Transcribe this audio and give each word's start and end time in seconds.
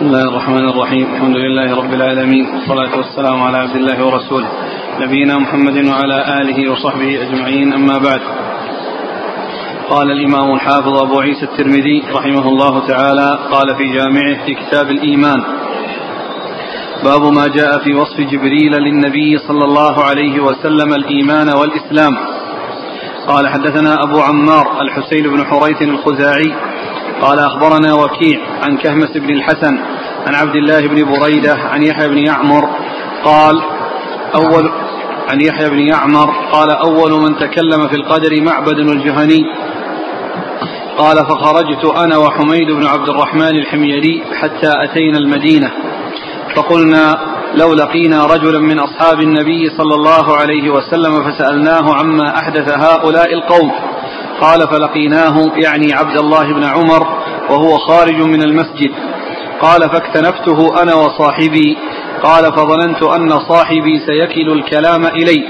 بسم 0.00 0.08
الله 0.08 0.28
الرحمن 0.28 0.68
الرحيم. 0.68 1.14
الحمد 1.14 1.36
لله 1.36 1.76
رب 1.76 1.92
العالمين. 1.94 2.46
والصلاة 2.54 2.96
والسلام 2.96 3.42
على 3.42 3.56
عبد 3.56 3.76
الله 3.76 4.06
ورسوله. 4.06 4.48
نبينا 5.00 5.38
محمد 5.38 5.76
وعلى 5.88 6.18
آله 6.40 6.72
وصحبه 6.72 7.22
أجمعين. 7.22 7.72
أما 7.72 7.98
بعد. 7.98 8.20
قال 9.90 10.10
الإمام 10.10 10.54
الحافظ 10.54 10.94
أبو 11.02 11.20
عيسى 11.20 11.44
الترمذي 11.44 12.02
رحمه 12.14 12.48
الله 12.48 12.86
تعالى 12.86 13.38
قال 13.52 13.76
في 13.76 13.84
جامعه 13.92 14.44
في 14.46 14.54
كتاب 14.54 14.90
الإيمان 14.90 15.40
باب 17.04 17.22
ما 17.32 17.46
جاء 17.46 17.78
في 17.84 17.94
وصف 17.94 18.20
جبريل 18.20 18.72
للنبي 18.72 19.38
صلى 19.38 19.64
الله 19.64 20.04
عليه 20.04 20.40
وسلم 20.40 20.94
الإيمان 20.94 21.48
والإسلام. 21.48 22.16
قال 23.28 23.48
حدثنا 23.48 24.02
أبو 24.02 24.20
عمار 24.20 24.82
الحسين 24.82 25.22
بن 25.22 25.44
حريث 25.44 25.82
الخزاعي 25.82 26.52
قال 27.22 27.38
أخبرنا 27.38 27.94
وكيع 27.94 28.40
عن 28.62 28.76
كهمس 28.76 29.16
بن 29.16 29.30
الحسن 29.30 29.78
عن 30.26 30.34
عبد 30.34 30.56
الله 30.56 30.86
بن 30.86 31.04
بريدة 31.04 31.54
عن 31.54 31.82
يحيى 31.82 32.08
بن 32.08 32.18
يعمر 32.18 32.68
قال 33.24 33.62
أول 34.34 34.70
عن 35.30 35.40
يحيى 35.40 35.70
بن 35.70 35.78
يعمر 35.78 36.30
قال 36.52 36.70
أول 36.70 37.12
من 37.20 37.36
تكلم 37.36 37.88
في 37.88 37.96
القدر 37.96 38.42
معبد 38.42 38.78
الجهني 38.78 39.44
قال 40.98 41.16
فخرجت 41.16 41.84
أنا 41.84 42.16
وحميد 42.16 42.70
بن 42.70 42.86
عبد 42.86 43.08
الرحمن 43.08 43.56
الحميري 43.56 44.22
حتى 44.34 44.72
أتينا 44.84 45.18
المدينة 45.18 45.70
فقلنا 46.56 47.18
لو 47.54 47.74
لقينا 47.74 48.26
رجلا 48.26 48.58
من 48.58 48.78
أصحاب 48.78 49.20
النبي 49.20 49.70
صلى 49.76 49.94
الله 49.94 50.36
عليه 50.36 50.70
وسلم 50.70 51.30
فسألناه 51.30 51.94
عما 51.94 52.38
أحدث 52.38 52.68
هؤلاء 52.68 53.34
القوم 53.34 53.72
قال 54.40 54.68
فلقيناه 54.68 55.36
يعني 55.56 55.94
عبد 55.94 56.18
الله 56.18 56.52
بن 56.52 56.64
عمر 56.64 57.06
وهو 57.50 57.78
خارج 57.78 58.22
من 58.22 58.42
المسجد. 58.42 58.90
قال 59.60 59.80
فاكتنفته 59.90 60.82
أنا 60.82 60.94
وصاحبي. 60.94 61.78
قال 62.22 62.44
فظننت 62.44 63.02
أن 63.02 63.38
صاحبي 63.48 64.00
سيكل 64.06 64.52
الكلام 64.52 65.06
إلي. 65.06 65.44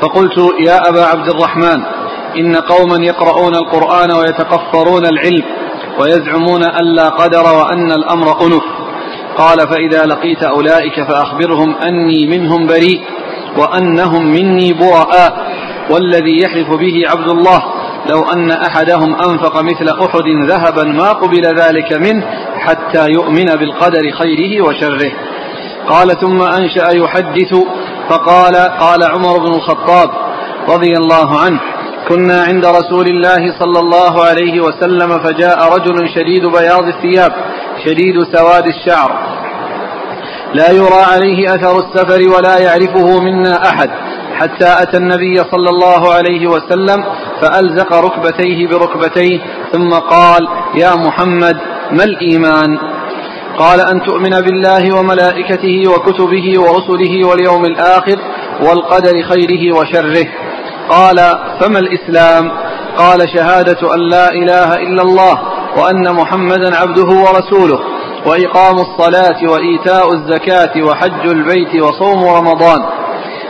فقلت 0.00 0.38
يا 0.68 0.88
أبا 0.88 1.04
عبد 1.04 1.28
الرحمن 1.28 1.82
إن 2.36 2.56
قوما 2.56 3.04
يقرؤون 3.04 3.54
القرآن 3.54 4.12
ويتقفرون 4.12 5.06
العلم 5.06 5.44
ويزعمون 6.00 6.62
أن 6.62 6.84
لا 6.96 7.08
قدر 7.08 7.44
وأن 7.58 7.92
الأمر 7.92 8.42
أنف. 8.42 8.62
قال 9.36 9.58
فإذا 9.58 10.06
لقيت 10.06 10.42
أولئك 10.42 11.02
فأخبرهم 11.08 11.74
أني 11.74 12.26
منهم 12.26 12.66
بريء 12.66 13.00
وأنهم 13.58 14.26
مني 14.26 14.72
براء. 14.72 15.46
والذي 15.90 16.42
يحلف 16.42 16.68
به 16.70 17.02
عبد 17.06 17.28
الله. 17.28 17.62
لو 18.10 18.22
أن 18.22 18.50
أحدهم 18.50 19.14
أنفق 19.14 19.62
مثل 19.62 19.88
أحد 19.88 20.28
ذهبا 20.48 20.84
ما 20.84 21.12
قبل 21.12 21.42
ذلك 21.42 21.92
منه 21.92 22.24
حتى 22.58 23.06
يؤمن 23.08 23.44
بالقدر 23.44 24.10
خيره 24.18 24.64
وشره. 24.64 25.12
قال 25.88 26.20
ثم 26.20 26.42
أنشأ 26.42 26.90
يحدث 26.90 27.54
فقال 28.08 28.56
قال 28.56 29.04
عمر 29.04 29.38
بن 29.38 29.54
الخطاب 29.54 30.10
رضي 30.68 30.92
الله 30.96 31.40
عنه 31.40 31.60
كنا 32.08 32.42
عند 32.42 32.66
رسول 32.66 33.06
الله 33.06 33.58
صلى 33.58 33.78
الله 33.78 34.24
عليه 34.24 34.60
وسلم 34.60 35.18
فجاء 35.18 35.74
رجل 35.74 36.08
شديد 36.14 36.46
بياض 36.46 36.84
الثياب 36.84 37.32
شديد 37.84 38.22
سواد 38.36 38.66
الشعر. 38.66 39.10
لا 40.54 40.70
يرى 40.70 41.02
عليه 41.12 41.54
أثر 41.54 41.78
السفر 41.78 42.36
ولا 42.36 42.58
يعرفه 42.58 43.20
منا 43.20 43.68
أحد. 43.68 43.90
حتى 44.36 44.82
أتى 44.82 44.96
النبي 44.96 45.34
صلى 45.36 45.70
الله 45.70 46.14
عليه 46.14 46.46
وسلم 46.46 47.04
فألزق 47.42 47.92
ركبتيه 47.92 48.68
بركبتيه 48.68 49.40
ثم 49.72 49.90
قال 49.90 50.48
يا 50.74 50.94
محمد 50.94 51.56
ما 51.90 52.04
الإيمان؟ 52.04 52.78
قال 53.58 53.80
أن 53.80 54.02
تؤمن 54.06 54.40
بالله 54.40 54.98
وملائكته 54.98 55.82
وكتبه 55.88 56.60
ورسله 56.60 57.28
واليوم 57.28 57.64
الآخر 57.64 58.18
والقدر 58.60 59.22
خيره 59.22 59.78
وشره. 59.78 60.28
قال 60.88 61.16
فما 61.60 61.78
الإسلام؟ 61.78 62.50
قال 62.98 63.28
شهادة 63.36 63.94
أن 63.94 64.00
لا 64.00 64.28
إله 64.32 64.74
إلا 64.74 65.02
الله 65.02 65.38
وأن 65.78 66.14
محمدا 66.14 66.76
عبده 66.76 67.08
ورسوله 67.08 67.80
وإقام 68.26 68.76
الصلاة 68.76 69.50
وإيتاء 69.52 70.12
الزكاة 70.12 70.82
وحج 70.82 71.26
البيت 71.26 71.82
وصوم 71.82 72.24
رمضان. 72.24 73.05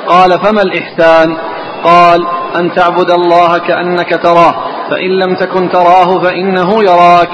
قال 0.09 0.31
فما 0.31 0.63
الإحسان؟ 0.63 1.37
قال 1.85 2.27
أن 2.57 2.75
تعبد 2.75 3.11
الله 3.11 3.59
كأنك 3.59 4.23
تراه 4.23 4.55
فإن 4.91 5.11
لم 5.11 5.35
تكن 5.35 5.71
تراه 5.71 6.19
فإنه 6.19 6.83
يراك. 6.83 7.29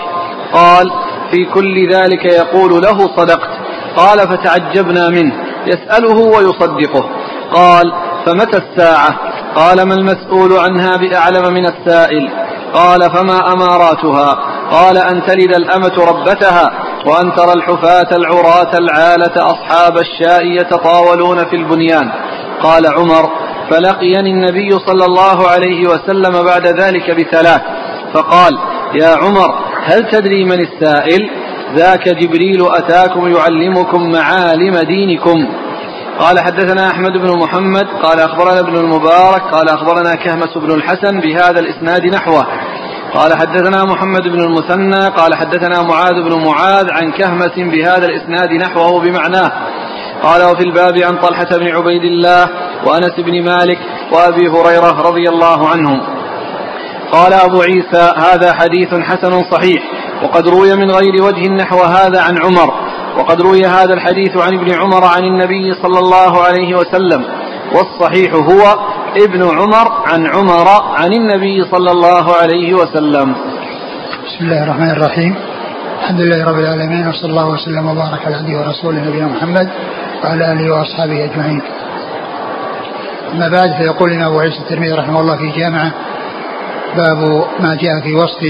قال 0.52 0.90
في 1.30 1.44
كل 1.44 1.92
ذلك 1.92 2.24
يقول 2.24 2.82
له 2.82 2.98
صدقت. 3.16 3.50
قال 3.96 4.18
فتعجبنا 4.18 5.08
منه 5.08 5.32
يسأله 5.66 6.18
ويصدقه. 6.18 7.08
قال 7.52 7.92
فمتى 8.26 8.58
الساعة؟ 8.58 9.18
قال 9.54 9.82
ما 9.82 9.94
المسؤول 9.94 10.52
عنها 10.58 10.96
بأعلم 10.96 11.54
من 11.54 11.66
السائل. 11.66 12.30
قال 12.74 13.00
فما 13.00 13.52
أماراتها؟ 13.52 14.38
قال 14.70 14.96
أن 14.98 15.22
تلد 15.26 15.54
الأمة 15.54 16.10
ربتها 16.10 16.70
وأن 17.06 17.34
ترى 17.34 17.52
الحفاة 17.52 18.16
العراة 18.16 18.78
العالة 18.78 19.32
أصحاب 19.36 19.98
الشاء 19.98 20.46
يتطاولون 20.46 21.38
في 21.38 21.56
البنيان. 21.56 22.12
قال 22.62 22.86
عمر 22.86 23.30
فلقيني 23.70 24.30
النبي 24.30 24.70
صلى 24.70 25.04
الله 25.04 25.48
عليه 25.48 25.88
وسلم 25.88 26.44
بعد 26.44 26.66
ذلك 26.66 27.10
بثلاث. 27.10 27.60
فقال 28.14 28.52
يا 28.94 29.16
عمر 29.16 29.54
هل 29.84 30.10
تدري 30.10 30.44
من 30.44 30.60
السائل؟ 30.60 31.30
ذاك 31.74 32.08
جبريل 32.08 32.66
أتاكم 32.70 33.28
يعلمكم 33.36 34.12
معالم 34.12 34.78
دينكم. 34.78 35.48
قال 36.18 36.40
حدثنا 36.40 36.90
أحمد 36.90 37.12
بن 37.12 37.38
محمد 37.38 37.86
قال 38.02 38.20
أخبرنا 38.20 38.60
ابن 38.60 38.76
المبارك 38.76 39.42
قال 39.52 39.68
أخبرنا 39.68 40.14
كهمس 40.14 40.58
بن 40.58 40.70
الحسن 40.70 41.20
بهذا 41.20 41.60
الإسناد 41.60 42.06
نحوه. 42.06 42.46
قال 43.14 43.38
حدثنا 43.38 43.84
محمد 43.84 44.22
بن 44.22 44.40
المثنى 44.40 45.06
قال 45.06 45.34
حدثنا 45.34 45.82
معاذ 45.82 46.14
بن 46.14 46.44
معاذ 46.44 46.86
عن 46.90 47.12
كهمس 47.12 47.52
بهذا 47.56 48.06
الإسناد 48.06 48.52
نحوه 48.52 49.00
بمعناه. 49.00 49.52
قال 50.22 50.40
وفي 50.50 50.64
الباب 50.64 50.98
عن 50.98 51.16
طلحة 51.16 51.48
بن 51.58 51.68
عبيد 51.76 52.04
الله 52.04 52.48
وأنس 52.86 53.14
بن 53.18 53.44
مالك 53.44 53.78
وأبي 54.12 54.48
هريرة 54.48 55.02
رضي 55.08 55.28
الله 55.28 55.68
عنهم. 55.68 56.00
قال 57.12 57.32
أبو 57.32 57.62
عيسى 57.62 58.12
هذا 58.16 58.52
حديث 58.52 58.94
حسن 58.94 59.42
صحيح 59.50 59.82
وقد 60.22 60.48
روي 60.48 60.76
من 60.76 60.90
غير 60.90 61.22
وجه 61.22 61.48
نحو 61.48 61.78
هذا 61.82 62.20
عن 62.22 62.38
عمر 62.44 62.74
وقد 63.18 63.40
روي 63.40 63.66
هذا 63.66 63.94
الحديث 63.94 64.36
عن 64.36 64.54
ابن 64.58 64.74
عمر 64.74 65.04
عن 65.04 65.24
النبي 65.24 65.74
صلى 65.82 65.98
الله 65.98 66.42
عليه 66.42 66.74
وسلم 66.74 67.24
والصحيح 67.74 68.34
هو 68.34 68.78
ابن 69.16 69.42
عمر 69.42 69.92
عن 70.06 70.26
عمر 70.26 70.68
عن 70.94 71.12
النبي 71.12 71.64
صلى 71.64 71.90
الله 71.90 72.36
عليه 72.36 72.74
وسلم. 72.74 73.34
بسم 74.26 74.44
الله 74.44 74.62
الرحمن 74.64 74.90
الرحيم. 74.90 75.51
الحمد 76.02 76.20
لله 76.20 76.44
رب 76.44 76.58
العالمين 76.58 77.08
وصلى 77.08 77.30
الله 77.30 77.48
وسلم 77.48 77.86
وبارك 77.86 78.26
على 78.26 78.36
عبده 78.36 78.58
ورسوله 78.60 78.98
نبينا 79.08 79.26
محمد 79.26 79.68
وعلى 80.24 80.52
آله 80.52 80.74
وأصحابه 80.74 81.24
أجمعين. 81.24 81.62
أما 83.32 83.48
بعد 83.48 83.70
فيقول 83.76 84.12
لنا 84.12 84.26
أبو 84.26 84.40
عيسى 84.40 84.58
الترمذي 84.58 84.92
رحمه 84.92 85.20
الله 85.20 85.36
في 85.36 85.60
جامعة 85.60 85.92
باب 86.96 87.44
ما 87.60 87.74
جاء 87.74 88.00
في 88.00 88.14
وصف 88.14 88.40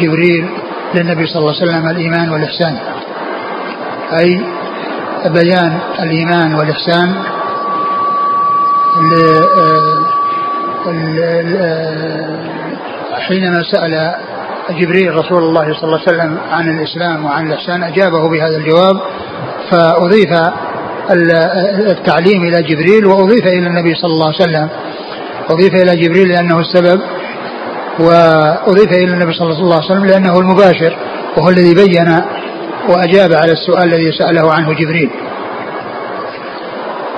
جبريل 0.00 0.48
للنبي 0.94 1.26
صلى 1.26 1.38
الله 1.38 1.54
عليه 1.54 1.62
وسلم 1.62 1.88
الإيمان 1.88 2.30
والإحسان. 2.30 2.76
أي 4.18 4.40
بيان 5.26 5.78
الإيمان 6.02 6.54
والإحسان 6.54 7.14
حينما 13.28 13.62
سأل 13.62 14.14
جبريل 14.70 15.14
رسول 15.14 15.38
الله 15.38 15.74
صلى 15.74 15.84
الله 15.84 16.00
عليه 16.00 16.08
وسلم 16.08 16.38
عن 16.50 16.78
الإسلام 16.78 17.24
وعن 17.24 17.46
الإحسان 17.46 17.82
أجابه 17.82 18.28
بهذا 18.28 18.56
الجواب 18.56 19.00
فأضيف 19.70 20.32
التعليم 21.90 22.42
إلى 22.42 22.62
جبريل 22.62 23.06
وأضيف 23.06 23.46
إلى 23.46 23.66
النبي 23.66 23.94
صلى 23.94 24.10
الله 24.10 24.26
عليه 24.26 24.36
وسلم. 24.36 24.68
أضيف 25.50 25.74
إلى 25.74 25.96
جبريل 25.96 26.28
لأنه 26.28 26.60
السبب 26.60 27.00
وأضيف 27.98 28.92
إلى 28.92 29.14
النبي 29.14 29.32
صلى 29.32 29.52
الله 29.52 29.76
عليه 29.76 29.86
وسلم 29.86 30.04
لأنه 30.06 30.38
المباشر 30.38 30.96
وهو 31.36 31.48
الذي 31.48 31.74
بين 31.74 32.20
وأجاب 32.88 33.32
على 33.32 33.52
السؤال 33.52 33.94
الذي 33.94 34.12
سأله 34.18 34.52
عنه 34.52 34.72
جبريل. 34.72 35.10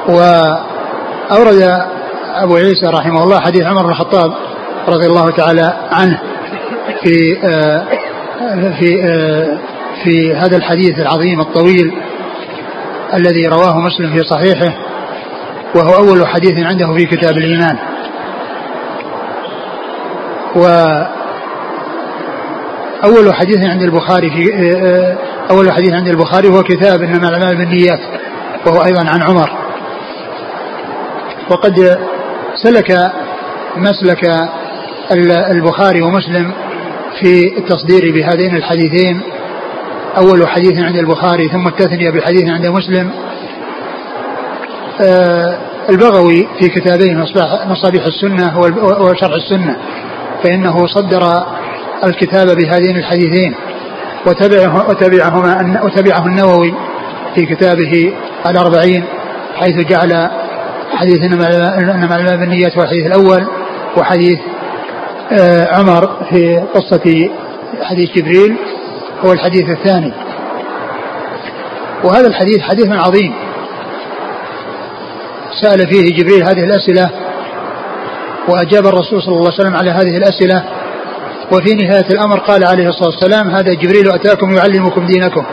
وأورد 0.09 1.83
أبو 2.35 2.57
عيسى 2.57 2.87
رحمه 2.87 3.23
الله 3.23 3.41
حديث 3.41 3.63
عمر 3.63 3.83
بن 3.83 3.91
الخطاب 3.91 4.33
رضي 4.89 5.07
الله 5.07 5.31
تعالى 5.31 5.77
عنه. 5.93 6.21
في 7.05 7.39
آه 7.45 7.87
في 8.79 9.03
آه 9.05 9.59
في 10.05 10.35
هذا 10.35 10.57
الحديث 10.57 10.99
العظيم 10.99 11.41
الطويل 11.41 11.93
الذي 13.15 13.47
رواه 13.47 13.81
مسلم 13.81 14.13
في 14.13 14.23
صحيحه 14.25 14.75
وهو 15.75 15.95
أول 15.95 16.27
حديث 16.27 16.67
عنده 16.67 16.95
في 16.95 17.07
كتاب 17.07 17.37
الإيمان. 17.37 17.77
و 20.57 20.67
أول 23.05 23.35
حديث 23.35 23.59
عند 23.59 23.83
البخاري 23.83 24.31
في 24.31 24.51
أول 25.51 25.73
حديث 25.73 25.95
عند 25.95 26.09
البخاري 26.09 26.49
هو 26.49 26.63
كتاب 26.63 27.03
إنما 27.03 27.29
الأعمال 27.29 27.57
بالنيات 27.57 28.01
وهو 28.67 28.85
أيضا 28.85 29.11
عن 29.11 29.23
عمر. 29.23 29.51
وقد 31.51 31.99
سلك 32.55 33.13
مسلك 33.77 34.31
البخاري 35.51 36.03
ومسلم 36.03 36.53
في 37.21 37.59
التصدير 37.59 38.15
بهذين 38.15 38.57
الحديثين. 38.57 39.21
أول 40.17 40.49
حديث 40.49 40.79
عند 40.79 40.97
البخاري 40.97 41.49
ثم 41.49 41.69
التثنية 41.69 42.11
بحديث 42.11 42.51
عند 42.51 42.67
مسلم. 42.67 43.11
آه 45.01 45.59
البغوي 45.91 46.49
في 46.61 46.69
كتابين 46.69 47.25
مصابيح 47.67 48.07
السنة 48.07 48.59
وشرح 49.01 49.35
السنة 49.35 49.77
فإنه 50.45 50.87
صدر 50.87 51.47
الكتاب 52.05 52.47
بهذين 52.57 52.97
الحديثين. 52.97 53.55
وتبعه 54.27 54.91
وتبعهما 54.91 55.81
وتبعه 55.85 56.27
النووي 56.27 56.75
في 57.35 57.47
كتابه 57.47 58.13
الأربعين 58.47 59.05
حيث 59.57 59.87
جعل 59.87 60.31
حديث 60.95 61.19
إنما 61.23 62.37
بالنيات 62.37 62.79
هو 62.79 62.83
الحديث 62.83 63.07
الأول 63.07 63.47
وحديث 63.97 64.39
عمر 65.71 66.25
في 66.31 66.63
قصة 66.75 67.31
حديث 67.83 68.11
جبريل 68.11 68.57
هو 69.25 69.33
الحديث 69.33 69.71
الثاني. 69.71 70.13
وهذا 72.05 72.27
الحديث 72.27 72.61
حديث 72.61 72.89
عظيم. 72.93 73.35
سأل 75.63 75.89
فيه 75.89 76.17
جبريل 76.17 76.43
هذه 76.43 76.65
الأسئلة 76.65 77.11
وأجاب 78.49 78.87
الرسول 78.87 79.23
صلى 79.23 79.35
الله 79.35 79.53
عليه 79.53 79.61
وسلم 79.61 79.77
على 79.77 79.91
هذه 79.91 80.17
الأسئلة 80.17 80.65
وفي 81.53 81.75
نهاية 81.75 82.07
الأمر 82.11 82.39
قال 82.39 82.65
عليه 82.65 82.89
الصلاة 82.89 83.09
والسلام 83.09 83.51
هذا 83.51 83.75
جبريل 83.75 84.13
أتاكم 84.13 84.55
يعلمكم 84.55 85.07
دينكم. 85.07 85.45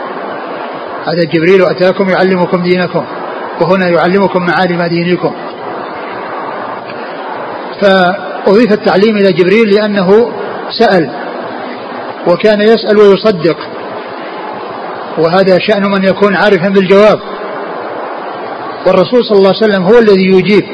هذا 1.06 1.24
جبريل 1.32 1.64
أتاكم 1.64 2.08
يعلمكم 2.08 2.62
دينكم 2.62 3.04
وهنا 3.60 3.88
يعلمكم 3.88 4.46
معالم 4.46 4.82
دينكم. 4.82 5.34
فأضيف 8.46 8.72
التعليم 8.72 9.16
إلى 9.16 9.32
جبريل 9.32 9.74
لأنه 9.74 10.32
سأل 10.78 11.10
وكان 12.26 12.60
يسأل 12.60 12.98
ويصدق 12.98 13.56
وهذا 15.18 15.58
شأن 15.58 15.82
من 15.90 16.04
يكون 16.04 16.36
عارفا 16.36 16.68
بالجواب. 16.68 17.20
والرسول 18.86 19.24
صلى 19.24 19.38
الله 19.38 19.52
عليه 19.54 19.72
وسلم 19.72 19.82
هو 19.82 19.98
الذي 19.98 20.26
يجيب 20.26 20.64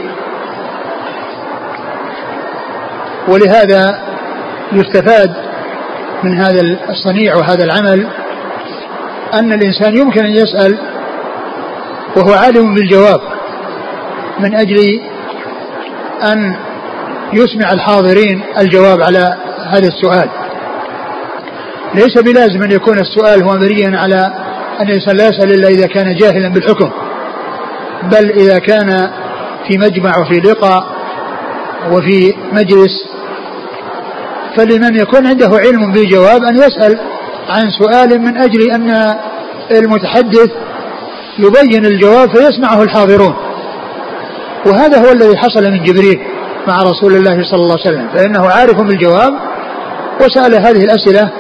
ولهذا 3.29 4.01
يستفاد 4.73 5.35
من 6.23 6.39
هذا 6.39 6.61
الصنيع 6.91 7.37
وهذا 7.37 7.65
العمل 7.65 8.07
أن 9.35 9.53
الإنسان 9.53 9.97
يمكن 9.97 10.25
أن 10.25 10.33
يسأل 10.33 10.79
وهو 12.17 12.33
عالم 12.33 12.75
بالجواب 12.75 13.21
من 14.41 14.55
أجل 14.55 15.01
أن 16.23 16.57
يسمع 17.33 17.73
الحاضرين 17.73 18.43
الجواب 18.59 19.01
على 19.01 19.37
هذا 19.71 19.89
السؤال. 19.89 20.29
ليس 21.95 22.19
بلازم 22.19 22.63
أن 22.63 22.71
يكون 22.71 22.99
السؤال 22.99 23.43
هو 23.43 23.55
مبنيا 23.55 23.99
على 23.99 24.33
أن 24.81 24.89
الإنسان 24.89 25.17
لا 25.17 25.29
يسأل 25.29 25.53
إلا 25.53 25.69
إذا 25.69 25.87
كان 25.87 26.15
جاهلا 26.15 26.49
بالحكم 26.49 26.91
بل 28.03 28.31
إذا 28.31 28.59
كان 28.59 29.11
في 29.69 29.79
مجمع 29.79 30.19
وفي 30.19 30.41
لقاء 30.41 30.87
وفي 31.93 32.35
مجلس. 32.53 33.05
فلمن 34.57 35.01
يكون 35.01 35.27
عنده 35.27 35.51
علم 35.59 35.93
بالجواب 35.93 36.45
أن 36.45 36.57
يسأل 36.57 36.99
عن 37.49 37.71
سؤال 37.71 38.21
من 38.21 38.37
أجل 38.37 38.71
أن 38.71 39.17
المتحدث 39.71 40.51
يبين 41.39 41.87
الجواب 41.87 42.37
فيسمعه 42.37 42.83
الحاضرون. 42.83 43.35
وهذا 44.67 44.99
هو 44.99 45.13
الذي 45.13 45.37
حصل 45.37 45.71
من 45.71 45.83
جبريل. 45.83 46.30
مع 46.69 46.83
رسول 46.83 47.15
الله 47.15 47.43
صلى 47.51 47.63
الله 47.63 47.77
عليه 47.79 47.91
وسلم 47.91 48.09
فإنه 48.17 48.49
عارف 48.49 48.81
بالجواب 48.81 49.33
وسأل 50.21 50.55
هذه 50.55 50.85
الأسئلة 50.85 51.31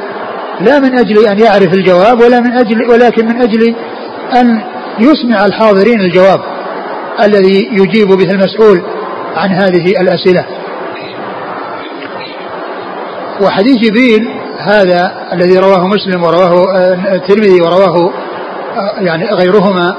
لا 0.61 0.79
من 0.79 0.99
أجل 0.99 1.27
أن 1.27 1.39
يعرف 1.39 1.75
الجواب 1.75 2.21
ولا 2.21 2.41
من 2.41 2.53
أجل 2.53 2.91
ولكن 2.91 3.27
من 3.27 3.43
أجل 3.43 3.75
أن 4.41 4.63
يسمع 4.99 5.45
الحاضرين 5.45 6.01
الجواب 6.01 6.41
الذي 7.25 7.69
يجيب 7.73 8.09
به 8.09 8.31
المسؤول 8.31 8.83
عن 9.37 9.51
هذه 9.51 10.01
الأسئلة. 10.01 10.45
وحديث 13.43 13.77
جبريل 13.77 14.21
هذا 14.59 15.29
الذي 15.33 15.59
رواه 15.59 15.87
مسلم 15.87 16.23
ورواه 16.23 16.77
آه، 16.77 17.15
الترمذي 17.15 17.61
ورواه 17.61 18.13
آه، 18.77 19.01
يعني 19.01 19.25
غيرهما 19.25 19.97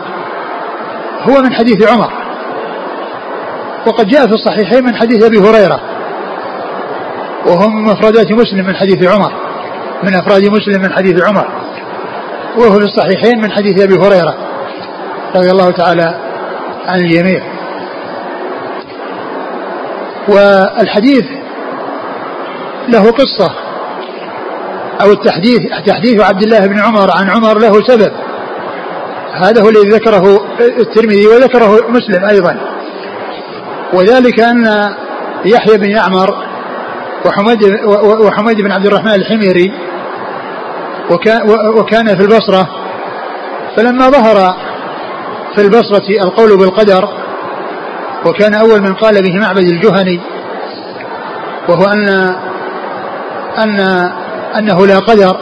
هو 1.29 1.41
من 1.41 1.53
حديث 1.53 1.91
عمر. 1.91 2.20
وقد 3.87 4.07
جاء 4.07 4.27
في 4.27 4.33
الصحيحين 4.33 4.83
من 4.83 4.95
حديث 4.95 5.23
أبي 5.23 5.37
هريرة 5.37 5.79
وهو 7.45 7.69
من 7.69 7.83
مفردات 7.83 8.31
مسلم 8.31 8.65
من 8.65 8.75
حديث 8.75 9.03
عمر 9.07 9.31
من 10.03 10.15
أفراد 10.15 10.43
مسلم 10.43 10.81
من 10.81 10.93
حديث 10.93 11.27
عمر 11.27 11.47
وهو 12.57 12.71
في 12.71 12.85
الصحيحين 12.85 13.41
من 13.41 13.51
حديث 13.51 13.81
أبي 13.81 13.93
هريرة 13.93 14.35
رضي 15.35 15.49
الله 15.51 15.71
تعالى 15.71 16.15
عن 16.87 16.99
الجميع. 16.99 17.43
والحديث 20.27 21.23
له 22.87 23.11
قصة 23.11 23.51
أو 25.01 25.11
التحديث 25.11 25.59
تحديث 25.85 26.21
عبد 26.21 26.43
الله 26.43 26.67
بن 26.67 26.79
عمر 26.79 27.11
عن 27.17 27.29
عمر 27.29 27.57
له 27.57 27.81
سبب 27.87 28.11
هذا 29.33 29.61
هو 29.61 29.69
الذي 29.69 29.89
ذكره 29.89 30.45
الترمذي 30.59 31.27
وذكره 31.27 31.89
مسلم 31.89 32.25
أيضا. 32.25 32.70
وذلك 33.93 34.39
أن 34.39 34.89
يحيى 35.45 35.77
بن 35.77 35.89
يعمر 35.89 36.35
وحميد 37.25 37.63
وحميد 38.25 38.61
بن 38.61 38.71
عبد 38.71 38.85
الرحمن 38.85 39.13
الحميري 39.13 39.71
وكان 41.75 42.15
في 42.15 42.21
البصرة. 42.21 42.67
فلما 43.77 44.09
ظهر 44.09 44.55
في 45.55 45.61
البصرة 45.61 46.23
القول 46.23 46.57
بالقدر 46.57 47.09
وكان 48.25 48.53
أول 48.53 48.81
من 48.81 48.93
قال 48.93 49.21
به 49.23 49.39
معبد 49.39 49.67
الجهني 49.67 50.21
وهو 51.69 51.85
أن 51.85 52.09
أن 53.57 53.79
أنه 54.57 54.87
لا 54.87 54.99
قدر 54.99 55.37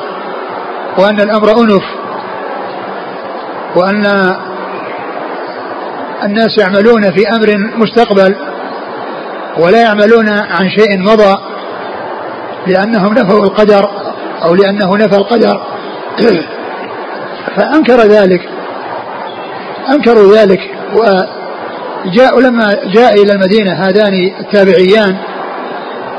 وأن 0.97 1.19
الأمر 1.21 1.61
أنف 1.61 1.83
وأن 3.75 4.35
الناس 6.23 6.57
يعملون 6.57 7.11
في 7.11 7.29
أمر 7.29 7.57
مستقبل 7.77 8.35
ولا 9.57 9.81
يعملون 9.81 10.29
عن 10.29 10.69
شيء 10.69 10.99
مضى 10.99 11.37
لأنهم 12.67 13.13
نفوا 13.13 13.43
القدر 13.43 13.89
أو 14.43 14.55
لأنه 14.55 14.95
نفى 14.95 15.15
القدر. 15.15 15.61
فأنكر 17.55 17.97
ذلك. 17.97 18.49
أنكروا 19.89 20.35
ذلك. 20.35 20.59
وجاءوا 20.93 22.41
لما 22.41 22.77
جاء 22.93 23.23
إلى 23.23 23.33
المدينة 23.33 23.73
هذان 23.73 24.13
التابعيان 24.39 25.17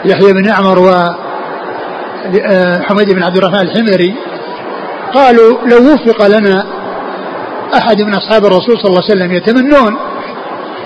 يحيى 0.05 0.33
بن 0.33 0.45
يعمر 0.45 0.79
وحميد 0.79 3.11
بن 3.11 3.23
عبد 3.23 3.37
الرحمن 3.37 3.61
الحميري 3.61 4.15
قالوا 5.15 5.59
لو 5.67 5.93
وفق 5.93 6.27
لنا 6.27 6.80
أحد 7.75 8.03
من 8.03 8.15
أصحاب 8.15 8.45
الرسول 8.45 8.79
صلى 8.79 8.91
الله 8.91 9.03
عليه 9.11 9.13
وسلم 9.13 9.33
يتمنون 9.33 9.97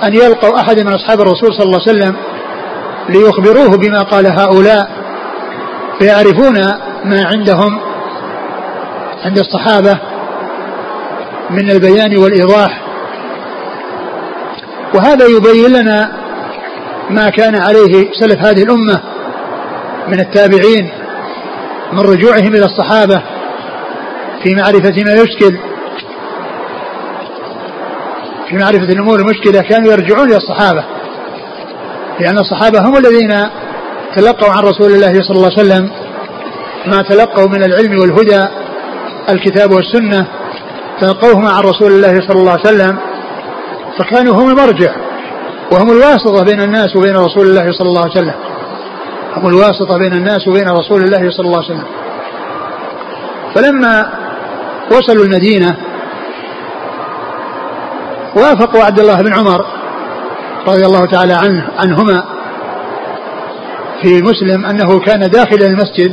أن 0.05 0.15
يلقوا 0.15 0.61
أحد 0.61 0.81
من 0.81 0.93
أصحاب 0.93 1.21
الرسول 1.21 1.55
صلى 1.55 1.67
الله 1.67 1.81
عليه 1.87 1.99
وسلم 1.99 2.17
ليخبروه 3.09 3.77
بما 3.77 4.03
قال 4.03 4.27
هؤلاء 4.27 4.91
فيعرفون 5.99 6.55
ما 7.05 7.25
عندهم 7.25 7.81
عند 9.25 9.39
الصحابة 9.39 9.99
من 11.51 11.71
البيان 11.71 12.17
والإيضاح. 12.17 12.81
وهذا 14.95 15.27
يبين 15.27 15.73
لنا 15.73 16.13
ما 17.11 17.31
كان 17.31 17.55
عليه 17.55 18.11
سلف 18.21 18.45
هذه 18.45 18.63
الأمة 18.63 19.01
من 20.09 20.21
التابعين 20.21 20.93
من 21.93 22.01
رجوعهم 22.01 22.55
إلى 22.55 22.65
الصحابة 22.65 23.23
في 24.43 24.55
معرفة 24.55 25.05
ما 25.05 25.15
يشكل. 25.15 25.59
في 28.55 28.61
معرفة 28.61 28.93
الأمور 28.93 29.19
المشكلة 29.21 29.61
كانوا 29.61 29.93
يرجعون 29.93 30.29
إلى 30.29 30.37
الصحابة. 30.37 30.85
لأن 32.21 32.39
الصحابة 32.39 32.79
هم 32.89 32.97
الذين 32.97 33.49
تلقوا 34.17 34.51
عن 34.51 34.63
رسول 34.63 34.93
الله 34.93 35.13
صلى 35.13 35.37
الله 35.37 35.51
عليه 35.59 35.69
وسلم 35.69 35.91
ما 36.87 37.03
تلقوا 37.03 37.49
من 37.49 37.65
العلم 37.65 37.99
والهدى 38.01 38.45
الكتاب 39.29 39.71
والسنة 39.71 40.27
تلقوهما 41.01 41.51
عن 41.51 41.63
رسول 41.63 41.93
الله 41.93 42.15
صلى 42.29 42.41
الله 42.41 42.51
عليه 42.51 42.61
وسلم 42.61 42.99
فكانوا 43.99 44.35
هم 44.35 44.49
المرجع 44.51 44.93
وهم 45.73 45.91
الواسطة 45.91 46.45
بين 46.45 46.61
الناس 46.61 46.97
وبين 46.97 47.17
رسول 47.17 47.47
الله 47.47 47.73
صلى 47.73 47.89
الله 47.89 48.03
عليه 48.03 48.13
وسلم. 48.13 48.35
هم 49.37 49.49
الواسطة 49.49 49.99
بين 49.99 50.13
الناس 50.13 50.49
وبين 50.49 50.69
رسول 50.69 51.03
الله 51.03 51.31
صلى 51.31 51.47
الله 51.47 51.63
عليه 51.65 51.75
وسلم. 51.75 51.85
فلما 53.55 54.09
وصلوا 54.91 55.25
المدينة 55.25 55.77
وافقوا 58.37 58.85
عبد 58.85 59.01
الله 59.01 59.23
بن 59.23 59.35
عمر 59.35 59.67
رضي 60.69 60.87
الله 60.87 61.07
تعالى 61.07 61.33
عنه 61.33 61.69
عنهما 61.79 62.25
في 64.03 64.23
مسلم 64.23 64.67
أنه 64.67 65.01
كان 65.01 65.31
داخل 65.31 65.63
المسجد 65.63 66.13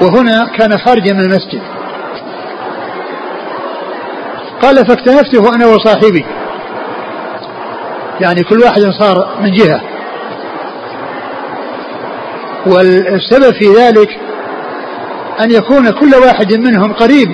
وهنا 0.00 0.46
كان 0.58 0.78
خارجا 0.78 1.12
من 1.12 1.20
المسجد. 1.20 1.62
قال 4.62 4.86
فاكتنفته 4.86 5.54
أنا 5.54 5.66
وصاحبي. 5.66 6.24
يعني 8.20 8.42
كل 8.42 8.58
واحد 8.58 8.80
صار 8.80 9.28
من 9.40 9.52
جهة. 9.52 9.80
والسبب 12.66 13.54
في 13.54 13.74
ذلك 13.78 14.18
أن 15.40 15.50
يكون 15.50 15.90
كل 15.90 16.14
واحد 16.14 16.52
منهم 16.52 16.92
قريب 16.92 17.28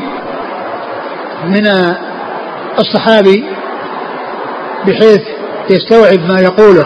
من 1.44 1.66
الصحابي 2.78 3.44
بحيث 4.86 5.20
يستوعب 5.70 6.20
ما 6.32 6.40
يقوله. 6.40 6.84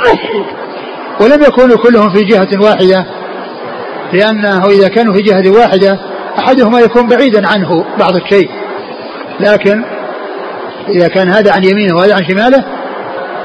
ولم 1.21 1.43
يكونوا 1.43 1.77
كلهم 1.77 2.15
في 2.15 2.25
جهة 2.25 2.49
واحدة 2.61 3.07
لأنه 4.13 4.67
إذا 4.67 4.89
كانوا 4.89 5.15
في 5.15 5.23
جهة 5.23 5.51
واحدة 5.51 5.99
أحدهما 6.39 6.81
يكون 6.81 7.09
بعيدا 7.09 7.49
عنه 7.49 7.85
بعض 7.99 8.17
الشيء. 8.17 8.51
لكن 9.41 9.85
إذا 10.89 11.09
كان 11.09 11.29
هذا 11.29 11.53
عن 11.53 11.65
يمينه 11.65 11.97
وهذا 11.97 12.15
عن 12.15 12.25
شماله 12.25 12.65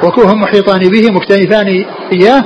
وكوهم 0.04 0.42
محيطان 0.42 0.80
به 0.80 1.12
مكتنفان 1.12 1.86
إياه 2.14 2.44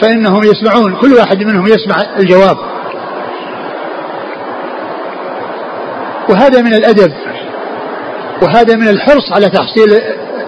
فإنهم 0.00 0.40
يسمعون 0.44 0.96
كل 1.00 1.12
واحد 1.14 1.42
منهم 1.42 1.66
يسمع 1.66 1.96
الجواب. 2.18 2.56
وهذا 6.28 6.62
من 6.62 6.74
الأدب 6.74 7.12
وهذا 8.42 8.76
من 8.76 8.88
الحرص 8.88 9.32
على 9.32 9.48
تحصيل 9.48 10.02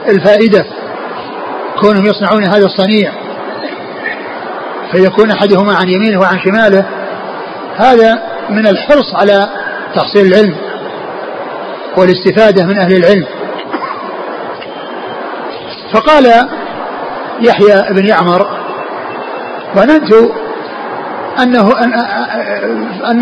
الفائدة 0.09 0.67
كونهم 1.81 2.05
يصنعون 2.07 2.45
هذا 2.45 2.65
الصنيع 2.65 3.13
فيكون 4.93 5.31
أحدهما 5.31 5.75
عن 5.75 5.89
يمينه 5.89 6.21
وعن 6.21 6.39
شماله 6.41 6.87
هذا 7.77 8.23
من 8.51 8.67
الحرص 8.67 9.15
على 9.15 9.49
تحصيل 9.95 10.27
العلم 10.27 10.57
والاستفادة 11.97 12.67
من 12.67 12.79
أهل 12.79 12.97
العلم. 12.97 13.27
فقال 15.93 16.49
يحيى 17.41 17.95
بن 17.95 18.07
يعمر 18.07 18.47
ظننت 19.77 20.13
أنه 21.43 21.79
أن, 21.85 21.95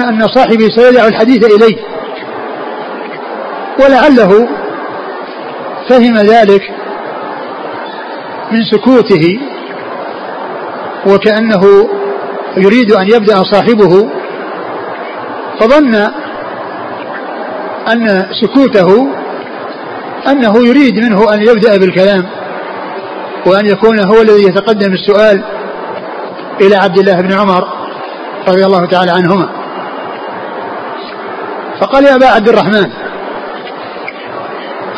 أن, 0.03 0.29
صاحبي 0.29 0.71
سيدع 0.71 1.07
الحديث 1.07 1.45
إلي 1.45 1.79
ولعله 3.81 4.49
فهم 5.89 6.17
ذلك 6.17 6.63
من 8.53 8.65
سكوته 8.73 9.41
وكأنه 11.07 11.89
يريد 12.57 12.93
أن 12.93 13.07
يبدأ 13.09 13.43
صاحبه 13.43 14.09
فظن 15.61 15.95
أن 17.93 18.27
سكوته 18.43 19.09
أنه 20.29 20.67
يريد 20.67 21.05
منه 21.05 21.35
أن 21.35 21.43
يبدأ 21.43 21.77
بالكلام 21.77 22.27
وأن 23.47 23.67
يكون 23.67 23.99
هو 23.99 24.23
الذي 24.23 24.43
يتقدم 24.43 24.93
السؤال 24.93 25.45
إلى 26.61 26.77
عبد 26.77 26.99
الله 26.99 27.21
بن 27.21 27.33
عمر 27.33 27.69
رضي 28.49 28.65
الله 28.65 28.87
تعالى 28.87 29.11
عنهما. 29.11 29.49
فقال 31.81 32.05
يا 32.05 32.15
أبا 32.15 32.27
عبد 32.27 32.49
الرحمن 32.49 32.91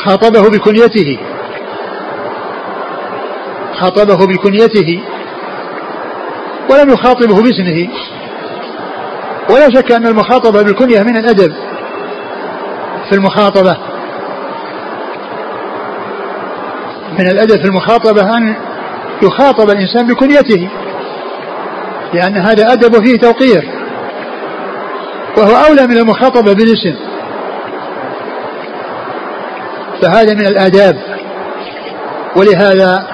خاطبه 0.06 0.50
بكنيته. 0.50 1.18
خاطبه 3.80 4.26
بكنيته. 4.26 5.00
ولم 6.70 6.90
يخاطبه 6.90 7.42
باسمه. 7.42 7.88
ولا 9.50 9.70
شك 9.70 9.92
أن 9.92 10.06
المخاطبة 10.06 10.62
بالكنية 10.62 11.02
من 11.02 11.16
الأدب 11.16 11.54
في 13.08 13.14
المخاطبة. 13.14 13.76
من 17.18 17.28
الأدب 17.30 17.56
في 17.56 17.64
المخاطبة 17.64 18.36
أن 18.36 18.54
يخاطب 19.22 19.70
الإنسان 19.70 20.06
بكنيته. 20.06 20.68
لأن 22.14 22.36
هذا 22.36 22.72
أدب 22.72 23.04
فيه 23.04 23.16
توقير. 23.16 23.68
وهو 25.38 25.56
أولى 25.68 25.86
من 25.86 25.96
المخاطبة 25.96 26.52
بالاسم. 26.52 27.15
فهذا 30.02 30.34
من 30.34 30.46
الآداب. 30.46 30.96
ولهذا 32.36 33.06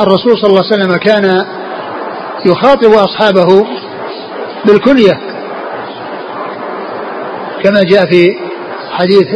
الرسول 0.00 0.38
صلى 0.38 0.50
الله 0.50 0.62
عليه 0.64 0.76
وسلم 0.84 0.96
كان 0.96 1.44
يخاطب 2.46 2.92
أصحابه 2.92 3.66
بالكنية. 4.64 5.20
كما 7.64 7.82
جاء 7.82 8.06
في 8.10 8.36
حديث 8.90 9.28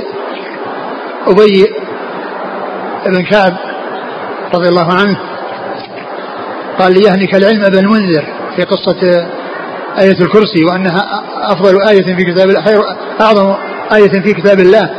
أبي 1.27 1.67
بن 3.07 3.23
كعب 3.25 3.57
رضي 4.55 4.69
الله 4.69 4.93
عنه 4.93 5.19
قال 6.79 6.93
ليهنك 6.93 7.35
العلم 7.35 7.65
ابن 7.65 7.79
المنذر 7.79 8.25
في 8.57 8.63
قصة 8.65 9.27
آية 9.99 10.21
الكرسي 10.21 10.65
وأنها 10.65 11.23
أفضل 11.53 11.83
آية 11.89 12.17
في 12.17 12.25
كتاب 12.25 12.51
أعظم 13.21 13.55
آية 13.95 14.09
في 14.23 14.35
كتاب 14.35 14.61
الله. 14.61 14.91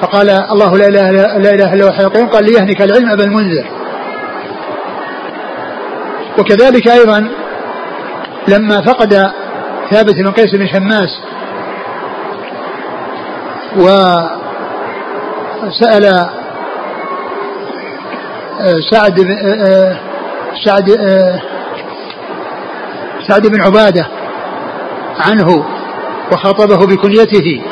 فقال 0.00 0.30
الله 0.30 0.76
لا 0.76 0.86
إله 0.88 1.10
لا 1.10 1.54
إله 1.54 1.74
إلا 1.74 1.84
هو 1.84 1.88
الحي 1.88 2.04
القيوم. 2.04 2.28
قال 2.28 2.44
ليهنك 2.44 2.82
العلم 2.82 3.10
ابن 3.10 3.24
المنذر. 3.24 3.66
وكذلك 6.38 6.88
أيضا 6.88 7.28
لما 8.48 8.80
فقد 8.80 9.32
ثابت 9.90 10.14
بن 10.14 10.30
قيس 10.30 10.54
بن 10.54 10.66
شماس 10.66 11.20
وسأل 15.66 16.04
سعد 18.90 19.18
سعد 20.64 20.88
سعد 23.28 23.46
بن 23.46 23.62
عبادة 23.62 24.06
عنه 25.18 25.64
وخاطبه 26.32 26.86
بكنيته 26.86 27.62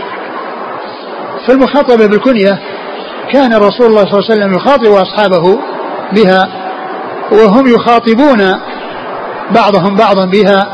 فالمخاطبة 1.49 2.07
بالكنية 2.07 2.59
كان 3.33 3.55
رسول 3.55 3.87
الله 3.87 4.03
صلى 4.05 4.19
الله 4.19 4.25
عليه 4.31 4.35
وسلم 4.35 4.55
يخاطب 4.55 4.93
أصحابه 4.93 5.59
بها 6.13 6.49
وهم 7.33 7.67
يخاطبون 7.67 8.55
بعضهم 9.51 9.97
بعضا 9.97 10.25
بها. 10.25 10.67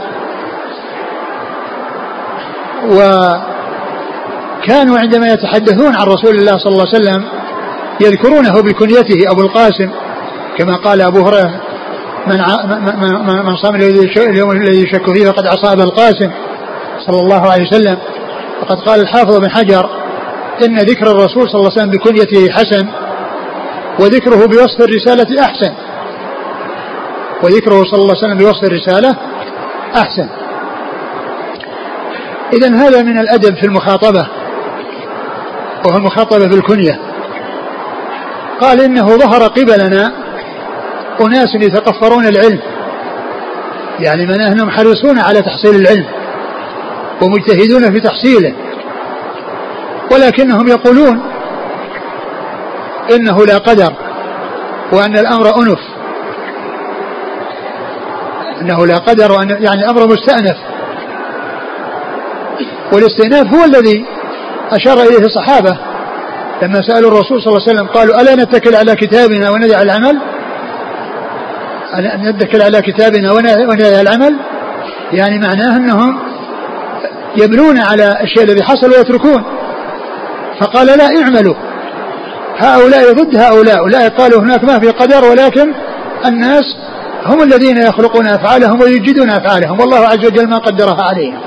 وكانوا 4.61 4.99
عندما 4.99 5.33
يتحدثون 5.33 5.95
عن 5.95 6.07
رسول 6.07 6.35
الله 6.35 6.59
صلى 6.59 6.73
الله 6.73 6.87
عليه 6.87 6.99
وسلم 6.99 7.25
يذكرونه 8.01 8.63
بكنيته 8.63 9.31
أبو 9.33 9.41
القاسم 9.41 9.91
كما 10.59 10.77
قال 10.77 11.01
أبو 11.01 11.27
هريرة 11.27 11.61
من 12.27 12.37
من 12.37 13.47
من 13.47 13.57
صام 13.57 13.75
اليوم 14.17 14.51
الذي 14.51 14.83
يشك 14.83 15.13
فيه 15.13 15.31
فقد 15.31 15.47
عصى 15.47 15.73
القاسم 15.73 16.31
صلى 17.07 17.21
الله 17.21 17.51
عليه 17.51 17.67
وسلم. 17.67 17.99
وقد 18.63 18.81
قال 18.81 19.01
الحافظ 19.01 19.39
بن 19.39 19.51
حجر 19.51 20.00
إن 20.63 20.79
ذكر 20.79 21.11
الرسول 21.11 21.49
صلى 21.49 21.61
الله 21.61 21.71
عليه 21.73 21.83
وسلم 21.83 21.91
بكنيته 21.91 22.53
حسن 22.53 22.89
وذكره 23.99 24.47
بوصف 24.47 24.81
الرسالة 24.81 25.41
أحسن. 25.45 25.73
وذكره 27.43 27.85
صلى 27.85 28.03
الله 28.03 28.15
عليه 28.17 28.27
وسلم 28.27 28.39
بوصف 28.39 28.65
الرسالة 28.65 29.17
أحسن. 29.97 30.29
إذا 32.53 32.75
هذا 32.75 33.03
من 33.03 33.19
الأدب 33.19 33.57
في 33.57 33.67
المخاطبة 33.67 34.27
وهو 35.87 35.97
المخاطبة 35.97 36.47
بالكنية. 36.47 37.01
قال 38.61 38.81
إنه 38.81 39.07
ظهر 39.07 39.43
قبلنا 39.43 40.13
أناس 41.21 41.55
يتقفرون 41.55 42.27
العلم 42.27 42.61
يعني 44.01 44.27
من 44.27 44.41
أنهم 44.41 44.71
حريصون 44.71 45.19
على 45.19 45.43
تحصيل 45.43 45.75
العلم 45.75 46.07
ومجتهدون 47.23 47.93
في 47.93 48.01
تحصيله. 48.01 48.55
ولكنهم 50.21 50.69
يقولون 50.69 51.23
إنه 53.15 53.47
لا 53.47 53.59
قدر 53.59 53.93
وأن 54.93 55.19
الأمر 55.19 55.57
أنف. 55.57 55.79
أنه 58.61 58.87
لا 58.87 58.99
قدر 58.99 59.33
وأن 59.33 59.51
يعني 59.51 59.85
الأمر 59.85 60.07
مستأنف. 60.07 60.57
والاستئناف 62.93 63.55
هو 63.55 63.65
الذي 63.65 64.05
أشار 64.71 65.03
إليه 65.03 65.27
الصحابة 65.27 65.79
لما 66.63 66.83
سألوا 66.83 67.11
الرسول 67.11 67.43
صلى 67.43 67.53
الله 67.53 67.63
عليه 67.69 67.73
وسلم 67.73 67.87
قالوا 67.87 68.21
ألا 68.21 68.35
نتكل 68.35 68.75
على 68.77 68.95
كتابنا 68.95 69.51
وندع 69.51 69.83
العمل؟ 69.83 70.19
أن 71.95 72.29
نتكل 72.29 72.63
على 72.63 72.83
كتابنا 72.83 73.33
وندع 73.33 74.01
العمل؟ 74.01 74.37
يعني 75.13 75.39
معناه 75.39 75.77
أنهم 75.77 76.19
يبنون 77.37 77.79
على 77.79 78.21
الشيء 78.23 78.43
الذي 78.43 78.63
حصل 78.63 78.91
ويتركون. 78.91 79.60
فقال 80.61 80.87
لا 80.87 81.23
اعملوا. 81.23 81.55
هؤلاء 82.59 83.13
ضد 83.13 83.37
هؤلاء 83.37 83.79
أولئك 83.79 84.13
قالوا 84.13 84.41
هناك 84.41 84.65
ما 84.65 84.79
في 84.79 84.91
قدر 84.91 85.25
ولكن 85.25 85.75
الناس 86.27 86.65
هم 87.27 87.43
الذين 87.43 87.79
يخلقون 87.79 88.27
أفعالهم 88.27 88.81
ويجدون 88.81 89.31
أفعالهم. 89.31 89.81
والله 89.81 89.99
عز 89.99 90.27
وجل 90.27 90.49
ما 90.49 90.57
قدرها 90.57 91.03
عليهم. 91.09 91.41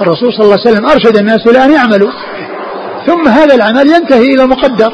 الرسول 0.00 0.32
صلى 0.32 0.44
الله 0.44 0.58
عليه 0.60 0.70
وسلم 0.70 0.86
أرشد 0.86 1.16
الناس 1.16 1.46
إلى 1.46 1.64
أن 1.64 1.72
يعملوا. 1.72 2.10
ثم 3.06 3.28
هذا 3.28 3.54
العمل 3.54 3.86
ينتهي 3.86 4.34
إلى 4.34 4.46
مقدر. 4.46 4.92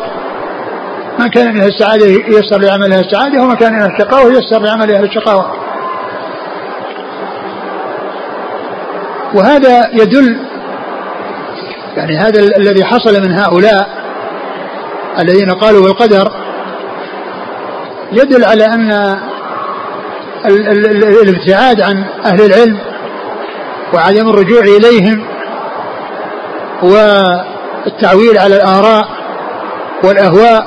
من 1.19 1.29
كان 1.29 1.55
من 1.55 1.63
السعادة 1.63 2.07
ييسر 2.07 2.59
لعمل 2.59 2.93
أهل 2.93 3.05
السعادة 3.05 3.43
ومن 3.43 3.55
كان 3.55 3.73
من 3.73 3.83
الشقاوة 3.83 4.33
ييسر 4.33 4.61
لعمل 4.63 4.95
أهل 4.95 5.05
الشقاوة. 5.05 5.53
وهذا 9.35 9.91
يدل 9.93 10.50
يعني 12.01 12.17
هذا 12.19 12.41
الذي 12.41 12.85
حصل 12.85 13.23
من 13.23 13.33
هؤلاء 13.33 13.89
الذين 15.19 15.51
قالوا 15.51 15.83
بالقدر 15.83 16.33
يدل 18.13 18.45
على 18.45 18.65
أن 18.65 19.17
الابتعاد 21.23 21.81
عن 21.81 22.05
أهل 22.25 22.41
العلم 22.41 22.79
وعدم 23.95 24.29
الرجوع 24.29 24.61
إليهم 24.61 25.25
والتعويل 26.83 28.39
على 28.39 28.57
الآراء 28.57 29.09
والأهواء 30.05 30.67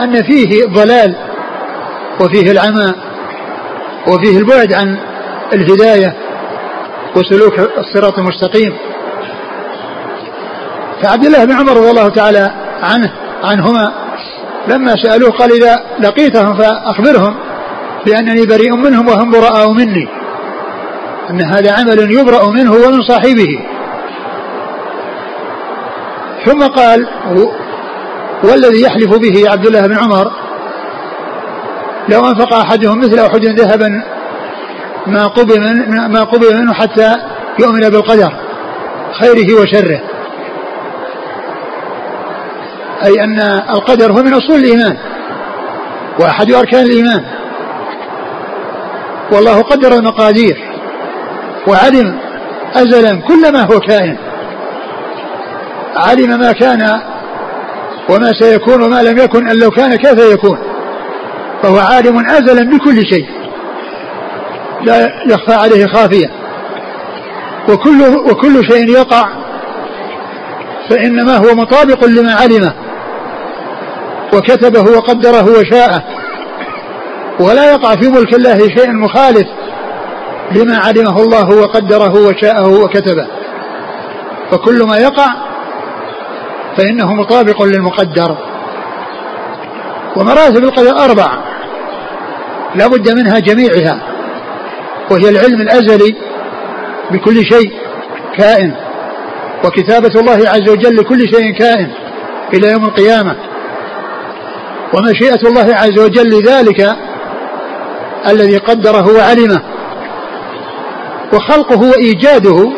أن 0.00 0.22
فيه 0.22 0.64
ضلال 0.66 1.14
وفيه 2.20 2.50
العمى 2.50 2.94
وفيه 4.08 4.38
البعد 4.38 4.72
عن 4.72 4.98
الهداية 5.52 6.16
وسلوك 7.16 7.58
الصراط 7.78 8.18
المستقيم. 8.18 8.76
فعبد 11.04 11.24
الله 11.26 11.44
بن 11.44 11.52
عمر 11.52 11.76
رضي 11.76 11.90
الله 11.90 12.08
تعالى 12.08 12.50
عنه 12.82 13.12
عنهما. 13.44 13.92
لما 14.68 14.94
سألوه 15.02 15.30
قال 15.30 15.52
إذا 15.52 15.80
لقيتهم 16.00 16.56
فأخبرهم 16.56 17.34
بأنني 18.06 18.46
بريء 18.46 18.76
منهم 18.76 19.08
وهم 19.08 19.30
براء 19.30 19.70
مني. 19.72 20.08
أن 21.30 21.42
هذا 21.42 21.72
عمل 21.72 22.12
يبرأ 22.12 22.50
منه 22.50 22.72
ومن 22.72 23.02
صاحبه. 23.02 23.58
ثم 26.46 26.66
قال 26.66 27.06
والذي 28.44 28.82
يحلف 28.82 29.18
به 29.18 29.50
عبد 29.50 29.66
الله 29.66 29.86
بن 29.86 29.98
عمر 29.98 30.32
لو 32.08 32.20
أنفق 32.20 32.54
أحدهم 32.54 32.98
مثل 32.98 33.18
أحد 33.18 33.44
ذهبا 33.44 34.02
ما 35.06 35.26
قبل 35.26 35.60
ما 36.08 36.24
قبل 36.24 36.60
منه 36.60 36.72
حتى 36.72 37.16
يؤمن 37.60 37.80
بالقدر 37.80 38.32
خيره 39.20 39.60
وشره. 39.60 40.00
أي 43.04 43.24
أن 43.24 43.40
القدر 43.70 44.12
هو 44.12 44.22
من 44.22 44.34
أصول 44.34 44.56
الإيمان 44.56 44.96
وأحد 46.20 46.52
أركان 46.52 46.82
الإيمان. 46.82 47.24
والله 49.32 49.62
قدر 49.62 49.94
المقادير 49.94 50.56
وعلم 51.68 52.18
أزلا 52.74 53.20
كل 53.20 53.52
ما 53.52 53.60
هو 53.60 53.80
كائن. 53.80 54.16
علم 55.96 56.40
ما 56.40 56.52
كان 56.52 57.00
وما 58.10 58.32
سيكون 58.40 58.82
وما 58.82 59.02
لم 59.02 59.18
يكن 59.18 59.48
أن 59.48 59.58
لو 59.58 59.70
كان 59.70 59.96
كيف 59.96 60.18
يكون. 60.32 60.58
فهو 61.62 61.78
عالم 61.78 62.18
أزلا 62.18 62.70
بكل 62.70 63.06
شيء. 63.06 63.26
لا 64.82 65.10
يخفى 65.26 65.54
عليه 65.54 65.86
خافية. 65.86 66.30
وكل 67.68 68.02
وكل 68.30 68.64
شيء 68.72 68.88
يقع 68.88 69.28
فإنما 70.90 71.36
هو 71.36 71.54
مطابق 71.54 72.04
لما 72.04 72.34
علمه. 72.34 72.83
وكتبه 74.36 74.80
وقدره 74.96 75.58
وشاءه. 75.58 76.02
ولا 77.40 77.72
يقع 77.72 77.94
في 77.94 78.08
ملك 78.08 78.34
الله 78.34 78.58
شيء 78.58 78.92
مخالف 78.92 79.46
لما 80.52 80.76
علمه 80.76 81.22
الله 81.22 81.48
وقدره 81.62 82.26
وشاءه 82.26 82.82
وكتبه. 82.82 83.26
فكل 84.50 84.82
ما 84.88 84.96
يقع 84.96 85.26
فإنه 86.76 87.14
مطابق 87.14 87.62
للمقدر. 87.62 88.36
ومراتب 90.16 90.64
القدر 90.64 90.98
أربع. 90.98 91.38
لا 92.74 92.86
بد 92.86 93.10
منها 93.18 93.38
جميعها. 93.38 94.00
وهي 95.10 95.28
العلم 95.28 95.60
الأزلي 95.60 96.16
بكل 97.10 97.34
شيء 97.34 97.72
كائن. 98.38 98.74
وكتابة 99.64 100.20
الله 100.20 100.48
عز 100.48 100.70
وجل 100.70 100.96
لكل 100.96 101.28
شيء 101.28 101.58
كائن 101.58 101.90
إلى 102.54 102.70
يوم 102.70 102.84
القيامة. 102.84 103.36
ومشيئة 104.96 105.48
الله 105.48 105.74
عز 105.74 105.98
وجل 105.98 106.30
لذلك 106.30 106.96
الذي 108.28 108.56
قدره 108.56 109.16
وعلمه. 109.16 109.62
وخلقه 111.32 111.90
وإيجاده 111.90 112.72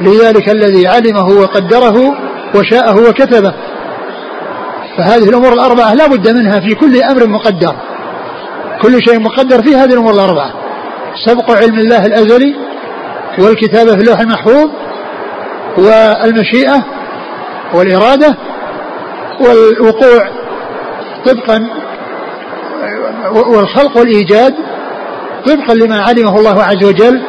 لذلك 0.00 0.48
الذي 0.48 0.86
علمه 0.86 1.40
وقدره 1.40 2.14
وشاءه 2.54 3.08
وكتبه. 3.08 3.54
فهذه 4.98 5.28
الأمور 5.28 5.52
الأربعة 5.52 5.94
لا 5.94 6.06
بد 6.06 6.28
منها 6.28 6.60
في 6.60 6.74
كل 6.74 7.02
أمر 7.02 7.26
مقدر. 7.26 7.76
كل 8.82 8.98
شيء 9.08 9.20
مقدر 9.20 9.62
في 9.62 9.76
هذه 9.76 9.92
الأمور 9.92 10.14
الأربعة. 10.14 10.52
سبق 11.26 11.50
علم 11.50 11.78
الله 11.78 12.06
الأزلي 12.06 12.56
والكتابة 13.38 13.90
في 13.90 14.00
اللوح 14.00 14.20
المحفوظ 14.20 14.70
والمشيئة 15.78 16.84
والإرادة 17.74 18.36
والوقوع 19.40 20.37
طبقا 21.24 21.68
والخلق 23.32 23.96
والإيجاد 23.96 24.54
طبقا 25.46 25.74
لما 25.74 26.00
علمه 26.00 26.38
الله 26.38 26.62
عز 26.62 26.84
وجل 26.84 27.22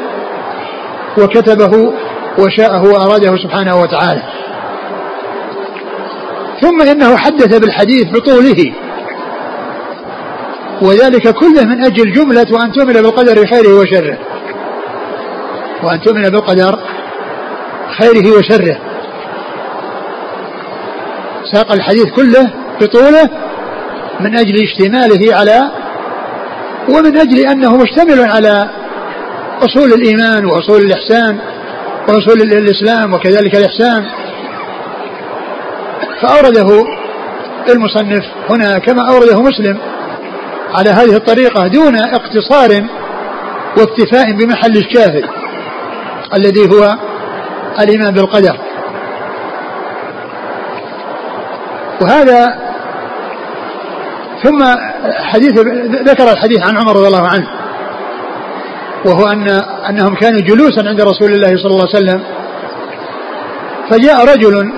وكتبه 1.17 1.93
وشاءه 2.39 2.84
وأراده 2.84 3.38
سبحانه 3.38 3.82
وتعالى. 3.82 4.21
ثم 6.62 6.82
إنه 6.82 7.17
حدث 7.17 7.60
بالحديث 7.60 8.06
بطوله. 8.12 8.73
وذلك 10.82 11.34
كله 11.34 11.65
من 11.65 11.86
أجل 11.86 12.12
جملة 12.12 12.47
وأن 12.52 12.71
تؤمن 12.71 12.93
بالقدر 12.93 13.47
خيره 13.47 13.80
وشره. 13.80 14.17
وأن 15.84 16.02
تؤمن 16.02 16.30
بالقدر 16.30 16.80
خيره 17.97 18.38
وشره. 18.38 18.78
ساق 21.54 21.71
الحديث 21.71 22.06
كله 22.06 22.49
بطوله 22.82 23.30
من 24.19 24.38
أجل 24.38 24.63
اشتماله 24.63 25.36
على 25.36 25.71
ومن 26.89 27.17
أجل 27.17 27.39
أنه 27.39 27.77
مشتمل 27.77 28.19
على 28.19 28.69
أصول 29.62 29.93
الإيمان 29.93 30.45
وأصول 30.45 30.82
الإحسان 30.82 31.39
وأصول 32.08 32.41
الإسلام 32.41 33.13
وكذلك 33.13 33.55
الإحسان. 33.55 34.05
فأورده 36.21 36.86
المصنف 37.69 38.25
هنا 38.49 38.79
كما 38.79 39.01
أورده 39.10 39.41
مسلم 39.41 39.77
على 40.73 40.89
هذه 40.89 41.15
الطريقة 41.15 41.67
دون 41.67 41.95
اقتصار 41.95 42.86
واكتفاء 43.77 44.32
بمحل 44.32 44.77
الشاهد 44.77 45.23
الذي 46.34 46.75
هو 46.75 46.97
الإيمان 47.79 48.13
بالقدر. 48.13 48.58
وهذا 52.01 52.68
ثم 54.43 54.63
حديث 55.23 55.60
ذكر 56.08 56.32
الحديث 56.32 56.67
عن 56.67 56.78
عمر 56.78 56.95
رضي 56.95 57.08
الله 57.08 57.28
عنه. 57.28 57.47
وهو 59.06 59.28
أن 59.28 59.49
أنهم 59.89 60.15
كانوا 60.15 60.39
جلوسا 60.41 60.88
عند 60.88 61.02
رسول 61.02 61.34
الله 61.34 61.58
صلى 61.58 61.71
الله 61.71 61.88
عليه 61.93 61.97
وسلم. 61.97 62.23
فجاء 63.89 64.34
رجل 64.34 64.73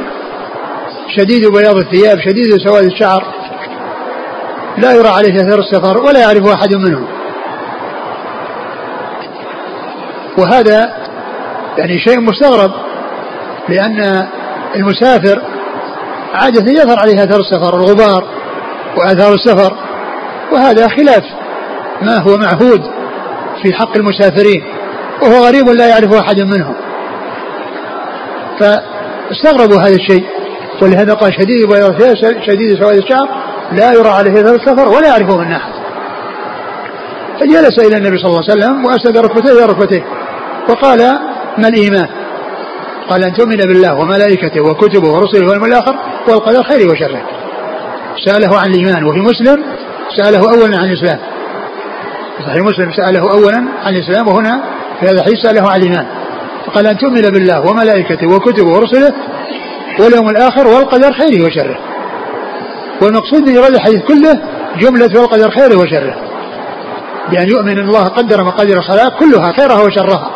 شديد 1.17 1.47
بياض 1.47 1.77
الثياب 1.77 2.19
شديد 2.19 2.57
سواد 2.67 2.83
الشعر 2.83 3.23
لا 4.77 4.93
يرى 4.93 5.07
عليه 5.07 5.41
أثر 5.41 5.59
السفر 5.59 5.97
ولا 5.97 6.19
يعرف 6.19 6.47
أحد 6.47 6.75
منهم. 6.75 7.07
وهذا 10.37 10.93
يعني 11.77 11.99
شيء 11.99 12.19
مستغرب 12.19 12.71
لأن 13.69 14.27
المسافر 14.75 15.41
عادة 16.33 16.71
يظهر 16.71 16.99
عليه 16.99 17.23
أثر 17.23 17.39
السفر 17.39 17.75
الغبار. 17.75 18.40
وآثار 18.97 19.33
السفر 19.33 19.77
وهذا 20.53 20.87
خلاف. 20.87 21.23
ما 22.01 22.17
هو 22.19 22.37
معهود 22.37 22.81
في 23.63 23.73
حق 23.73 23.97
المسافرين 23.97 24.63
وهو 25.23 25.45
غريب 25.45 25.69
لا 25.69 25.89
يعرف 25.89 26.13
أحد 26.13 26.41
منهم. 26.41 26.75
فاستغربوا 28.59 29.81
هذا 29.81 29.95
الشيء 29.95 30.25
ولهذا 30.81 31.13
قال 31.13 31.33
شديد 31.33 31.69
شديد 32.47 32.83
سواد 32.83 32.97
الشعر 32.97 33.27
لا 33.71 33.93
يرى 33.93 34.09
عليه 34.09 34.31
اثر 34.31 34.55
السفر 34.55 34.89
ولا 34.89 35.07
يعرفه 35.07 35.37
من 35.37 35.51
أحد. 35.51 35.71
فجلس 37.39 37.79
إلى 37.79 37.97
النبي 37.97 38.17
صلى 38.17 38.27
الله 38.27 38.43
عليه 38.49 38.53
وسلم 38.53 38.85
وأسند 38.85 39.17
ركبتيه 39.17 39.51
إلى 39.51 39.65
ركبتيه 39.65 40.03
وقال 40.69 40.99
ما 41.57 41.67
الإيمان؟ 41.67 42.07
قال 43.09 43.23
أن 43.23 43.33
تؤمن 43.33 43.57
بالله 43.57 43.95
وملائكته 43.95 44.61
وكتبه 44.61 45.09
ورسله 45.09 45.47
واليوم 45.47 45.65
الآخر 45.65 45.95
والقدر 46.27 46.63
خيره 46.63 46.91
وشره. 46.91 47.21
سأله 48.25 48.59
عن 48.59 48.69
الإيمان 48.69 49.03
وفي 49.03 49.19
مسلم 49.19 49.63
سأله 50.17 50.39
أولا 50.39 50.77
عن 50.77 50.85
الإسلام. 50.85 51.19
صحيح 52.47 52.63
مسلم 52.63 52.91
سأله 52.91 53.31
أولا 53.31 53.57
عن 53.57 53.95
الإسلام 53.95 54.27
وهنا 54.27 54.63
في 54.99 55.05
هذا 55.05 55.21
الحديث 55.21 55.39
سأله 55.39 55.69
عن 55.69 55.79
الإيمان. 55.79 56.05
فقال 56.65 56.87
أن 56.87 56.97
تؤمن 56.97 57.21
بالله 57.21 57.59
وملائكته 57.69 58.27
وكتبه 58.35 58.67
ورسله 58.67 59.13
واليوم 59.99 60.29
الآخر 60.29 60.67
والقدر 60.67 61.13
خيره 61.13 61.45
وشره. 61.45 61.77
والمقصود 63.01 63.41
من 63.43 63.55
إيراد 63.55 63.73
الحديث 63.73 64.01
كله 64.01 64.41
جملة 64.79 65.21
والقدر 65.21 65.51
خيره 65.51 65.77
وشره. 65.77 66.15
بأن 67.31 67.49
يؤمن 67.49 67.79
أن 67.79 67.87
الله 67.89 68.03
قدر 68.03 68.43
مقادير 68.43 68.77
الخلائق 68.77 69.19
كلها 69.19 69.51
خيرها 69.51 69.81
وشرها. 69.83 70.31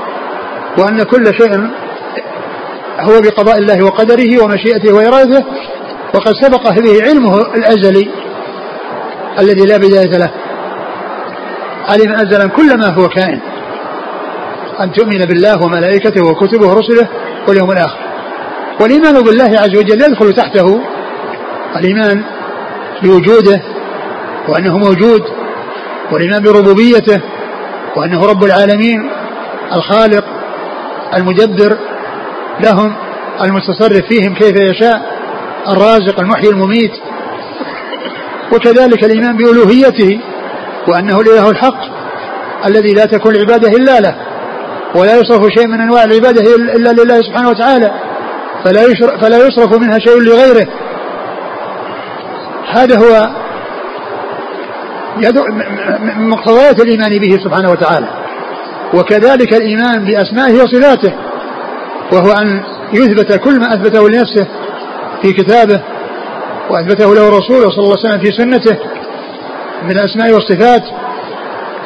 وأن 0.77 1.03
كل 1.03 1.25
شيء 1.25 1.69
هو 2.99 3.21
بقضاء 3.21 3.57
الله 3.57 3.83
وقدره 3.83 4.43
ومشيئته 4.43 4.93
وإرادته 4.93 5.45
وقد 6.15 6.33
سبق 6.41 6.69
به 6.69 7.03
علمه 7.03 7.37
الأزلي 7.37 8.09
الذي 9.39 9.65
لا 9.65 9.77
بداية 9.77 10.17
له. 10.17 10.31
علم 11.89 12.13
أزلا 12.13 12.47
كل 12.47 12.77
ما 12.77 12.87
هو 12.87 13.07
كائن. 13.07 13.39
أن 14.79 14.91
تؤمن 14.91 15.25
بالله 15.25 15.63
وملائكته 15.63 16.21
وكتبه 16.31 16.67
ورسله 16.67 17.07
واليوم 17.47 17.71
الآخر. 17.71 17.99
والإيمان 18.81 19.21
بالله 19.21 19.59
عز 19.59 19.75
وجل 19.77 20.01
يدخل 20.01 20.33
تحته. 20.33 20.81
الإيمان 21.75 22.23
بوجوده 23.03 23.61
وأنه 24.47 24.77
موجود. 24.77 25.23
والإيمان 26.11 26.43
بربوبيته 26.43 27.21
وأنه 27.95 28.25
رب 28.25 28.43
العالمين 28.43 29.09
الخالق 29.73 30.25
المدبر. 31.13 31.77
لهم 32.59 32.95
المتصرف 33.41 34.05
فيهم 34.09 34.33
كيف 34.33 34.55
يشاء. 34.59 35.14
الرازق 35.67 36.19
المحيي 36.19 36.49
المميت. 36.49 36.91
وكذلك 38.53 39.03
الإيمان 39.03 39.37
بألوهيته 39.37 40.19
وأنه 40.87 41.19
الإله 41.21 41.49
الحق 41.49 41.79
الذي 42.65 42.93
لا 42.93 43.05
تكون 43.05 43.35
العبادة 43.35 43.67
إلا 43.69 43.99
له 43.99 44.15
ولا 44.95 45.19
يصرف 45.19 45.47
شيء 45.57 45.67
من 45.67 45.81
أنواع 45.81 46.03
العبادة 46.03 46.41
إلا 46.55 46.89
لله 46.89 47.21
سبحانه 47.21 47.49
وتعالى 47.49 47.91
فلا 48.65 48.83
يشرف, 48.83 49.21
فلا 49.21 49.37
يصرف 49.37 49.77
منها 49.77 49.99
شيء 49.99 50.19
لغيره. 50.21 50.67
هذا 52.67 52.97
هو 52.99 53.29
من 55.99 56.29
مقتضيات 56.29 56.81
الإيمان 56.81 57.19
به 57.19 57.37
سبحانه 57.43 57.71
وتعالى. 57.71 58.07
وكذلك 58.93 59.53
الإيمان 59.53 60.05
بأسمائه 60.05 60.63
وصفاته 60.63 61.13
وهو 62.13 62.31
أن 62.31 62.63
يثبت 62.93 63.33
كل 63.33 63.59
ما 63.59 63.73
أثبته 63.73 64.09
لنفسه 64.09 64.47
في 65.25 65.33
كتابه 65.33 65.81
وأثبته 66.69 67.15
له 67.15 67.29
رسوله 67.29 67.69
صلى 67.69 67.83
الله 67.83 67.97
عليه 67.97 68.09
وسلم 68.09 68.19
في 68.19 68.31
سنته 68.31 68.77
من 69.83 69.91
الأسماء 69.91 70.31
والصفات. 70.31 70.83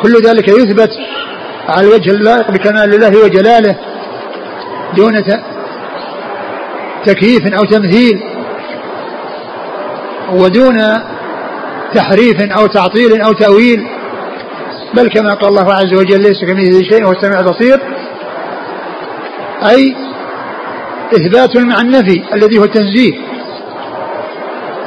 كل 0.01 0.13
ذلك 0.25 0.47
يثبت 0.47 0.91
على 1.69 1.87
الوجه 1.87 2.11
اللائق 2.11 2.51
بكمال 2.51 2.93
الله 2.93 3.23
وجلاله 3.23 3.75
دون 4.95 5.23
تكييف 7.05 7.53
أو 7.53 7.63
تمثيل 7.65 8.23
ودون 10.33 10.77
تحريف 11.93 12.41
أو 12.41 12.67
تعطيل 12.67 13.21
أو 13.21 13.31
تأويل. 13.33 13.87
بل 14.93 15.09
كما 15.09 15.33
قال 15.33 15.49
الله 15.49 15.73
عز 15.73 15.93
وجل 15.93 16.21
ليس 16.21 16.45
كمثله 16.45 16.89
شيء 16.89 17.03
وهو 17.03 17.11
السميع 17.11 17.39
البصير. 17.39 17.79
أي 19.63 19.95
إثبات 21.13 21.57
مع 21.57 21.81
النفي 21.81 22.23
الذي 22.33 22.57
هو 22.57 22.63
التنزيه. 22.63 23.28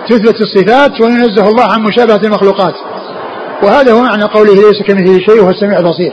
تثبت 0.09 0.41
الصفات 0.41 1.01
وينزه 1.01 1.49
الله 1.49 1.73
عن 1.73 1.83
مشابهة 1.83 2.21
المخلوقات. 2.25 2.75
وهذا 3.63 3.93
هو 3.93 4.03
معنى 4.03 4.25
قوله 4.25 4.55
ليس 4.55 4.83
كمثله 4.83 5.19
شيء 5.19 5.41
وهو 5.41 5.51
السميع 5.51 5.79
البصير. 5.79 6.13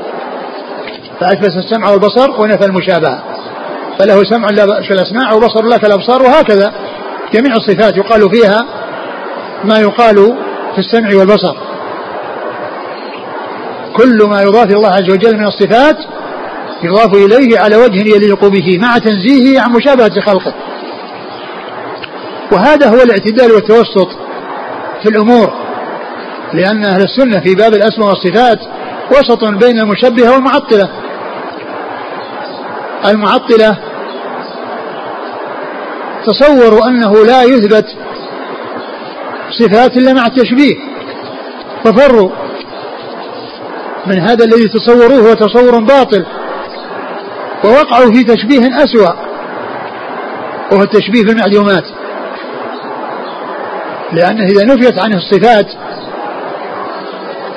فأثبت 1.19 1.55
السمع 1.57 1.89
والبصر 1.89 2.41
ونفى 2.41 2.65
المشابهة. 2.65 3.23
فله 3.99 4.23
سمع 4.23 4.47
لا 4.49 4.65
كالأسماع 4.65 5.33
وبصر 5.33 5.63
لا 5.63 5.77
كالأبصار 5.77 6.23
وهكذا. 6.23 6.73
جميع 7.33 7.55
الصفات 7.55 7.97
يقال 7.97 8.29
فيها 8.29 8.65
ما 9.63 9.79
يقال 9.79 10.15
في 10.73 10.79
السمع 10.79 11.15
والبصر. 11.15 11.55
كل 13.97 14.23
ما 14.23 14.41
يضاف 14.41 14.65
إلى 14.65 14.75
الله 14.75 14.89
عز 14.89 15.09
وجل 15.09 15.37
من 15.37 15.47
الصفات 15.47 15.97
يضاف 16.83 17.13
إليه 17.13 17.59
على 17.59 17.75
وجه 17.75 18.15
يليق 18.15 18.45
به 18.45 18.77
مع 18.77 18.97
تنزيهه 18.97 19.61
عن 19.61 19.71
مشابهة 19.71 20.21
خلقه. 20.21 20.53
وهذا 22.51 22.89
هو 22.89 23.01
الاعتدال 23.01 23.51
والتوسط 23.51 24.07
في 25.03 25.09
الأمور 25.09 25.53
لأن 26.53 26.85
أهل 26.85 27.01
السنة 27.01 27.39
في 27.39 27.55
باب 27.55 27.73
الأسماء 27.73 28.09
والصفات 28.09 28.59
وسط 29.11 29.45
بين 29.45 29.79
المشبهة 29.79 30.33
والمعطلة. 30.33 30.89
المعطلة 33.05 33.77
تصوروا 36.25 36.87
أنه 36.87 37.25
لا 37.25 37.43
يثبت 37.43 37.85
صفات 39.59 39.97
إلا 39.97 40.13
مع 40.13 40.25
التشبيه. 40.25 40.75
ففروا 41.83 42.29
من 44.05 44.19
هذا 44.19 44.45
الذي 44.45 44.67
تصوروه 44.67 45.29
هو 45.29 45.33
تصور 45.33 45.79
باطل 45.79 46.25
ووقعوا 47.63 48.11
في 48.11 48.23
تشبيه 48.23 48.83
أسوأ 48.83 49.13
وهو 50.71 50.81
التشبيه 50.83 51.23
في 51.23 51.31
المعلومات. 51.31 51.98
لأنه 54.13 54.43
إذا 54.43 54.63
نفيت 54.63 54.99
عنه 54.99 55.17
الصفات 55.17 55.67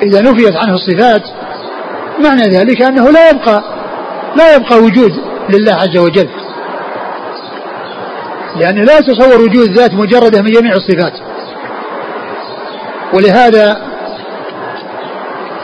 إذا 0.03 0.21
نفيت 0.21 0.55
عنه 0.55 0.73
الصفات 0.73 1.23
معنى 2.23 2.41
ذلك 2.41 2.81
أنه 2.81 3.11
لا 3.11 3.29
يبقى 3.29 3.63
لا 4.35 4.55
يبقى 4.55 4.77
وجود 4.77 5.11
لله 5.49 5.73
عز 5.73 5.97
وجل. 5.97 6.29
لأنه 8.55 8.83
لا 8.83 8.97
يتصور 8.97 9.41
وجود 9.41 9.69
ذات 9.69 9.93
مجردة 9.93 10.41
من 10.41 10.51
جميع 10.51 10.73
الصفات. 10.75 11.13
ولهذا 13.13 13.81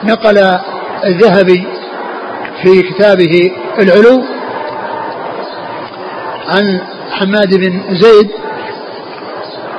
نقل 0.04 0.38
الذهبي 1.06 1.68
في 2.64 2.82
كتابه 2.82 3.52
العلو 3.80 4.24
عن 6.48 6.82
حماد 7.12 7.56
بن 7.56 7.96
زيد 7.96 8.30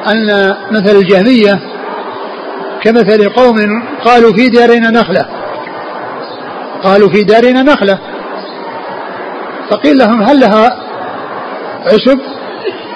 أن 0.09 0.55
مثل 0.71 0.97
الجهمية 0.97 1.61
كمثل 2.83 3.29
قوم 3.29 3.59
قالوا 4.05 4.33
في 4.33 4.49
دارنا 4.49 4.91
نخلة. 4.91 5.27
قالوا 6.83 7.09
في 7.09 7.23
دارنا 7.23 7.63
نخلة. 7.63 7.99
فقيل 9.71 9.99
لهم 9.99 10.23
هل 10.23 10.41
لها 10.41 10.77
عشب؟ 11.87 12.19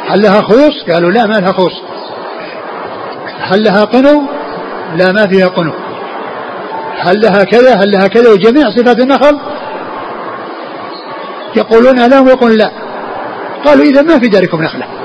هل 0.09 0.23
لها 0.23 0.43
خوص؟ 0.43 0.93
قالوا 0.93 1.11
لا 1.11 1.27
ما 1.27 1.35
لها 1.35 1.53
خوص. 1.53 1.73
هل 3.41 3.65
لها 3.65 3.85
قنو؟ 3.85 4.23
لا 4.97 5.13
ما 5.13 5.27
فيها 5.27 5.47
قنو. 5.47 5.73
هل 6.99 7.21
لها 7.21 7.45
كذا؟ 7.45 7.75
هل 7.75 7.91
لها 7.91 8.09
كذا؟ 8.09 8.31
وجميع 8.31 8.71
صفات 8.71 9.01
النخل 9.01 9.39
يقولون 11.57 12.09
لا 12.09 12.21
ويقول 12.21 12.59
لا. 12.59 12.71
قالوا 13.65 13.85
إذا 13.85 14.03
ما 14.03 14.19
في 14.19 14.29
داركم 14.29 14.63
نخلة. 14.63 15.04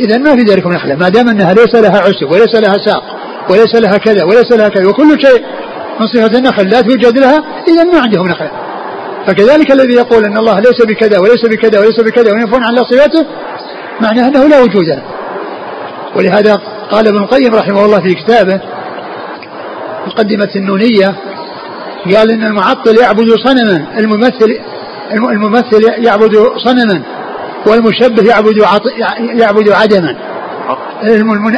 إذا 0.00 0.18
ما 0.18 0.36
في 0.36 0.44
داركم 0.44 0.72
نخلة 0.72 0.94
ما 0.94 1.08
دام 1.08 1.28
أنها 1.28 1.54
ليس 1.54 1.74
لها 1.74 1.98
عشب 2.00 2.30
وليس 2.30 2.54
لها 2.54 2.76
ساق 2.86 3.02
وليس 3.50 3.74
لها 3.74 3.98
كذا 3.98 4.24
وليس 4.24 4.52
لها 4.52 4.68
كذا 4.68 4.88
وكل 4.88 5.20
شيء 5.20 5.44
من 6.00 6.06
صفة 6.06 6.38
النخل 6.38 6.68
لا 6.68 6.80
توجد 6.80 7.18
لها 7.18 7.42
إذا 7.68 7.84
ما 7.84 8.00
عندهم 8.00 8.28
نخلة 8.28 8.50
فكذلك 9.26 9.72
الذي 9.72 9.94
يقول 9.94 10.24
أن 10.24 10.36
الله 10.36 10.60
ليس 10.60 10.82
بكذا 10.82 11.18
وليس 11.18 11.46
بكذا 11.46 11.80
وليس 11.80 12.00
بكذا 12.00 12.32
وينفون 12.32 12.64
عن 12.64 12.76
صفاته 12.76 13.26
معناه 14.00 14.28
أنه 14.28 14.48
لا 14.48 14.60
وجود 14.60 14.84
له. 14.88 15.02
ولهذا 16.16 16.54
قال 16.90 17.08
ابن 17.08 17.18
القيم 17.18 17.54
رحمه 17.54 17.84
الله 17.84 18.00
في 18.00 18.14
كتابه 18.14 18.60
مقدمة 20.06 20.50
النونية 20.56 21.14
قال 22.14 22.30
إن 22.30 22.44
المعطل 22.44 22.96
يعبد 22.96 23.28
صنما 23.44 23.86
الممثل 23.98 24.58
الممثل 25.12 25.82
يعبد 25.98 26.46
صنما. 26.64 27.02
والمشبه 27.66 28.22
يعبد 28.22 28.56
يعبد 29.18 29.68
عدما 29.70 30.16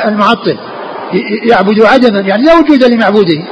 المعطل. 0.08 0.56
يعبد 1.50 1.82
عدما 1.82 2.20
يعني 2.20 2.42
لا 2.42 2.54
وجود 2.54 2.84
لمعبوده. 2.84 3.44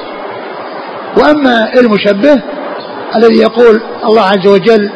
وأما 1.19 1.75
المشبه 1.81 2.43
الذي 3.17 3.39
يقول 3.39 3.81
الله 4.05 4.23
عز 4.23 4.47
وجل 4.47 4.91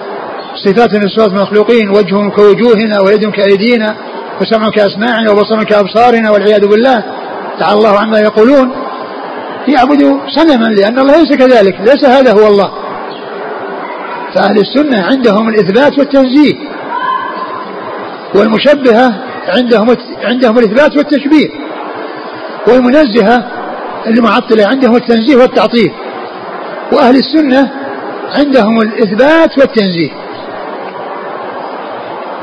صفات 0.65 0.95
من 0.95 1.09
صفات 1.09 1.29
المخلوقين 1.29 1.91
وجه 1.91 2.29
كوجوهنا 2.29 3.01
ويد 3.03 3.31
كأيدينا 3.31 3.97
وسمع 4.41 4.71
كأسماعنا 4.71 5.31
وبصر 5.31 5.65
كأبصارنا 5.65 6.31
والعياذ 6.31 6.67
بالله 6.67 7.05
تعالى 7.59 7.79
الله 7.79 7.99
عما 7.99 8.21
يقولون. 8.21 8.73
يعبد 9.69 10.21
صنما 10.29 10.65
لأن 10.65 10.99
الله 10.99 11.17
ليس 11.17 11.37
كذلك 11.37 11.81
ليس 11.81 12.05
هذا 12.05 12.33
هو 12.33 12.47
الله. 12.47 12.73
فأهل 14.35 14.59
السنة 14.59 15.03
عندهم 15.03 15.49
الإثبات 15.49 15.99
والتنزيه. 15.99 16.55
والمشبهة 18.35 19.25
عندهم 19.49 19.97
عندهم 20.23 20.59
الإثبات 20.59 20.97
والتشبيه. 20.97 21.49
والمنزهة 22.69 23.51
المعطلة 24.07 24.67
عندهم 24.67 24.97
التنزيه 24.97 25.37
والتعطيل. 25.37 25.93
وأهل 26.93 27.17
السنة 27.17 27.71
عندهم 28.37 28.81
الإثبات 28.81 29.59
والتنزيه. 29.59 30.11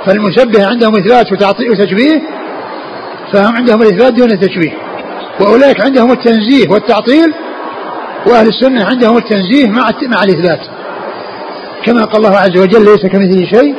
فالمشبهة 0.05 0.65
عندهم 0.69 0.95
إثبات 0.95 1.31
وتعطيل 1.31 1.71
وتشبيه 1.71 2.21
فهم 3.33 3.55
عندهم 3.55 3.81
الإثبات 3.81 4.13
دون 4.13 4.31
التشبيه. 4.31 4.73
وأولئك 5.39 5.81
عندهم 5.81 6.11
التنزيه 6.11 6.69
والتعطيل 6.69 7.33
وأهل 8.27 8.47
السنة 8.47 8.85
عندهم 8.85 9.17
التنزيه 9.17 9.67
مع 9.67 9.89
مع 10.07 10.23
الإثبات. 10.23 10.59
كما 11.85 12.05
قال 12.05 12.25
الله 12.25 12.37
عز 12.37 12.57
وجل 12.57 12.85
ليس 12.85 13.05
كمثله 13.05 13.45
شيء 13.45 13.75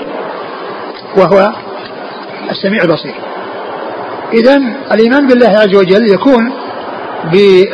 وهو 1.16 1.65
السميع 2.56 2.82
البصير. 2.82 3.14
إذا 4.32 4.56
الإيمان 4.92 5.26
بالله 5.26 5.48
عز 5.48 5.74
وجل 5.74 6.14
يكون 6.14 6.52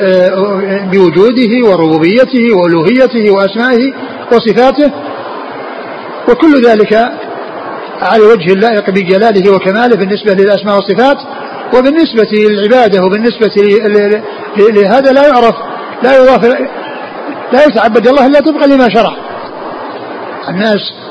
آه، 0.01 0.89
بوجوده 0.93 1.69
وربوبيته 1.69 2.57
وألوهيته 2.57 3.31
وأسمائه 3.31 3.93
وصفاته 4.33 4.93
وكل 6.29 6.63
ذلك 6.67 6.93
على 8.03 8.23
وجه 8.23 8.53
اللائق 8.53 8.91
بجلاله 8.91 9.51
وكماله 9.51 9.97
بالنسبة 9.97 10.33
للأسماء 10.33 10.77
والصفات 10.77 11.17
وبالنسبة 11.77 12.29
للعبادة 12.33 13.05
وبالنسبة 13.05 13.51
لهذا 14.57 15.13
لا 15.13 15.29
يعرف 15.29 15.55
لا 16.03 16.17
يضاف 16.17 16.45
لا 17.53 17.65
يتعبد 17.65 18.07
الله 18.07 18.27
إلا 18.27 18.41
طبقا 18.41 18.67
لما 18.67 18.89
شرع. 18.89 19.17
الناس 20.49 21.02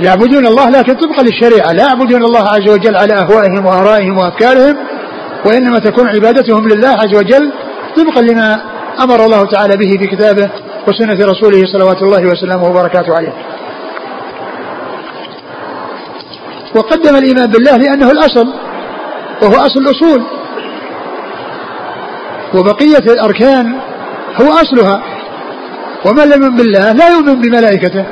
يعبدون 0.00 0.46
الله 0.46 0.70
لكن 0.70 0.94
طبقا 0.94 1.22
للشريعة. 1.22 1.72
لا 1.72 1.82
يعبدون 1.82 2.24
الله 2.24 2.48
عز 2.48 2.68
وجل 2.68 2.96
على 2.96 3.14
أهوائهم 3.14 3.66
وآرائهم 3.66 4.18
وأفكارهم 4.18 4.76
وإنما 5.46 5.78
تكون 5.78 6.08
عبادتهم 6.08 6.68
لله 6.68 6.88
عز 6.88 7.14
وجل 7.14 7.52
طبقا 7.96 8.20
لما 8.20 8.60
أمر 9.00 9.24
الله 9.24 9.44
تعالى 9.44 9.76
به 9.76 9.98
في 9.98 10.06
كتابه 10.16 10.50
وسنة 10.88 11.26
رسوله 11.26 11.66
صلوات 11.72 12.02
الله 12.02 12.26
وسلامه 12.26 12.64
وبركاته 12.68 13.14
عليه. 13.16 13.32
وقدم 16.76 17.16
الإيمان 17.16 17.46
بالله 17.46 17.76
لأنه 17.76 18.10
الأصل 18.10 18.46
وهو 19.42 19.54
أصل 19.54 19.80
الأصول. 19.80 20.22
وبقية 22.54 23.12
الأركان 23.12 23.80
هو 24.40 24.52
أصلها. 24.52 25.02
ومن 26.06 26.24
لم 26.24 26.42
يؤمن 26.42 26.56
بالله 26.56 26.92
لا 26.92 27.08
يؤمن 27.08 27.40
بملائكته. 27.40 28.04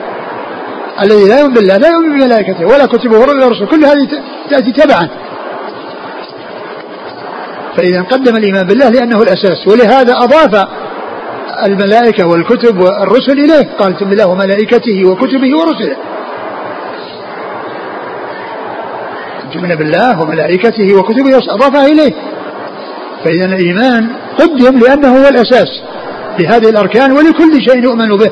الذي 1.01 1.29
لا 1.29 1.41
يؤمن 1.41 1.55
بالله 1.55 1.77
لا 1.77 1.89
يؤمن 1.89 2.19
بملائكته 2.19 2.67
ولا 2.67 2.87
كتبه 2.87 3.19
ولا 3.19 3.49
رسله 3.49 3.67
كل 3.67 3.85
هذه 3.85 4.09
تأتي 4.51 4.73
تبعا. 4.73 5.09
فإذا 7.77 8.03
قدم 8.03 8.37
الإيمان 8.37 8.67
بالله 8.67 8.89
لأنه 8.89 9.23
الأساس 9.23 9.69
ولهذا 9.69 10.13
أضاف 10.17 10.69
الملائكة 11.67 12.27
والكتب 12.27 12.81
والرسل 12.81 13.39
إليه. 13.39 13.69
قال 13.79 13.93
بالله 13.93 14.27
وملائكته 14.27 15.05
وكتبه 15.11 15.59
ورسله. 15.59 15.97
تؤمن 19.53 19.75
بالله 19.75 20.23
وملائكته 20.23 20.95
وكتبه 20.95 21.39
أضافها 21.49 21.87
إليه. 21.87 22.13
فإذا 23.25 23.45
الإيمان 23.45 24.09
قدم 24.39 24.79
لأنه 24.79 25.09
هو 25.09 25.29
الأساس 25.29 25.83
لهذه 26.39 26.69
الأركان 26.69 27.13
ولكل 27.13 27.63
شيء 27.71 27.83
يؤمن 27.83 28.17
به. 28.17 28.31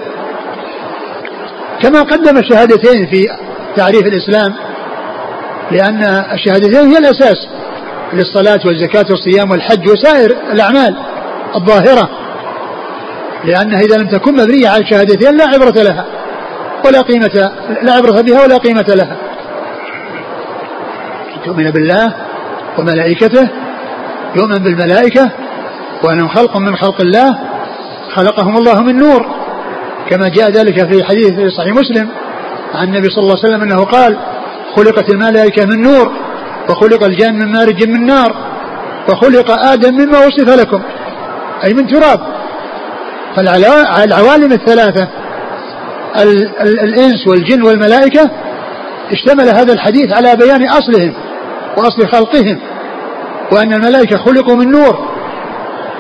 كما 1.83 2.03
قدم 2.03 2.39
الشهادتين 2.39 3.07
في 3.07 3.27
تعريف 3.77 4.03
الإسلام 4.03 4.55
لأن 5.71 6.03
الشهادتين 6.33 6.89
هي 6.89 6.99
الأساس 6.99 7.49
للصلاة 8.13 8.61
والزكاة 8.67 9.07
والصيام 9.11 9.51
والحج 9.51 9.89
وسائر 9.89 10.37
الأعمال 10.53 10.97
الظاهرة. 11.57 12.11
لأنها 13.45 13.81
إذا 13.81 13.97
لم 13.97 14.09
تكن 14.09 14.33
مبنية 14.33 14.69
على 14.69 14.83
الشهادتين 14.83 15.37
لا 15.37 15.45
عبرة 15.45 15.83
لها 15.83 16.07
ولا 16.85 17.01
قيمة 17.01 17.51
لا 17.83 17.93
عبرة 17.93 18.21
بها 18.21 18.43
ولا 18.43 18.57
قيمة 18.57 18.87
لها. 18.89 19.17
تؤمن 21.45 21.71
بالله 21.71 22.15
وملائكته 22.79 23.49
يؤمن 24.37 24.59
بالملائكة 24.59 25.31
وأنهم 26.03 26.29
خلق 26.29 26.57
من 26.57 26.77
خلق 26.77 27.01
الله 27.01 27.39
خلقهم 28.15 28.57
الله 28.57 28.83
من 28.83 28.97
نور. 28.97 29.40
كما 30.09 30.29
جاء 30.29 30.51
ذلك 30.51 30.93
في 30.93 31.05
حديث 31.05 31.33
في 31.33 31.51
صحيح 31.51 31.75
مسلم 31.75 32.09
عن 32.75 32.89
النبي 32.89 33.09
صلى 33.11 33.23
الله 33.23 33.37
عليه 33.37 33.49
وسلم 33.49 33.63
أنه 33.63 33.85
قال 33.85 34.17
خلقت 34.77 35.11
الملائكة 35.11 35.67
من 35.67 35.83
نور 35.83 36.13
وخلق 36.69 37.05
الجان 37.05 37.39
من 37.39 37.53
مارج 37.53 37.89
من 37.89 38.07
نار 38.07 38.37
وخلق 39.09 39.51
آدم 39.51 39.95
مما 39.95 40.19
وصف 40.19 40.61
لكم. 40.61 40.83
أي 41.65 41.75
من 41.75 41.87
تراب. 41.87 42.21
فالعوالم 43.37 44.53
الثلاثة 44.53 45.09
ال 46.17 46.49
ال 46.61 46.81
الإنس 46.81 47.27
والجن 47.27 47.63
والملائكة 47.63 48.31
اشتمل 49.13 49.49
هذا 49.49 49.73
الحديث 49.73 50.13
على 50.13 50.37
بيان 50.37 50.69
أصلهم 50.69 51.15
وأصل 51.77 52.09
خلقهم 52.09 52.59
وأن 53.53 53.73
الملائكة 53.73 54.17
خلقوا 54.17 54.57
من 54.57 54.71
نور 54.71 55.09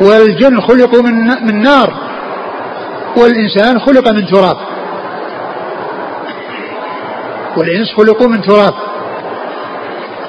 والجن 0.00 0.60
خلقوا 0.60 1.02
من 1.02 1.46
من 1.46 1.62
نار. 1.62 2.09
والإنسان 3.22 3.80
خلق 3.80 4.08
من 4.12 4.26
تراب. 4.26 4.56
والإنس 7.56 7.92
خلقوا 7.96 8.28
من 8.28 8.42
تراب. 8.42 8.74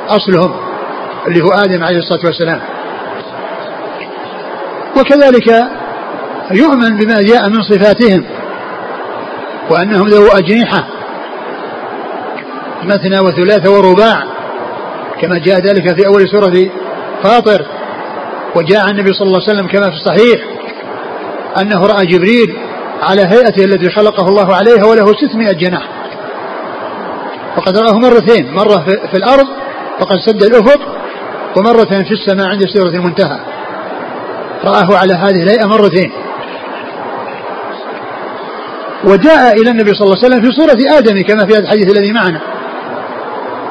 أصلهم 0.10 0.56
اللي 1.28 1.42
هو 1.44 1.50
آدم 1.50 1.84
عليه 1.84 1.98
الصلاة 1.98 2.26
والسلام. 2.26 2.62
وكذلك 5.00 5.48
يؤمن 6.52 6.98
بما 6.98 7.22
جاء 7.22 7.50
من 7.50 7.62
صفاتهم 7.62 8.26
وأنهم 9.70 10.08
ذو 10.08 10.28
أجنحة 10.28 10.88
مثنى 12.84 13.20
وثلاث 13.20 13.68
ورباع 13.68 14.24
كما 15.22 15.38
جاء 15.38 15.60
ذلك 15.60 16.00
في 16.00 16.08
أول 16.08 16.30
سورة 16.30 16.70
فاطر. 17.24 17.66
وجاء 18.56 18.92
النبي 18.92 19.14
صلى 19.14 19.28
الله 19.28 19.42
عليه 19.42 19.52
وسلم 19.52 19.68
كما 19.68 19.90
في 19.90 19.96
الصحيح 19.96 20.42
أنه 21.62 21.86
رأى 21.86 22.06
جبريل 22.06 22.58
على 23.02 23.22
هيئته 23.22 23.66
التي 23.66 23.90
خلقه 23.90 24.28
الله 24.28 24.56
عليها 24.56 24.86
وله 24.86 25.06
600 25.06 25.52
جناح. 25.52 25.90
وقد 27.58 27.78
رآه 27.78 27.94
مرتين 27.94 28.54
مرة 28.54 28.86
في 29.12 29.18
الأرض 29.18 29.48
وقد 30.02 30.18
سد 30.26 30.44
الأفق 30.44 30.80
ومرة 31.58 32.04
في 32.04 32.12
السماء 32.12 32.48
عند 32.48 32.66
سيرة 32.66 32.90
المنتهى. 32.90 33.40
رآه 34.64 34.98
على 34.98 35.14
هذه 35.14 35.44
الهيئة 35.44 35.66
مرتين. 35.66 36.12
وجاء 39.04 39.62
إلى 39.62 39.72
النبي 39.72 39.94
صلى 39.94 40.06
الله 40.06 40.18
عليه 40.18 40.28
وسلم 40.28 40.42
في 40.42 40.52
صورة 40.52 40.98
آدم 40.98 41.22
كما 41.22 41.46
في 41.46 41.54
هذا 41.54 41.60
الحديث 41.60 41.98
الذي 41.98 42.14
معنا. 42.14 42.42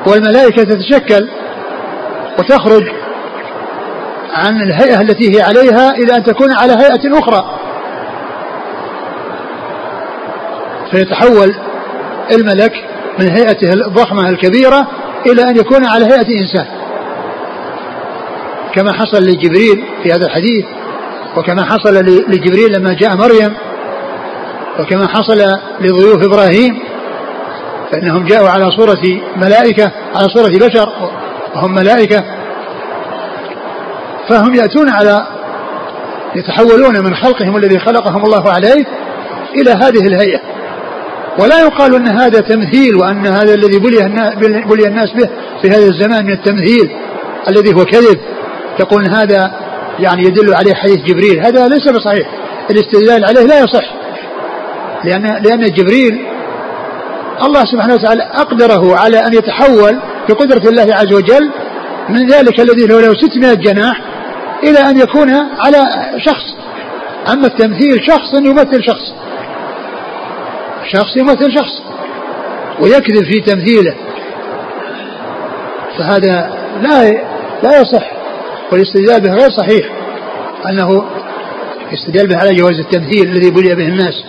والملائكة 0.07 0.65
تتشكل 0.65 1.29
وتخرج 2.39 2.83
عن 4.33 4.63
الهيئة 4.63 5.01
التي 5.01 5.37
هي 5.37 5.43
عليها 5.43 5.91
إلى 5.91 6.17
أن 6.17 6.23
تكون 6.23 6.53
على 6.53 6.73
هيئة 6.73 7.19
أخرى. 7.19 7.61
فيتحول 10.91 11.55
الملك 12.33 12.73
من 13.19 13.29
هيئته 13.31 13.73
الضخمة 13.73 14.29
الكبيرة 14.29 14.87
إلى 15.27 15.43
أن 15.43 15.57
يكون 15.57 15.85
على 15.85 16.05
هيئة 16.05 16.41
إنسان. 16.41 16.67
كما 18.75 18.93
حصل 18.93 19.23
لجبريل 19.23 19.85
في 20.03 20.13
هذا 20.13 20.27
الحديث 20.27 20.65
وكما 21.37 21.65
حصل 21.65 21.95
لجبريل 22.29 22.73
لما 22.73 22.93
جاء 22.93 23.17
مريم 23.17 23.55
وكما 24.81 25.09
حصل 25.09 25.39
لضيوف 25.81 26.25
إبراهيم 26.25 26.79
فإنهم 27.93 28.25
جاءوا 28.25 28.49
على 28.49 28.71
صورة 28.71 29.21
ملائكة 29.37 29.91
على 30.15 30.29
صورة 30.29 30.69
بشر 30.69 30.89
وهم 31.55 31.75
ملائكة. 31.75 32.25
فهم 34.29 34.55
يأتون 34.55 34.89
على 34.89 35.27
يتحولون 36.35 37.05
من 37.05 37.15
خلقهم 37.15 37.57
الذي 37.57 37.79
خلقهم 37.79 38.25
الله 38.25 38.51
عليه 38.51 38.85
إلى 39.55 39.71
هذه 39.71 40.07
الهيئة. 40.07 40.41
ولا 41.39 41.61
يقال 41.61 41.95
أن 41.95 42.09
هذا 42.09 42.41
تمثيل 42.41 42.97
وأن 42.97 43.27
هذا 43.27 43.55
الذي 43.55 43.79
بلي 43.79 44.87
الناس 44.87 45.11
به 45.11 45.29
في 45.63 45.71
هذا 45.71 45.87
الزمان 45.87 46.27
من 46.27 46.33
التمثيل 46.33 46.91
الذي 47.49 47.75
هو 47.75 47.85
كذب. 47.85 48.21
تقول 48.79 49.11
هذا 49.11 49.51
يعني 49.99 50.25
يدل 50.25 50.55
عليه 50.55 50.75
حديث 50.75 50.97
جبريل. 50.97 51.41
هذا 51.41 51.69
ليس 51.69 51.89
بصحيح. 51.89 52.29
الاستدلال 52.71 53.25
عليه 53.25 53.47
لا 53.47 53.61
يصح. 53.61 53.95
لأن 55.05 55.23
لأن 55.23 55.73
جبريل 55.73 56.27
الله 57.43 57.65
سبحانه 57.65 57.95
وتعالى 57.95 58.23
أقدره 58.23 58.97
على 58.97 59.19
أن 59.19 59.33
يتحول 59.33 60.01
بقدرة 60.29 60.69
الله 60.69 60.95
عز 60.95 61.13
وجل 61.13 61.51
من 62.09 62.27
ذلك 62.27 62.61
الذي 62.61 62.87
له 62.87 63.01
له 63.01 63.15
600 63.15 63.55
جناح 63.55 64.01
إلى 64.63 64.79
أن 64.79 65.01
يكون 65.01 65.31
على 65.59 65.87
شخص. 66.19 66.57
أما 67.33 67.47
التمثيل 67.47 68.05
شخص 68.07 68.35
يمثل 68.35 68.85
شخص. 68.85 69.15
شخص 70.93 71.17
يمثل 71.17 71.53
شخص 71.53 71.83
ويكذب 72.81 73.25
في 73.25 73.41
تمثيله. 73.41 73.95
فهذا 75.99 76.53
لا 76.83 77.11
لا 77.63 77.81
يصح 77.81 78.11
والاستدلال 78.73 79.21
به 79.21 79.33
غير 79.33 79.51
صحيح 79.51 79.87
أنه 80.67 81.05
استدلال 81.93 82.29
به 82.29 82.37
على 82.37 82.55
جواز 82.55 82.79
التمثيل 82.79 83.29
الذي 83.29 83.51
بلي 83.51 83.75
به 83.75 83.89
الناس. 83.89 84.25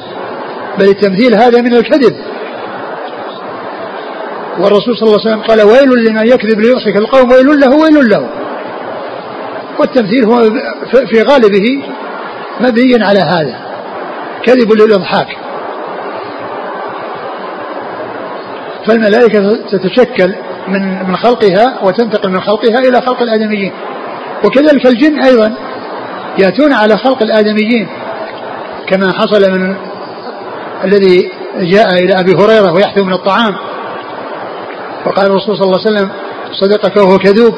بل 0.80 0.90
التمثيل 0.90 1.36
هذا 1.36 1.62
من 1.62 1.74
الكذب. 1.74 2.16
والرسول 4.60 4.98
صلى 4.98 5.08
الله 5.08 5.20
عليه 5.20 5.30
وسلم 5.30 5.42
قال 5.42 5.62
ويل 5.62 6.06
لمن 6.06 6.28
يكذب 6.28 6.60
ليضحك 6.60 6.98
القوم 6.98 7.32
ويل 7.32 7.60
له 7.60 7.76
ويل 7.76 8.10
له. 8.10 8.30
والتمثيل 9.80 10.26
هو 10.26 10.36
في 10.92 11.22
غالبه 11.22 11.84
مبني 12.60 13.06
على 13.06 13.20
هذا. 13.20 13.60
كذب 14.44 14.74
للإضحاك. 14.74 15.28
فالملائكة 18.88 19.58
تتشكل 19.72 20.36
من 20.68 21.08
من 21.08 21.16
خلقها 21.16 21.80
وتنتقل 21.84 22.30
من 22.30 22.42
خلقها 22.42 22.80
إلى 22.80 23.02
خلق 23.02 23.22
الآدميين. 23.22 23.72
وكذلك 24.46 24.86
الجن 24.86 25.20
أيضا 25.20 25.54
يأتون 26.40 26.74
على 26.74 26.98
خلق 26.98 27.22
الآدميين 27.22 27.88
كما 28.88 29.14
حصل 29.14 29.52
من 29.52 29.76
الذي 30.84 31.32
جاء 31.60 31.94
إلى 31.94 32.20
أبي 32.20 32.34
هريرة 32.34 32.74
ويحثو 32.74 33.04
من 33.04 33.14
الطعام. 33.14 33.56
وقال 35.06 35.26
الرسول 35.26 35.58
صلى 35.58 35.66
الله 35.66 35.80
عليه 35.86 35.98
وسلم 35.98 36.10
صدقك 36.52 36.98
وهو 36.98 37.18
كذوب. 37.18 37.56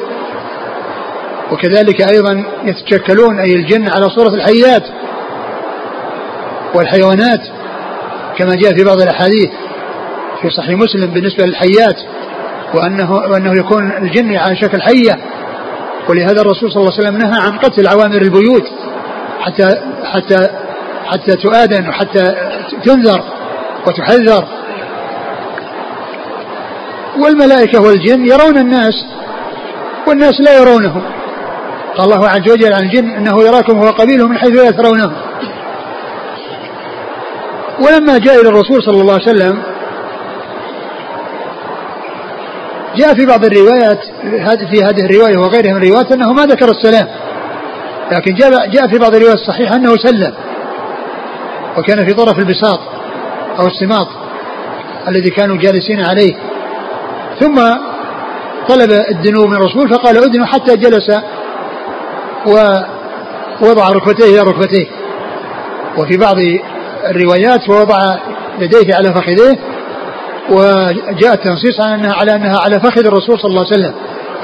وكذلك 1.52 2.08
أيضا 2.12 2.44
يتشكلون 2.64 3.38
أي 3.38 3.54
الجن 3.56 3.88
على 3.88 4.10
صورة 4.10 4.34
الحيات 4.34 4.82
والحيوانات 6.74 7.40
كما 8.38 8.54
جاء 8.54 8.76
في 8.76 8.84
بعض 8.84 9.02
الأحاديث. 9.02 9.50
في 10.44 10.50
صحيح 10.50 10.78
مسلم 10.78 11.10
بالنسبة 11.10 11.44
للحيات 11.44 11.96
وأنه, 12.74 13.12
وأنه 13.12 13.52
يكون 13.58 13.92
الجن 13.92 14.36
على 14.36 14.56
شكل 14.56 14.82
حية. 14.82 15.18
ولهذا 16.08 16.40
الرسول 16.40 16.72
صلى 16.72 16.80
الله 16.80 16.92
عليه 16.92 17.02
وسلم 17.02 17.16
نهى 17.16 17.40
عن 17.40 17.58
قتل 17.58 17.88
عوامر 17.88 18.22
البيوت 18.22 18.64
حتى 19.40 19.68
حتى 20.04 20.48
حتى 21.06 21.36
تؤذن 21.36 21.88
وحتى 21.88 22.34
تنذر 22.84 23.24
وتحذر. 23.86 24.44
والملائكة 27.18 27.82
والجن 27.82 28.26
يرون 28.26 28.58
الناس 28.58 29.06
والناس 30.08 30.40
لا 30.40 30.58
يرونهم. 30.58 31.02
قال 31.96 32.12
الله 32.12 32.28
عز 32.28 32.50
وجل 32.50 32.72
عن 32.72 32.82
الجن 32.82 33.10
إنه 33.10 33.42
يراكم 33.42 33.78
هو 33.78 33.88
قبيله 33.88 34.28
من 34.28 34.38
حيث 34.38 34.56
لا 34.56 34.70
ترونه 34.70 35.12
ولما 37.80 38.18
جاء 38.18 38.40
إلى 38.40 38.48
الرسول 38.48 38.82
صلى 38.82 39.00
الله 39.00 39.12
عليه 39.12 39.22
وسلم 39.22 39.73
جاء 42.96 43.14
في 43.14 43.26
بعض 43.26 43.44
الروايات 43.44 43.98
في 44.70 44.84
هذه 44.84 45.04
الرواية 45.04 45.38
وغيرها 45.38 45.72
من 45.72 45.82
الروايات 45.82 46.12
أنه 46.12 46.32
ما 46.32 46.46
ذكر 46.46 46.70
السلام 46.70 47.08
لكن 48.12 48.34
جاء 48.34 48.70
جاء 48.70 48.88
في 48.88 48.98
بعض 48.98 49.14
الروايات 49.14 49.38
الصحيحة 49.38 49.76
أنه 49.76 49.96
سلم 49.96 50.34
وكان 51.78 52.06
في 52.06 52.14
طرف 52.14 52.38
البساط 52.38 52.80
أو 53.58 53.66
السماط 53.66 54.08
الذي 55.08 55.30
كانوا 55.30 55.56
جالسين 55.56 56.00
عليه. 56.00 56.34
ثم 57.40 57.60
طلب 58.68 58.90
الدنو 59.10 59.46
من 59.46 59.56
الرسول 59.56 59.88
فقال 59.88 60.24
ادنوا 60.24 60.46
حتى 60.46 60.76
جلس 60.76 61.10
ووضع 62.46 63.88
ركبتيه 63.88 64.24
إلى 64.24 64.50
ركبتيه. 64.50 64.86
وفي 65.98 66.16
بعض 66.16 66.36
الروايات 67.10 67.68
ووضع 67.68 68.16
يديه 68.58 68.94
على 68.94 69.14
فخذيه 69.14 69.58
وجاء 70.50 71.34
التنصيص 71.34 71.80
على 71.80 71.94
انها 71.94 72.14
على 72.14 72.32
أنها 72.32 72.60
على 72.60 72.80
فخذ 72.80 73.06
الرسول 73.06 73.38
صلى 73.38 73.50
الله 73.50 73.66
عليه 73.66 73.76
وسلم 73.76 73.94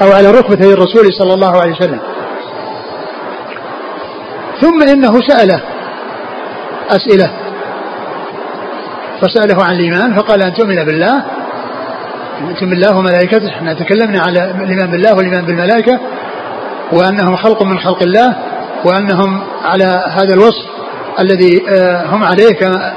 أو 0.01 0.11
على 0.11 0.31
ركبتي 0.31 0.73
الرسول 0.73 1.13
صلى 1.13 1.33
الله 1.33 1.61
عليه 1.61 1.71
وسلم. 1.71 1.99
ثم 4.61 4.89
إنه 4.89 5.21
سأله 5.27 5.61
أسئلة. 6.89 7.31
فسأله 9.21 9.63
عن 9.63 9.75
الإيمان 9.75 10.15
فقال 10.15 10.41
أن 10.41 10.53
تؤمن 10.53 10.83
بالله 10.83 11.23
تؤمن 12.59 12.69
بالله 12.69 12.97
وملائكته 12.97 13.49
إحنا 13.49 13.73
تكلمنا 13.73 14.21
على 14.21 14.51
الإيمان 14.51 14.91
بالله 14.91 15.15
والإيمان 15.15 15.45
بالملائكة 15.45 15.99
وأنهم 16.91 17.35
خلق 17.35 17.63
من 17.63 17.79
خلق 17.79 18.03
الله 18.03 18.35
وأنهم 18.85 19.41
على 19.63 20.03
هذا 20.07 20.33
الوصف 20.33 20.65
الذي 21.19 21.69
آه، 21.69 22.05
هم 22.05 22.23
عليه 22.23 22.49
كما 22.49 22.93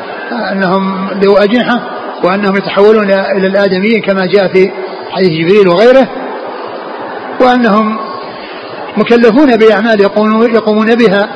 أنهم 0.52 1.10
ذو 1.10 1.36
أجنحة. 1.36 1.80
وأنهم 2.24 2.56
يتحولون 2.56 3.10
إلى 3.10 3.46
الآدميين 3.46 4.02
كما 4.02 4.26
جاء 4.26 4.52
في 4.52 4.70
حديث 5.10 5.28
جبريل 5.28 5.68
وغيره 5.68 6.08
وأنهم 7.40 7.98
مكلفون 8.96 9.56
باعمال 9.56 10.00
يقومون 10.54 10.94
بها 10.94 11.28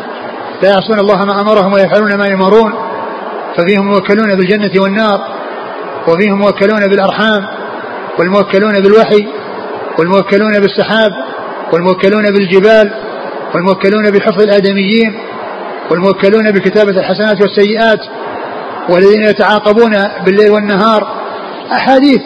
لا 0.63 0.69
يعصون 0.69 0.99
الله 0.99 1.25
ما 1.25 1.41
أمرهم 1.41 1.73
ويفعلون 1.73 2.15
ما 2.15 2.27
يمرون 2.27 2.73
ففيهم 3.57 3.87
موكلون 3.87 4.35
بالجنة 4.35 4.83
والنار 4.83 5.21
وفيهم 6.09 6.39
موكلون 6.39 6.87
بالأرحام 6.87 7.47
والموكلون 8.19 8.81
بالوحي 8.81 9.29
والموكلون 9.99 10.61
بالسحاب 10.61 11.11
والموكلون 11.73 12.25
بالجبال 12.25 12.91
والموكلون 13.55 14.11
بحفظ 14.11 14.43
الآدميين 14.43 15.19
والموكلون 15.91 16.51
بكتابة 16.51 16.91
الحسنات 16.91 17.41
والسيئات 17.41 18.01
والذين 18.89 19.23
يتعاقبون 19.23 19.93
بالليل 20.25 20.51
والنهار 20.51 21.09
أحاديث 21.73 22.21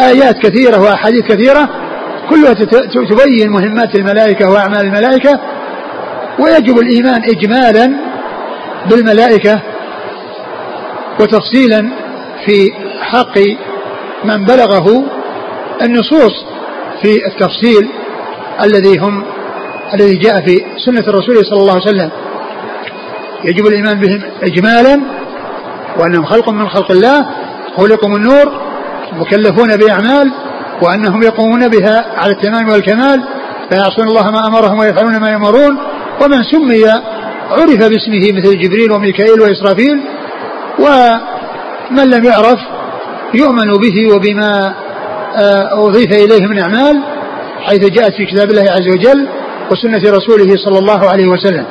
آيات 0.00 0.38
كثيرة 0.38 0.80
وأحاديث 0.80 1.22
كثيرة 1.22 1.68
كلها 2.30 2.52
تبين 3.10 3.50
مهمات 3.50 3.94
الملائكة 3.94 4.50
وأعمال 4.50 4.80
الملائكة 4.80 5.40
ويجب 6.38 6.78
الإيمان 6.78 7.22
إجمالا 7.24 7.92
بالملائكة 8.90 9.60
وتفصيلا 11.20 11.90
في 12.46 12.72
حق 13.00 13.38
من 14.24 14.44
بلغه 14.44 15.04
النصوص 15.82 16.44
في 17.02 17.26
التفصيل 17.26 17.88
الذي 18.62 18.98
هم 18.98 19.24
الذي 19.94 20.16
جاء 20.16 20.40
في 20.46 20.64
سنة 20.86 21.00
الرسول 21.00 21.46
صلى 21.46 21.60
الله 21.60 21.72
عليه 21.72 21.82
وسلم. 21.82 22.10
يجب 23.44 23.66
الإيمان 23.66 24.00
بهم 24.00 24.22
إجمالا 24.42 25.00
وأنهم 25.98 26.24
خلق 26.24 26.48
من 26.48 26.68
خلق 26.68 26.90
الله 26.90 27.26
خلقوا 27.76 28.08
من 28.08 28.22
نور 28.22 28.52
مكلفون 29.12 29.76
بأعمال 29.76 30.32
وأنهم 30.82 31.22
يقومون 31.22 31.68
بها 31.68 32.04
على 32.16 32.32
التمام 32.32 32.68
والكمال 32.68 33.24
لا 33.70 33.78
يعصون 33.78 34.08
الله 34.08 34.30
ما 34.30 34.46
أمرهم 34.46 34.78
ويفعلون 34.78 35.16
ما 35.20 35.32
يمرون. 35.32 35.78
ومن 36.22 36.42
سمي 36.42 36.84
عرف 37.50 37.76
باسمه 37.76 38.32
مثل 38.32 38.58
جبريل 38.58 38.92
وميكائيل 38.92 39.40
وإسرافيل 39.40 40.02
ومن 40.78 42.10
لم 42.10 42.24
يعرف 42.24 42.58
يؤمن 43.34 43.72
به 43.72 44.16
وبما 44.16 44.74
آه، 45.36 45.88
أضيف 45.88 46.12
إليه 46.12 46.46
من 46.46 46.58
أعمال 46.58 47.02
حيث 47.60 47.86
جاءت 47.86 48.14
في 48.14 48.26
كتاب 48.26 48.50
الله 48.50 48.62
عز 48.62 48.88
وجل 48.88 49.28
وسنة 49.70 50.02
رسوله 50.16 50.56
صلى 50.64 50.78
الله 50.78 51.08
عليه 51.10 51.28
وسلم. 51.28 51.66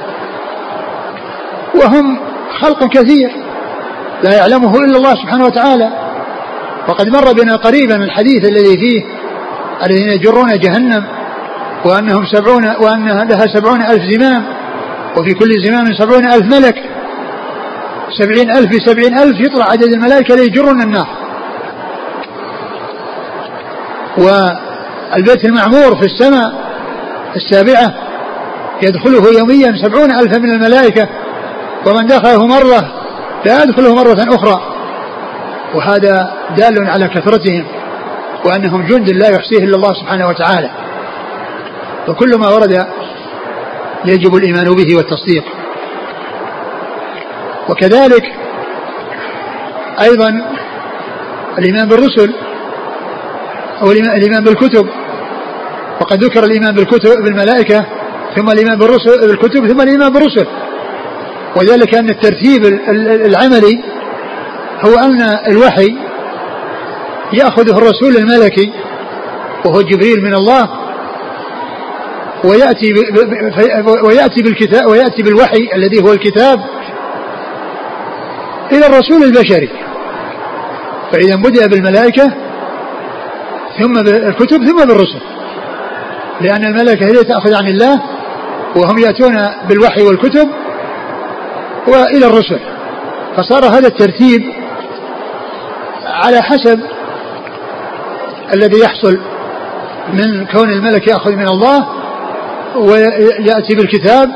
وهم 1.75 2.19
خلق 2.62 2.88
كثير. 2.88 3.31
لا 4.23 4.36
يعلمه 4.36 4.75
إلا 4.77 4.97
الله 4.97 5.15
سبحانه 5.15 5.45
وتعالى. 5.45 5.89
وقد 6.88 7.07
مر 7.10 7.34
بنا 7.34 7.55
قريبا 7.55 7.95
الحديث 7.95 8.45
الذي 8.45 8.77
فيه 8.77 9.05
الذين 9.86 10.10
يجرون 10.10 10.60
جهنم 10.60 11.03
وأنهم 11.86 12.26
سبعون 12.26 12.76
وأن 12.80 13.07
لها 13.07 13.47
سبعون 13.55 13.82
ألف 13.82 14.03
زمام 14.11 14.45
وفي 15.17 15.34
كل 15.34 15.49
زمام 15.65 15.93
سبعون 15.93 16.26
ألف 16.26 16.45
ملك. 16.55 16.76
سبعين 18.19 18.51
ألف 18.51 18.69
بسبعين 18.76 19.17
ألف 19.19 19.39
يطلع 19.39 19.65
عدد 19.65 19.93
الملائكة 19.93 20.36
ليجرون 20.36 20.82
النار. 20.82 21.07
والبيت 24.17 25.45
المعمور 25.45 25.95
في 25.95 26.05
السماء 26.05 26.53
السابعة 27.36 27.93
يدخله 28.84 29.39
يوميا 29.39 29.74
سبعون 29.86 30.11
ألفا 30.11 30.38
من 30.38 30.51
الملائكة 30.51 31.07
ومن 31.86 32.05
دخله 32.05 32.47
مرة 32.47 33.01
لا 33.46 33.64
يدخله 33.64 33.96
مرة 33.96 34.36
أخرى. 34.36 34.62
وهذا 35.76 36.34
دال 36.58 36.89
على 36.89 37.08
كثرتهم 37.08 37.66
وأنهم 38.46 38.82
جند 38.82 39.10
لا 39.10 39.30
يحصيه 39.30 39.64
إلا 39.64 39.76
الله 39.76 39.94
سبحانه 39.94 40.28
وتعالى. 40.28 40.70
وكل 42.08 42.38
ما 42.38 42.50
ورد 42.50 42.88
يجب 44.06 44.36
الإيمان 44.36 44.66
به 44.66 44.96
والتصديق. 44.98 45.44
وكذلك 47.70 48.24
أيضا 50.02 50.30
الإيمان 51.58 51.88
بالرسل 51.88 52.34
أو 53.82 53.92
الإيمان 53.92 54.44
بالكتب. 54.44 54.89
وقد 56.02 56.24
ذكر 56.24 56.44
الإيمان 56.44 56.76
بالكتب 56.76 57.24
بالملائكة 57.24 57.86
ثم 58.36 58.50
الإيمان 58.50 58.78
بالرسل 58.78 59.28
بالكتب 59.28 59.68
ثم 59.68 59.82
الإيمان 59.82 60.14
بالرسل. 60.14 60.48
وذلك 61.56 61.95
أن 61.95 62.10
الترتيب 62.10 62.66
العملي 63.26 63.84
هو 64.86 64.99
أن 64.99 65.22
الوحي 65.22 65.97
يأخذه 67.34 67.78
الرسول 67.78 68.18
الملكي 68.18 68.74
وهو 69.66 69.82
جبريل 69.82 70.22
من 70.24 70.34
الله 70.34 70.70
ويأتي 72.43 72.93
ويأتي 74.04 74.41
بالكتاب 74.41 74.88
ويأتي 74.88 75.24
بالوحي 75.24 75.70
الذي 75.76 76.04
هو 76.04 76.14
الكتاب 76.14 76.60
إلى 78.72 78.86
الرسول 78.88 79.24
البشري. 79.24 79.70
فإذا 81.12 81.36
بدأ 81.36 81.68
بالملائكة 81.68 82.32
ثم 83.80 83.93
بالكتب 83.93 84.66
ثم 84.66 84.86
بالرسل. 84.88 85.22
لأن 86.41 86.66
الملائكة 86.66 87.06
هي 87.06 87.24
تأخذ 87.24 87.54
عن 87.54 87.68
الله 87.68 88.02
وهم 88.76 88.99
يأتون 88.99 89.47
بالوحي 89.70 90.02
والكتب 90.02 90.49
وإلى 91.88 92.25
الرسل. 92.25 92.59
فصار 93.38 93.65
هذا 93.65 93.88
الترتيب 93.88 94.53
على 96.05 96.41
حسب 96.41 96.79
الذي 98.53 98.79
يحصل 98.79 99.17
من 100.13 100.45
كون 100.45 100.69
الملك 100.71 101.07
يأخذ 101.07 101.36
من 101.36 101.47
الله 101.47 101.88
ويأتي 102.75 103.75
بالكتاب 103.75 104.29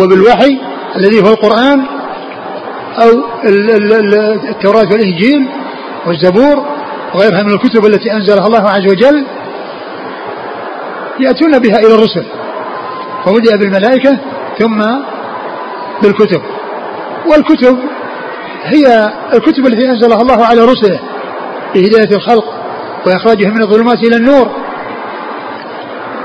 وبالوحي 0.00 0.58
الذي 0.96 1.22
هو 1.22 1.28
القرآن 1.28 1.86
أو 2.98 3.24
التوراة 4.48 4.88
والإنجيل 4.92 5.48
والزبور 6.06 6.66
وغيرها 7.14 7.42
من 7.42 7.50
الكتب 7.50 7.86
التي 7.86 8.12
أنزلها 8.12 8.46
الله 8.46 8.70
عز 8.70 8.86
وجل 8.90 9.26
يأتون 11.20 11.58
بها 11.58 11.78
إلى 11.78 11.94
الرسل. 11.94 12.24
فبدأ 13.24 13.56
بالملائكة 13.56 14.18
ثم 14.58 14.84
بالكتب. 16.02 16.42
والكتب 17.26 17.78
هي 18.64 19.12
الكتب 19.34 19.66
التي 19.66 19.90
أنزلها 19.90 20.22
الله 20.22 20.46
على 20.46 20.60
رسله 20.60 21.00
لهداية 21.74 22.16
الخلق 22.16 22.44
وإخراجهم 23.06 23.54
من 23.54 23.62
الظلمات 23.62 23.98
إلى 23.98 24.16
النور. 24.16 24.50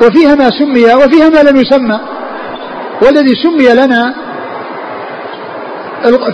وفيها 0.02 0.36
ما 0.36 0.50
سمي 0.50 0.94
وفيها 0.94 1.30
ما 1.30 1.50
لم 1.50 1.58
يسمى 1.58 2.00
والذي 3.02 3.34
سمي 3.44 3.74
لنا 3.74 4.16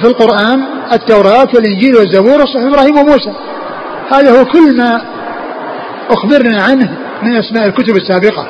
في 0.01 0.07
القرآن 0.07 0.63
التوراة 0.91 1.47
والإنجيل 1.53 1.95
والزبور 1.95 2.41
وصحف 2.41 2.63
إبراهيم 2.67 2.97
وموسى. 2.97 3.33
هذا 4.11 4.39
هو 4.39 4.45
كل 4.45 4.77
ما 4.77 5.01
أخبرنا 6.09 6.61
عنه 6.61 6.97
من 7.23 7.35
أسماء 7.35 7.65
الكتب 7.65 7.95
السابقة. 7.95 8.47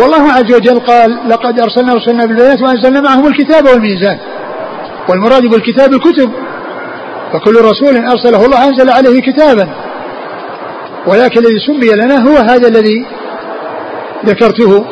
والله 0.00 0.32
عز 0.32 0.54
وجل 0.54 0.80
قال 0.80 1.18
لقد 1.28 1.60
أرسلنا 1.60 1.94
رسلنا 1.94 2.26
بالبينات 2.26 2.62
وأنزلنا 2.62 3.00
معهم 3.00 3.26
الكتاب 3.26 3.66
والميزان. 3.66 4.18
والمراد 5.08 5.42
بالكتاب 5.42 5.92
الكتب. 5.92 6.32
فكل 7.32 7.54
رسول 7.54 8.06
أرسله 8.06 8.44
الله 8.46 8.68
أنزل 8.68 8.90
عليه 8.90 9.22
كتابا. 9.22 9.68
ولكن 11.06 11.40
الذي 11.40 11.58
سمي 11.66 12.04
لنا 12.04 12.30
هو 12.30 12.36
هذا 12.36 12.68
الذي 12.68 13.06
ذكرته. 14.26 14.84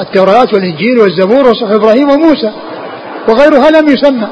التوراة 0.00 0.48
والإنجيل 0.52 0.98
والزبور 0.98 1.50
وصحف 1.50 1.70
إبراهيم 1.70 2.10
وموسى. 2.10 2.52
وغيرها 3.28 3.70
لم 3.70 3.88
يسمى. 3.88 4.28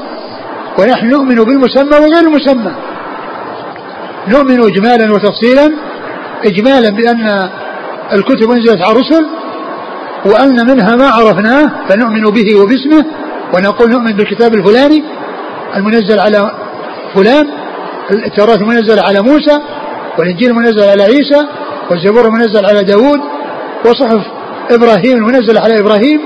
ونحن 0.78 1.07
نؤمن 1.07 1.37
بالمسمى 1.37 1.97
وغير 1.97 2.20
المسمى. 2.28 2.72
نؤمن 4.28 4.61
إجمالا 4.64 5.12
وتفصيلا. 5.12 5.72
إجمالا 6.45 6.91
بأن 6.91 7.51
الكتب 8.12 8.51
أنزلت 8.51 8.82
على 8.82 8.93
الرسل. 8.93 9.26
وأن 10.24 10.66
منها 10.66 10.97
ما 10.97 11.09
عرفناه. 11.09 11.70
فنؤمن 11.89 12.22
به 12.22 12.61
وباسمه. 12.61 13.05
ونقول 13.55 13.91
نؤمن 13.91 14.13
بالكتاب 14.13 14.55
الفلاني 14.55 15.05
المنزل 15.77 16.21
على 16.21 16.51
فلان 17.15 17.47
التوراة 18.11 18.55
المنزل 18.55 19.01
على 19.01 19.21
موسى 19.21 19.59
والإنجيل 20.19 20.51
المنزل 20.51 20.91
على 20.91 21.03
عيسى 21.03 21.47
والزبور 21.91 22.25
المنزل 22.25 22.67
على 22.67 22.85
داود 22.85 23.21
وصحف 23.85 24.21
إبراهيم 24.71 25.17
المنزل 25.17 25.59
على 25.59 25.81
إبراهيم 25.81 26.21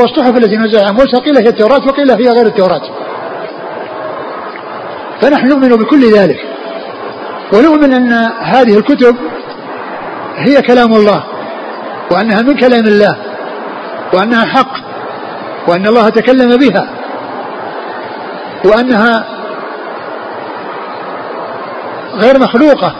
والصحف 0.00 0.36
التي 0.36 0.56
نزل 0.56 0.78
على 0.78 0.92
موسى 0.92 1.16
قيل 1.16 1.36
هي 1.36 1.48
التوراة 1.48 1.86
وقيل 1.86 2.10
هي 2.10 2.28
غير 2.28 2.46
التوراة. 2.46 2.82
فنحن 5.20 5.48
نؤمن 5.48 5.68
بكل 5.68 6.12
ذلك. 6.12 6.40
ونؤمن 7.52 7.92
أن 7.92 8.12
هذه 8.40 8.78
الكتب 8.78 9.16
هي 10.36 10.62
كلام 10.62 10.94
الله 10.94 11.24
وأنها 12.10 12.42
من 12.42 12.56
كلام 12.56 12.86
الله 12.86 13.16
وأنها 14.14 14.44
حق. 14.44 14.91
وأن 15.68 15.86
الله 15.86 16.08
تكلم 16.08 16.56
بها 16.56 16.88
وأنها 18.64 19.24
غير 22.14 22.38
مخلوقة 22.38 22.94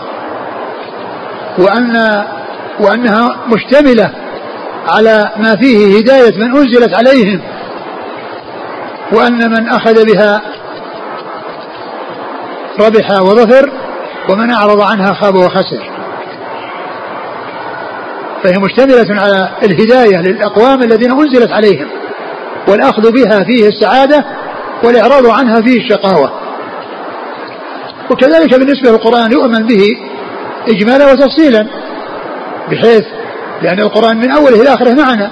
وأن 1.58 2.24
وأنها 2.80 3.36
مشتملة 3.46 4.12
على 4.88 5.30
ما 5.36 5.56
فيه 5.56 5.98
هداية 5.98 6.38
من 6.38 6.56
أنزلت 6.56 6.94
عليهم 6.94 7.40
وأن 9.12 9.50
من 9.50 9.68
أخذ 9.68 10.04
بها 10.04 10.42
ربح 12.80 13.10
وظفر 13.20 13.72
ومن 14.28 14.50
أعرض 14.50 14.80
عنها 14.80 15.12
خاب 15.12 15.34
وخسر. 15.34 15.90
فهي 18.42 18.58
مشتملة 18.58 19.20
على 19.20 19.48
الهداية 19.62 20.22
للأقوام 20.22 20.82
الذين 20.82 21.10
أنزلت 21.10 21.50
عليهم. 21.50 21.88
والأخذ 22.68 23.12
بها 23.12 23.44
فيه 23.44 23.68
السعادة 23.68 24.24
والإعراض 24.84 25.26
عنها 25.26 25.60
فيه 25.60 25.78
الشقاوة. 25.84 26.32
وكذلك 28.10 28.54
بالنسبة 28.54 28.90
للقرآن 28.90 29.32
يؤمن 29.32 29.66
به 29.66 29.82
إجمالا 30.68 31.12
وتفصيلا 31.12 31.66
بحيث 32.70 33.04
لأن 33.62 33.80
القرآن 33.80 34.16
من 34.16 34.30
أوله 34.30 34.62
إلى 34.62 34.74
آخره 34.74 34.94
معنا 34.94 35.30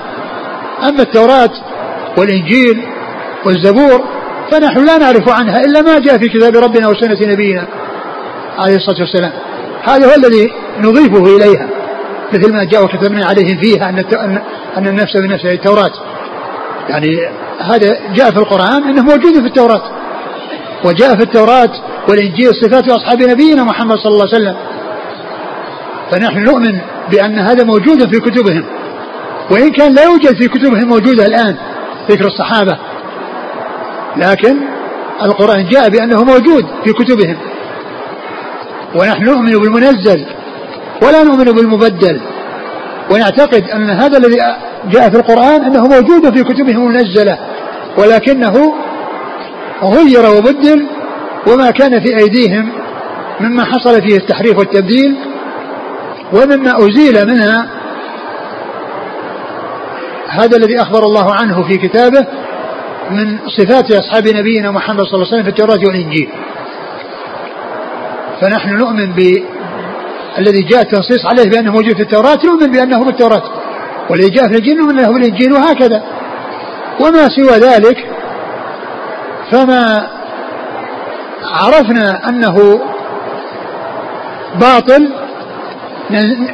أما 0.89 1.03
التوراة 1.03 1.51
والإنجيل 2.19 2.85
والزبور 3.45 4.05
فنحن 4.51 4.87
لا 4.87 4.99
نعرف 4.99 5.29
عنها 5.29 5.61
إلا 5.65 5.83
ما 5.83 5.99
جاء 5.99 6.19
في 6.19 6.29
كتاب 6.29 6.57
ربنا 6.57 6.89
وسنة 6.89 7.33
نبينا 7.33 7.67
عليه 8.59 8.77
الصلاة 8.77 9.01
والسلام. 9.01 9.33
هذا 9.83 10.07
هو 10.07 10.15
الذي 10.15 10.53
نضيفه 10.79 11.37
إليها 11.37 11.69
مثل 12.33 12.53
ما 12.53 12.65
جاء 12.65 12.85
وكتبنا 12.85 13.27
عليهم 13.27 13.61
فيها 13.61 13.89
أن 13.89 14.43
أن 14.77 14.87
النفس 14.87 15.17
بالنفس 15.17 15.45
التوراة. 15.45 15.93
يعني 16.91 17.29
هذا 17.61 17.99
جاء 18.15 18.31
في 18.31 18.37
القرآن 18.37 18.83
أنه 18.83 19.03
موجود 19.03 19.41
في 19.41 19.47
التوراة. 19.47 19.83
وجاء 20.85 21.17
في 21.17 21.23
التوراة 21.23 21.71
والإنجيل 22.09 22.55
صفات 22.55 22.89
أصحاب 22.89 23.23
نبينا 23.23 23.65
محمد 23.65 23.97
صلى 23.97 24.13
الله 24.13 24.27
عليه 24.33 24.37
وسلم. 24.37 24.57
فنحن 26.11 26.39
نؤمن 26.39 26.81
بأن 27.11 27.39
هذا 27.39 27.65
موجود 27.65 28.15
في 28.15 28.21
كتبهم. 28.21 28.65
وإن 29.51 29.71
كان 29.71 29.95
لا 29.95 30.05
يوجد 30.05 30.37
في 30.37 30.49
كتبهم 30.49 30.89
موجودة 30.89 31.27
الآن 31.27 31.57
ذكر 32.11 32.27
الصحابة. 32.27 32.79
لكن 34.17 34.57
القرآن 35.23 35.69
جاء 35.69 35.89
بأنه 35.89 36.25
موجود 36.25 36.67
في 36.85 36.93
كتبهم. 36.93 37.37
ونحن 38.95 39.25
نؤمن 39.25 39.53
بالمنزل 39.53 40.27
ولا 41.03 41.23
نؤمن 41.23 41.45
بالمبدل. 41.45 42.21
ونعتقد 43.11 43.65
أن 43.71 43.91
هذا 43.91 44.19
الذي 44.19 44.37
جاء 44.91 45.11
في 45.11 45.17
القرآن 45.17 45.65
أنه 45.65 45.87
موجود 45.87 46.35
في 46.37 46.45
كتبهم 46.45 46.89
المنزلة 46.89 47.39
ولكنه 47.99 48.75
غير 49.83 50.31
وبدل 50.37 50.87
وما 51.47 51.71
كان 51.71 52.01
في 52.01 52.19
أيديهم 52.19 52.73
مما 53.41 53.65
حصل 53.65 54.03
فيه 54.03 54.17
التحريف 54.17 54.59
والتبديل 54.59 55.17
ومما 56.33 56.79
أزيل 56.79 57.27
منها 57.27 57.71
هذا 60.29 60.57
الذي 60.57 60.83
أخبر 60.83 61.05
الله 61.05 61.35
عنه 61.35 61.63
في 61.69 61.77
كتابه 61.77 62.27
من 63.11 63.39
صفات 63.49 63.93
أصحاب 63.93 64.29
نبينا 64.29 64.71
محمد 64.71 65.05
صلى 65.05 65.15
الله 65.15 65.27
عليه 65.27 65.35
وسلم 65.37 65.43
في 65.43 65.49
التوراة 65.49 65.81
والإنجيل. 65.87 66.29
فنحن 68.41 68.77
نؤمن 68.77 69.13
ب 69.13 69.43
الذي 70.39 70.63
جاء 70.63 70.83
التنصيص 70.83 71.27
عليه 71.27 71.51
بأنه 71.51 71.73
موجود 71.73 71.95
في 71.97 72.03
التوراة 72.03 72.39
نؤمن 72.45 72.71
بأنه 72.73 73.05
في 73.05 73.11
التوراة. 73.11 73.43
والذي 74.11 74.31
جاء 74.31 74.45
في 74.47 74.51
الإنجيل 74.51 74.77
نؤمن 74.77 74.99
أنه 74.99 75.13
في 75.13 75.19
الإنجيل 75.19 75.53
وهكذا. 75.53 76.03
وما 77.01 77.29
سوى 77.29 77.59
ذلك 77.59 78.07
فما 79.53 80.09
عرفنا 81.45 82.29
أنه 82.29 82.81
باطل 84.61 85.09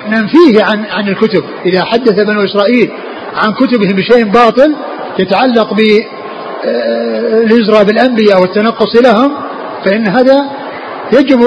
ننفيه 0.08 0.64
عن 0.64 0.84
عن 0.90 1.08
الكتب. 1.08 1.44
إذا 1.66 1.84
حدث 1.84 2.12
بنو 2.12 2.44
إسرائيل 2.44 2.92
عن 3.36 3.52
كتبهم 3.52 3.96
بشيء 3.96 4.24
باطل 4.24 4.76
يتعلق 5.18 5.74
بالهجرة 6.64 7.82
بالأنبياء 7.82 8.40
والتنقص 8.40 8.96
لهم 8.96 9.36
فإن 9.84 10.06
هذا 10.06 10.50
يجب 11.12 11.40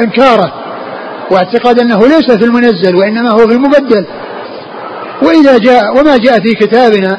إنكاره. 0.00 0.61
واعتقاد 1.32 1.80
أنه 1.80 2.06
ليس 2.06 2.30
في 2.30 2.44
المنزل 2.44 2.96
وإنما 2.96 3.30
هو 3.30 3.48
في 3.48 3.54
المبدل. 3.54 4.06
وإذا 5.22 5.58
جاء 5.58 6.00
وما 6.00 6.16
جاء 6.16 6.40
في 6.40 6.54
كتابنا 6.54 7.18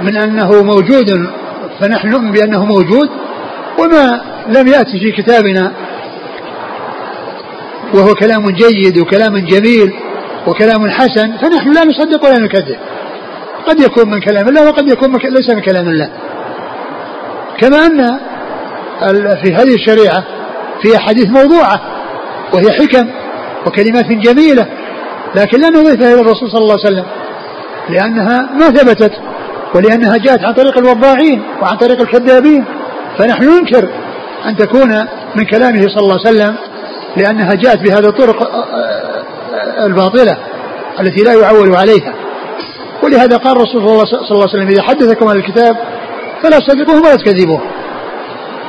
من 0.00 0.16
أنه 0.16 0.62
موجود 0.62 1.30
فنحن 1.80 2.08
نؤمن 2.08 2.30
بأنه 2.30 2.64
موجود 2.64 3.08
وما 3.78 4.20
لم 4.48 4.68
يأتي 4.68 5.00
في 5.00 5.12
كتابنا 5.12 5.72
وهو 7.94 8.14
كلام 8.14 8.50
جيد 8.50 8.98
وكلام 8.98 9.38
جميل 9.38 9.92
وكلام 10.46 10.90
حسن 10.90 11.36
فنحن 11.36 11.72
لا 11.72 11.84
نصدق 11.84 12.24
ولا 12.24 12.38
نكذب. 12.38 12.76
قد 13.66 13.80
يكون 13.80 14.10
من 14.10 14.20
كلام 14.20 14.48
الله 14.48 14.68
وقد 14.68 14.88
يكون 14.88 15.10
من 15.10 15.18
ليس 15.18 15.50
من 15.50 15.60
كلام 15.60 15.88
الله. 15.88 16.10
كما 17.58 17.86
أن 17.86 18.18
في 19.42 19.54
هذه 19.54 19.74
الشريعة 19.74 20.24
في 20.82 20.96
أحاديث 20.96 21.26
موضوعة. 21.26 21.95
وهي 22.52 22.72
حكم 22.72 23.08
وكلمات 23.66 24.06
جميلة 24.06 24.66
لكن 25.34 25.60
لا 25.60 25.68
نضيفها 25.68 26.14
إلى 26.14 26.20
الرسول 26.20 26.50
صلى 26.50 26.60
الله 26.60 26.76
عليه 26.84 26.94
وسلم 26.94 27.04
لأنها 27.88 28.48
ما 28.52 28.70
ثبتت 28.70 29.12
ولأنها 29.74 30.16
جاءت 30.16 30.44
عن 30.44 30.54
طريق 30.54 30.78
الوضاعين 30.78 31.42
وعن 31.62 31.76
طريق 31.76 32.00
الكذابين 32.00 32.64
فنحن 33.18 33.44
ننكر 33.44 33.88
أن 34.46 34.56
تكون 34.56 35.06
من 35.36 35.44
كلامه 35.44 35.80
صلى 35.80 36.02
الله 36.02 36.18
عليه 36.26 36.36
وسلم 36.36 36.56
لأنها 37.16 37.54
جاءت 37.54 37.82
بهذه 37.82 38.08
الطرق 38.08 38.50
الباطلة 39.84 40.36
التي 41.00 41.22
لا 41.22 41.32
يعول 41.32 41.76
عليها. 41.76 42.14
ولهذا 43.02 43.36
قال 43.36 43.56
الرسول 43.56 43.82
صلى 43.82 44.30
الله 44.30 44.48
عليه 44.48 44.54
وسلم 44.54 44.68
إذا 44.68 44.82
حدثكم 44.82 45.28
عن 45.28 45.36
الكتاب 45.36 45.76
فلا 46.42 46.58
تصدقوه 46.58 47.02
ولا 47.02 47.16
تكذبوه. 47.16 47.60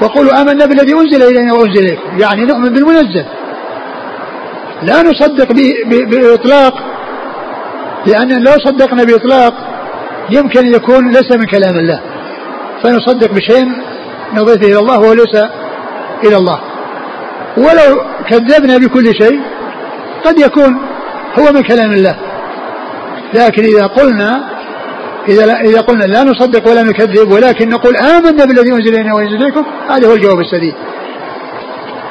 وقولوا 0.02 0.42
آمنا 0.42 0.66
بالذي 0.66 0.94
أنزل 0.94 1.24
إلينا 1.24 1.54
وأنزل 1.54 1.86
إليكم 1.86 2.20
يعني 2.20 2.46
نؤمن 2.46 2.70
بالمنزل. 2.74 3.26
لا 4.84 5.04
نصدق 5.04 5.52
بإطلاق 6.10 6.74
لأن 8.06 8.44
لو 8.44 8.52
صدقنا 8.66 9.04
بإطلاق 9.04 9.54
يمكن 10.30 10.68
يكون 10.68 11.10
ليس 11.10 11.32
من 11.32 11.46
كلام 11.46 11.76
الله. 11.76 12.02
فنصدق 12.84 13.32
بشيء 13.32 13.68
نضيفه 14.34 14.68
إلى 14.68 14.80
الله 14.80 15.00
وليس 15.00 15.36
إلى 16.24 16.38
الله. 16.38 16.60
ولو 17.58 18.02
كذبنا 18.30 18.78
بكل 18.78 19.06
شيء 19.06 19.42
قد 20.26 20.40
يكون 20.40 20.82
هو 21.40 21.52
من 21.54 21.64
كلام 21.64 21.92
الله. 21.92 22.16
لكن 23.34 23.64
إذا 23.64 23.86
قلنا 23.88 24.44
إذا 25.30 25.60
إذا 25.62 25.82
قلنا 25.82 26.04
لا 26.04 26.24
نصدق 26.24 26.70
ولا 26.70 26.84
نكذب 26.84 27.32
ولكن 27.32 27.70
نقول 27.70 27.98
آمنا 27.98 28.46
بالذي 28.46 28.72
أنزل 28.72 28.96
إلينا 28.96 29.14
وأنزل 29.14 29.36
إليكم 29.36 29.66
هذا 29.90 30.08
هو 30.08 30.14
الجواب 30.14 30.40
السديد. 30.40 30.74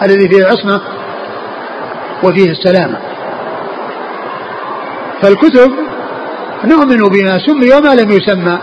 الذي 0.03 0.29
فيه 0.29 0.39
العصمة 0.39 0.81
وفيه 2.23 2.51
السلامة. 2.51 2.99
فالكتب 5.23 5.73
نؤمن 6.65 6.97
بما 6.97 7.39
سمي 7.39 7.75
وما 7.75 7.95
لم 7.95 8.11
يسمى 8.11 8.59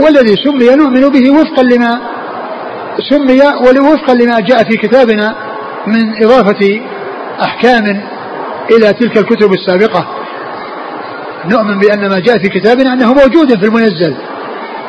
والذي 0.00 0.36
سمي 0.44 0.76
نؤمن 0.76 1.08
به 1.08 1.30
وفقا 1.30 1.62
لما 1.62 2.00
سمي 3.10 3.40
وفقا 3.80 4.14
لما 4.14 4.40
جاء 4.40 4.58
في 4.64 4.76
كتابنا 4.76 5.36
من 5.86 6.24
إضافة 6.24 6.80
أحكام 7.42 7.84
إلى 8.70 8.92
تلك 8.92 9.18
الكتب 9.18 9.52
السابقة. 9.52 10.06
نؤمن 11.50 11.78
بأن 11.78 12.08
ما 12.08 12.18
جاء 12.20 12.38
في 12.38 12.48
كتابنا 12.48 12.92
أنه 12.92 13.12
موجود 13.14 13.60
في 13.60 13.66
المنزل 13.66 14.14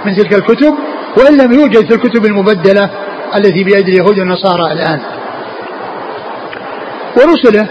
من 0.05 0.15
تلك 0.15 0.33
الكتب 0.33 0.73
وإن 1.17 1.37
لم 1.37 1.51
يوجد 1.53 1.85
في 1.85 1.95
الكتب 1.95 2.25
المبدلة 2.25 2.89
التي 3.35 3.63
بأيدي 3.63 3.91
اليهود 3.91 4.19
والنصارى 4.19 4.73
الآن. 4.73 4.99
ورسله 7.17 7.67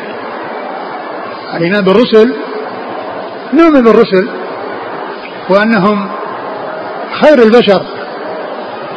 الإيمان 1.54 1.84
بالرسل 1.84 2.34
نؤمن 3.52 3.82
بالرسل 3.82 4.28
وأنهم 5.48 6.08
خير 7.20 7.42
البشر 7.42 7.82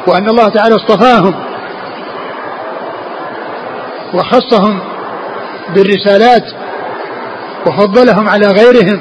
وأن 0.07 0.29
الله 0.29 0.49
تعالى 0.49 0.75
اصطفاهم 0.75 1.35
وخصهم 4.13 4.79
بالرسالات 5.75 6.43
وفضلهم 7.65 8.29
على 8.29 8.47
غيرهم. 8.47 8.99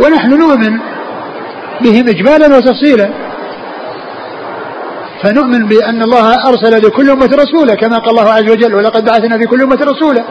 ونحن 0.00 0.30
نؤمن 0.30 0.78
بهم 1.80 2.08
إجمالا 2.08 2.56
وتفصيلا. 2.56 3.10
فنؤمن 5.22 5.66
بأن 5.66 6.02
الله 6.02 6.34
أرسل 6.48 6.86
لكل 6.86 7.10
أمة 7.10 7.30
رسولا 7.34 7.74
كما 7.74 7.98
قال 7.98 8.10
الله 8.10 8.30
عز 8.30 8.50
وجل 8.50 8.74
ولقد 8.74 9.04
بعثنا 9.04 9.38
في 9.38 9.46
كل 9.46 9.62
أمة 9.62 9.78
رسولا 9.82 10.24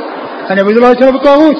أن 0.52 0.58
اعبدوا 0.58 0.78
الله 0.78 0.90
واجتنبوا 0.90 1.20
الطاغوت. 1.20 1.56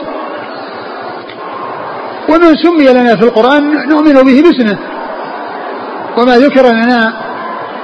ومن 2.30 2.56
سمي 2.56 2.88
لنا 2.94 3.16
في 3.16 3.24
القرآن 3.24 3.90
نؤمن 3.90 4.14
به 4.14 4.42
باسمه. 4.42 4.78
وما 6.18 6.38
ذكر 6.38 6.72
لنا 6.72 7.14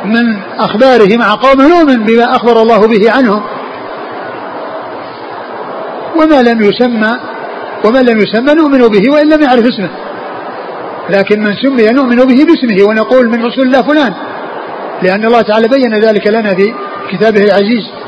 من 0.05 0.39
أخباره 0.59 1.17
مع 1.17 1.35
قومه 1.35 1.67
نؤمن 1.67 2.03
بما 2.03 2.35
أخبر 2.35 2.61
الله 2.61 2.87
به 2.87 3.11
عنهم. 3.11 3.41
وما 6.15 6.41
لم 6.41 6.61
يسمى 6.61 7.19
ومن 7.85 8.01
لم 8.05 8.17
يسمى 8.17 8.53
نؤمن 8.53 8.87
به 8.87 9.11
وإن 9.13 9.29
لم 9.29 9.41
يعرف 9.41 9.65
اسمه. 9.65 9.89
لكن 11.09 11.39
من 11.39 11.53
سمي 11.53 11.83
نؤمن 11.83 12.17
به 12.17 12.45
باسمه 12.45 12.89
ونقول 12.89 13.29
من 13.29 13.45
رسول 13.45 13.65
الله 13.65 13.81
فلان. 13.81 14.13
لأن 15.03 15.25
الله 15.25 15.41
تعالى 15.41 15.67
بين 15.67 15.99
ذلك 15.99 16.27
لنا 16.27 16.53
في 16.55 16.73
كتابه 17.11 17.43
العزيز. 17.43 18.00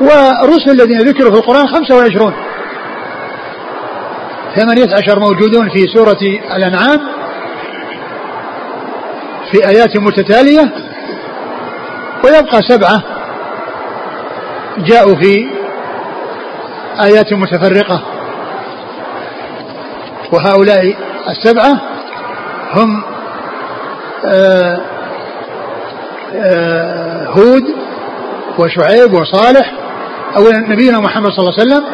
ورسل 0.00 0.70
الذين 0.70 0.98
ذكروا 0.98 1.30
في 1.30 1.38
القرآن 1.38 1.68
خمسة 1.68 1.96
وعشرون. 1.96 2.34
ثمانية 4.56 4.94
عشر 4.94 5.20
موجودون 5.20 5.70
في 5.70 5.86
سورة 5.94 6.18
الأنعام 6.56 7.00
في 9.52 9.68
آيات 9.68 9.96
متتالية 9.96 10.72
ويبقى 12.24 12.62
سبعة 12.68 13.02
جاءوا 14.78 15.14
في 15.14 15.46
آيات 17.00 17.32
متفرقة. 17.32 18.02
وهؤلاء 20.32 20.94
السبعة 21.28 21.80
هم 22.74 23.02
آآ 24.24 24.32
آه، 24.34 24.80
آآ 26.34 26.44
آه، 26.44 27.26
هود 27.28 27.64
وشعيب 28.58 29.12
وصالح 29.12 29.83
أولا 30.36 30.58
نبينا 30.58 31.00
محمد 31.00 31.30
صلى 31.30 31.38
الله 31.38 31.54
عليه 31.60 31.62
وسلم 31.62 31.84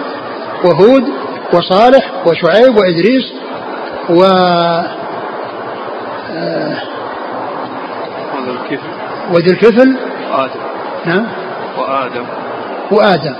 وهود 0.65 1.05
وصالح 1.55 2.27
وشعيب 2.27 2.77
وإدريس 2.77 3.33
و 4.11 4.25
آه، 6.33 6.77
وذي 9.33 9.51
الكفل. 9.51 9.97
وآدم 10.33 10.61
نعم. 11.07 11.27
وآدم. 11.79 12.25
وآدم. 12.91 13.35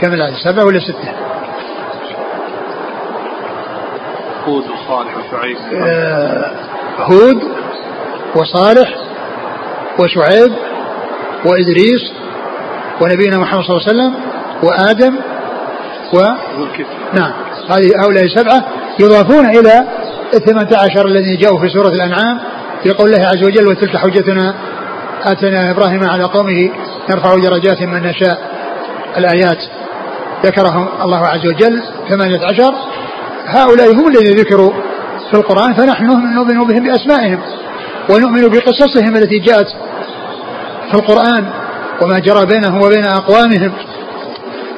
كم 0.00 0.12
العدد 0.12 0.34
سبعة 0.44 0.64
ولا 0.64 0.80
ستة؟ 0.80 1.12
هود 4.48 4.64
وصالح 4.64 5.16
وشعيب. 5.16 5.56
آه 5.86 6.50
هود 7.00 7.42
وصالح 8.36 8.94
وشعيب 9.98 10.52
وإدريس 11.44 12.12
ونبينا 13.00 13.38
محمد 13.38 13.62
صلى 13.62 13.76
الله 13.76 13.88
عليه 13.88 13.92
وسلم 13.92 14.14
وآدم 14.62 15.16
و 16.12 16.18
نعم. 17.14 17.32
هذه 17.70 17.90
هؤلاء 18.04 18.24
السبعة 18.24 18.64
يضافون 19.00 19.46
إلى 19.46 19.84
الثمانية 20.34 20.76
عشر 20.76 21.06
الذين 21.06 21.36
جاءوا 21.36 21.58
في 21.58 21.68
سورة 21.68 21.88
الأنعام 21.88 22.40
في 22.82 22.90
قول 22.90 23.14
الله 23.14 23.26
عز 23.26 23.44
وجل 23.44 23.66
وتلك 23.68 23.96
حجتنا 23.96 24.54
آتنا 25.24 25.70
إبراهيم 25.70 26.04
على 26.04 26.24
قومه 26.24 26.70
نرفع 27.10 27.34
درجات 27.34 27.82
من 27.82 28.02
نشاء. 28.02 28.38
الآيات 29.16 29.58
ذكرهم 30.44 30.88
الله 31.02 31.26
عز 31.26 31.46
وجل. 31.46 31.82
ثمانية 32.08 32.40
عشر. 32.46 32.74
هؤلاء 33.46 33.92
هم 33.92 34.08
الذين 34.08 34.36
ذكروا 34.36 34.72
في 35.30 35.36
القرآن 35.36 35.74
فنحن 35.74 36.04
نؤمن 36.34 36.64
بهم 36.64 36.84
بأسمائهم 36.84 37.38
ونؤمن 38.10 38.48
بقصصهم 38.48 39.16
التي 39.16 39.38
جاءت 39.38 39.68
في 40.90 40.94
القرآن. 40.94 41.59
وما 42.02 42.18
جرى 42.18 42.46
بينهم 42.46 42.82
وبين 42.82 43.04
أقوامهم. 43.04 43.72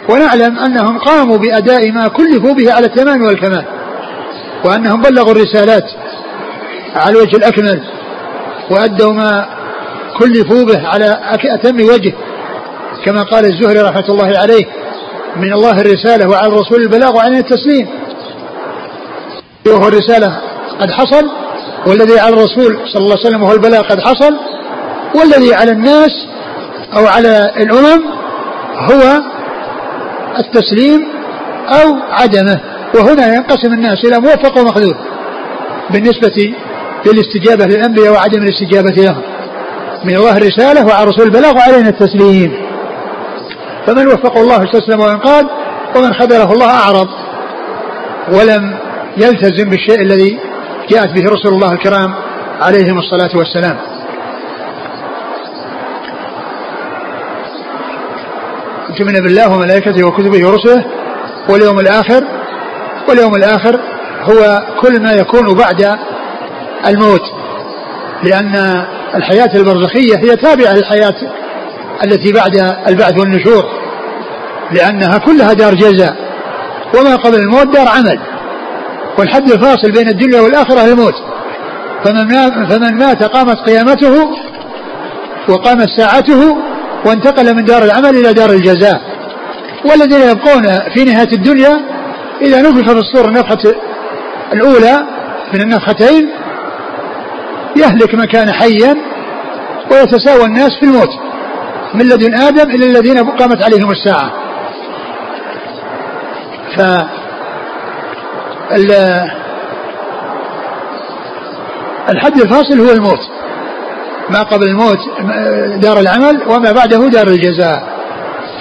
ونعلم 0.08 0.58
أنهم 0.58 0.98
قاموا 0.98 1.36
بأداء 1.36 1.92
ما 1.92 2.08
كلفوا 2.08 2.54
به 2.54 2.72
على 2.72 2.86
التمام 2.86 3.22
والكمال 3.22 3.64
وأنهم 4.64 5.02
بلغوا 5.02 5.32
الرسالات 5.32 5.84
على 6.96 7.10
الوجه 7.10 7.36
الأكمل 7.36 7.82
وأدوا 8.70 9.12
ما 9.12 9.46
كلفوا 10.18 10.64
به 10.64 10.88
على 10.88 11.18
أتم 11.44 11.76
وجه. 11.76 12.12
كما 13.04 13.22
قال 13.22 13.44
الزهري 13.44 13.80
رحمة 13.80 14.08
الله 14.08 14.38
عليه 14.38 14.66
من 15.36 15.52
الله 15.52 15.80
الرسالة 15.80 16.28
وعلى 16.28 16.46
الرسول 16.46 16.82
البلاغ 16.82 17.16
وعلينا 17.16 17.38
التسليم. 17.38 17.88
وهو 19.66 19.88
الرسالة 19.88 20.40
قد 20.80 20.90
حصل 20.90 21.30
والذي 21.86 22.20
على 22.20 22.34
الرسول 22.34 22.78
صلى 22.92 23.02
الله 23.02 23.16
عليه 23.16 23.26
وسلم 23.26 23.42
وهو 23.42 23.52
البلاغ 23.52 23.82
قد 23.82 24.00
حصل 24.00 24.36
والذي 25.14 25.54
على 25.54 25.72
الناس 25.72 26.10
أو 26.97 27.07
على 27.07 27.51
الأمم 27.57 28.03
هو 28.78 29.22
التسليم 30.38 31.09
أو 31.68 31.97
عدمه. 32.11 32.61
وهنا 32.95 33.34
ينقسم 33.34 33.72
الناس 33.72 34.05
إلى 34.05 34.20
موفق 34.20 34.59
ومخذول 34.59 34.97
بالنسبة 35.90 36.55
للاستجابة 37.07 37.64
للأنبياء 37.64 38.12
وعدم 38.12 38.43
الاستجابة 38.43 39.03
لهم. 39.03 39.22
من 40.05 40.16
الله 40.16 40.36
الرسالة 40.36 40.86
وعلى 40.86 41.11
رسول 41.11 41.26
البلاغ 41.26 41.57
وعلينا 41.57 41.88
التسليم. 41.88 42.53
فمن 43.86 44.07
وفقه 44.07 44.40
الله 44.40 44.64
استسلم 44.64 45.01
وانقاد 45.01 45.47
ومن 45.97 46.14
خذله 46.14 46.53
الله 46.53 46.70
أعرض. 46.70 47.09
ولم 48.32 48.78
يلتزم 49.16 49.70
بالشيء 49.70 50.01
الذي 50.01 50.38
جاءت 50.90 51.11
به 51.12 51.30
رسل 51.30 51.49
الله 51.49 51.72
الكرام 51.72 52.14
عليهم 52.61 52.99
الصلاة 52.99 53.38
والسلام. 53.38 53.91
تؤمن 58.99 59.12
بالله 59.12 59.55
وملائكته 59.57 60.05
وكتبه 60.05 60.49
ورسله 60.49 60.84
واليوم 61.49 61.80
الآخر 61.80 62.24
واليوم 63.09 63.34
الآخر 63.34 63.80
هو 64.22 64.62
كل 64.80 65.03
ما 65.03 65.12
يكون 65.12 65.55
بعد 65.55 65.99
الموت 66.86 67.22
لأن 68.22 68.84
الحياة 69.14 69.51
البرزخية 69.55 70.16
هي 70.16 70.36
تابعة 70.36 70.72
للحياة 70.74 71.14
التي 72.05 72.32
بعد 72.32 72.76
البعث 72.88 73.18
والنشور 73.18 73.64
لأنها 74.72 75.18
كلها 75.18 75.53
دار 75.53 75.74
جزاء 75.74 76.16
وما 76.99 77.16
قبل 77.16 77.38
الموت 77.38 77.66
دار 77.66 77.88
عمل 77.88 78.18
والحد 79.18 79.51
الفاصل 79.53 79.93
بين 79.93 80.09
الدنيا 80.09 80.40
والآخرة 80.40 80.84
الموت 80.84 81.14
فمن 82.05 82.28
فمن 82.68 82.99
مات 82.99 83.22
قامت 83.22 83.57
قيامته 83.57 84.30
وقامت 85.49 85.88
ساعته 85.97 86.57
وانتقل 87.07 87.55
من 87.55 87.64
دار 87.64 87.82
العمل 87.82 88.16
إلى 88.16 88.32
دار 88.32 88.50
الجزاء. 88.50 89.00
والذين 89.84 90.20
يبقون 90.30 90.62
في 90.94 91.05
نهاية 91.05 91.32
الدنيا 91.32 91.80
إذا 92.42 92.62
نفخ 92.62 92.92
في 92.92 92.98
الصور 92.98 93.28
النفخة 93.28 93.74
الأولى 94.53 95.07
من 95.55 95.61
النفختين 95.61 96.30
يهلك 97.76 98.14
من 98.14 98.24
كان 98.24 98.53
حيا 98.53 98.96
ويتساوى 99.90 100.44
الناس 100.44 100.70
في 100.80 100.86
الموت 100.86 101.09
من 101.94 102.09
لدن 102.09 102.34
آدم 102.34 102.70
إلى 102.70 102.86
الذين 102.86 103.30
قامت 103.30 103.64
عليهم 103.64 103.90
الساعة. 103.90 104.32
ف 106.76 106.80
الحد 112.09 112.40
الفاصل 112.40 112.80
هو 112.80 112.90
الموت. 112.90 113.32
ما 114.30 114.42
قبل 114.42 114.66
الموت 114.66 114.98
دار 115.82 116.00
العمل 116.00 116.42
وما 116.48 116.72
بعده 116.72 117.08
دار 117.08 117.26
الجزاء. 117.26 117.92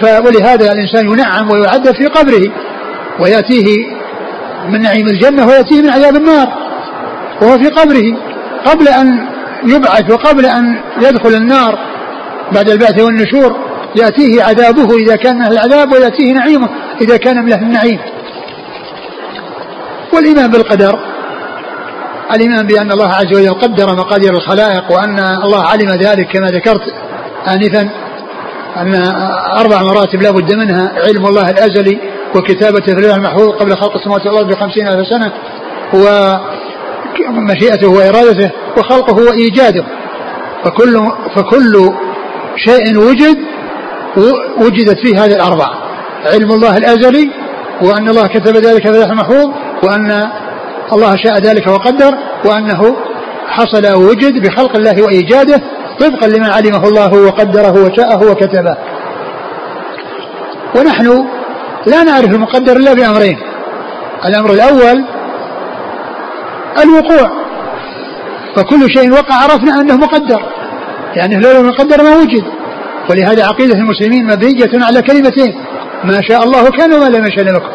ولهذا 0.03 0.71
الإنسان 0.71 1.11
ينعم 1.11 1.51
ويعذب 1.51 1.95
في 1.95 2.05
قبره 2.05 2.51
ويأتيه 3.19 3.65
من 4.69 4.81
نعيم 4.81 5.07
الجنة 5.07 5.47
ويأتيه 5.47 5.81
من 5.81 5.89
عذاب 5.89 6.15
النار 6.15 6.47
وهو 7.41 7.57
في 7.57 7.69
قبره. 7.69 8.17
قبل 8.65 8.87
أن 8.87 9.27
يبعث 9.65 10.11
وقبل 10.11 10.45
أن 10.45 10.81
يدخل 11.01 11.35
النار 11.35 11.79
بعد 12.51 12.69
البعث 12.69 12.99
والنشور 12.99 13.55
يأتيه 13.95 14.43
عذابه 14.43 14.95
إذا 14.95 15.15
كان 15.15 15.37
من 15.39 15.47
العذاب 15.47 15.91
ويأتيه 15.91 16.33
نعيمه 16.33 16.69
إذا 17.01 17.17
كان 17.17 17.45
من 17.45 17.51
أهل 17.51 17.63
النعيم. 17.63 17.99
والإيمان 20.13 20.51
بالقدر 20.51 20.99
الإيمان 22.35 22.67
بأن 22.67 22.91
الله 22.91 23.07
عز 23.07 23.33
وجل 23.33 23.53
قدر 23.53 23.95
مقادير 23.95 24.33
الخلائق 24.33 24.91
وأن 24.91 25.19
الله 25.19 25.63
علم 25.63 25.89
ذلك 25.89 26.27
كما 26.27 26.47
ذكرت 26.47 26.81
آنفا 27.47 27.89
أن 28.77 28.95
أربع 29.59 29.83
مراتب 29.83 30.21
لا 30.21 30.31
بد 30.31 30.53
منها 30.53 30.91
علم 31.07 31.25
الله 31.25 31.49
الأزلي 31.49 31.99
وكتابته 32.35 32.93
في 32.93 32.99
اللوح 32.99 33.15
المحفوظ 33.15 33.49
قبل 33.49 33.77
خلق 33.77 33.95
السماوات 33.95 34.25
والأرض 34.27 34.47
بخمسين 34.47 34.87
ألف 34.87 35.07
سنة 35.07 35.31
ومشيئته 37.37 37.87
وإرادته 37.87 38.51
وخلقه 38.77 39.15
وإيجاده. 39.29 39.83
فكل 40.63 41.11
فكل 41.35 41.91
شيء 42.55 42.97
وجد 42.97 43.37
وجدت 44.61 44.99
فيه 44.99 45.25
هذه 45.25 45.33
الأربعة 45.33 45.73
علم 46.25 46.51
الله 46.51 46.77
الأزلي 46.77 47.31
وأن 47.81 48.09
الله 48.09 48.27
كتب 48.27 48.55
ذلك 48.55 48.81
في 48.81 48.89
اللوح 48.89 49.09
المحفوظ 49.09 49.49
وأن 49.83 50.29
الله 50.93 51.15
شاء 51.15 51.37
ذلك 51.37 51.67
وقدر 51.67 52.17
وأنه 52.45 52.95
حصل 53.47 53.95
ووجد 53.95 54.41
بخلق 54.41 54.75
الله 54.75 55.03
وإيجاده 55.03 55.61
طبقا 55.99 56.27
لما 56.27 56.47
علمه 56.47 56.87
الله 56.87 57.13
وقدره 57.13 57.85
وشاءه 57.85 58.31
وكتبه. 58.31 58.77
ونحن 60.75 61.25
لا 61.85 62.03
نعرف 62.03 62.29
المقدر 62.35 62.77
إلا 62.77 62.93
بأمرين 62.93 63.39
الأمر 64.25 64.53
الأول 64.53 65.05
الوقوع. 66.83 67.31
فكل 68.55 68.91
شيء 68.93 69.11
وقع 69.11 69.35
عرفنا 69.35 69.81
أنه 69.81 69.97
مقدر 69.97 70.41
يعني 71.15 71.35
لو 71.35 71.63
مقدر 71.63 72.03
ما 72.03 72.17
وجد. 72.17 72.43
ولهذا 73.09 73.45
عقيدة 73.45 73.73
المسلمين 73.73 74.27
مبنية 74.27 74.85
على 74.85 75.01
كلمتين 75.01 75.55
ما 76.03 76.21
شاء 76.21 76.43
الله 76.43 76.69
كان 76.69 76.93
وما 76.93 77.09
لم 77.09 77.25
يشاء 77.25 77.45
لم 77.45 77.55
يكن. 77.55 77.69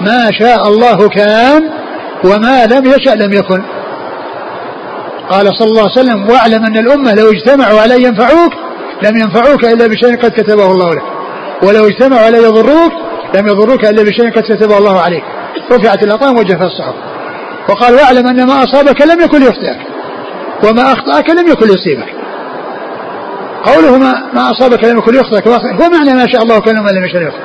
ما 0.00 0.30
شاء 0.32 0.68
الله 0.68 1.08
كان 1.08 1.81
وما 2.24 2.66
لم 2.66 2.86
يشأ 2.86 3.10
لم 3.10 3.32
يكن. 3.32 3.62
قال 5.30 5.56
صلى 5.58 5.68
الله 5.68 5.82
عليه 5.82 6.00
وسلم 6.00 6.30
واعلم 6.30 6.64
أن 6.64 6.76
الأمة 6.76 7.14
لو 7.14 7.30
اجتمعوا 7.30 7.80
على 7.80 8.02
ينفعوك 8.02 8.52
لم 9.02 9.16
ينفعوك 9.16 9.64
إلا 9.64 9.86
بشيء 9.86 10.16
قد 10.16 10.30
كتبه 10.30 10.72
الله 10.72 10.94
لك. 10.94 11.02
ولو 11.62 11.86
اجتمعوا 11.86 12.26
على 12.26 12.38
يضروك 12.38 12.92
لم 13.34 13.46
يضروك 13.46 13.84
إلا 13.84 14.02
بشيء 14.02 14.30
قد 14.30 14.42
كتبه 14.42 14.78
الله 14.78 15.00
عليك. 15.00 15.24
رفعت 15.72 16.02
الأطعام 16.02 16.36
وجفت 16.36 16.62
الصحف. 16.62 16.94
وقال 17.68 17.94
واعلم 17.94 18.26
أن 18.26 18.46
ما 18.46 18.64
أصابك 18.64 19.02
لم 19.02 19.20
يكن 19.20 19.38
ليخطئك 19.38 19.78
وما 20.64 20.92
أخطأك 20.92 21.30
لم 21.30 21.46
يكن 21.48 21.66
ليصيبك 21.66 22.14
قوله 23.64 23.98
ما, 23.98 24.14
ما 24.34 24.50
أصابك 24.50 24.84
لم 24.84 24.98
يكن 24.98 25.12
ليخطئك 25.12 25.48
هو 25.48 25.90
معنى 25.90 26.14
ما 26.14 26.26
شاء 26.26 26.42
الله 26.42 26.60
كان 26.60 26.78
وما 26.78 26.90
لم 26.90 27.04
يشاء 27.04 27.22
ليخطئك 27.22 27.42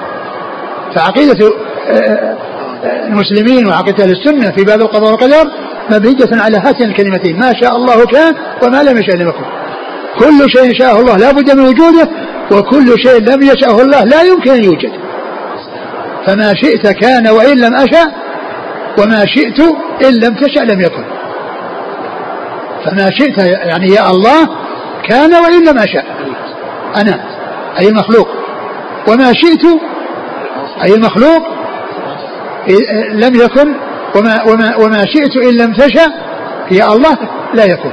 فعقيدة 0.96 1.54
المسلمين 2.84 3.68
وعقيدة 3.68 4.04
أهل 4.04 4.12
السنة 4.12 4.52
في 4.52 4.64
باب 4.64 4.82
القضاء 4.82 5.12
والقدر 5.12 5.52
مبنية 5.92 6.42
على 6.44 6.58
هاتين 6.58 6.90
الكلمتين. 6.90 7.40
ما 7.40 7.54
شاء 7.62 7.76
الله 7.76 8.06
كان 8.06 8.36
وما 8.64 8.84
لم 8.84 8.98
يشاء 8.98 9.16
لم 9.16 9.30
يكن. 9.30 9.46
كل 10.20 10.50
شيء 10.50 10.74
شاءه 10.74 11.00
الله 11.00 11.18
لا 11.18 11.32
بد 11.32 11.52
من 11.52 11.66
وجوده 11.66 12.10
وكل 12.52 13.00
شيء 13.00 13.22
لم 13.22 13.42
يشأه 13.42 13.82
الله 13.82 14.04
لا 14.04 14.22
يمكن 14.22 14.52
أن 14.52 14.64
يوجد. 14.64 14.92
فما 16.26 16.54
شئت 16.54 16.88
كان 16.88 17.28
وإن 17.28 17.58
لم 17.58 17.76
أشأ 17.76 18.12
وما 19.00 19.26
شئت 19.26 19.60
إن 20.06 20.14
لم 20.14 20.36
تشأ 20.36 20.60
لم 20.60 20.82
يكن. 20.82 21.04
فما 22.86 23.10
شئت 23.12 23.38
يعني 23.38 23.88
يا 23.88 24.12
الله 24.12 24.50
كان 25.10 25.34
وإن 25.34 25.66
لم 25.70 25.78
أشأ. 25.78 26.04
أنا 27.02 27.24
أي 27.80 27.88
المخلوق 27.88 28.28
وما 29.08 29.34
شئت 29.34 29.66
أي 30.84 30.96
المخلوق 30.96 31.57
لم 33.14 33.36
يكن 33.36 33.74
وما, 34.16 34.44
وما, 34.44 34.76
وما 34.76 35.06
شئت 35.06 35.38
إن 35.38 35.58
لم 35.58 35.74
تشأ 35.74 36.12
يا 36.72 36.94
الله 36.94 37.18
لا 37.54 37.66
يكون. 37.66 37.92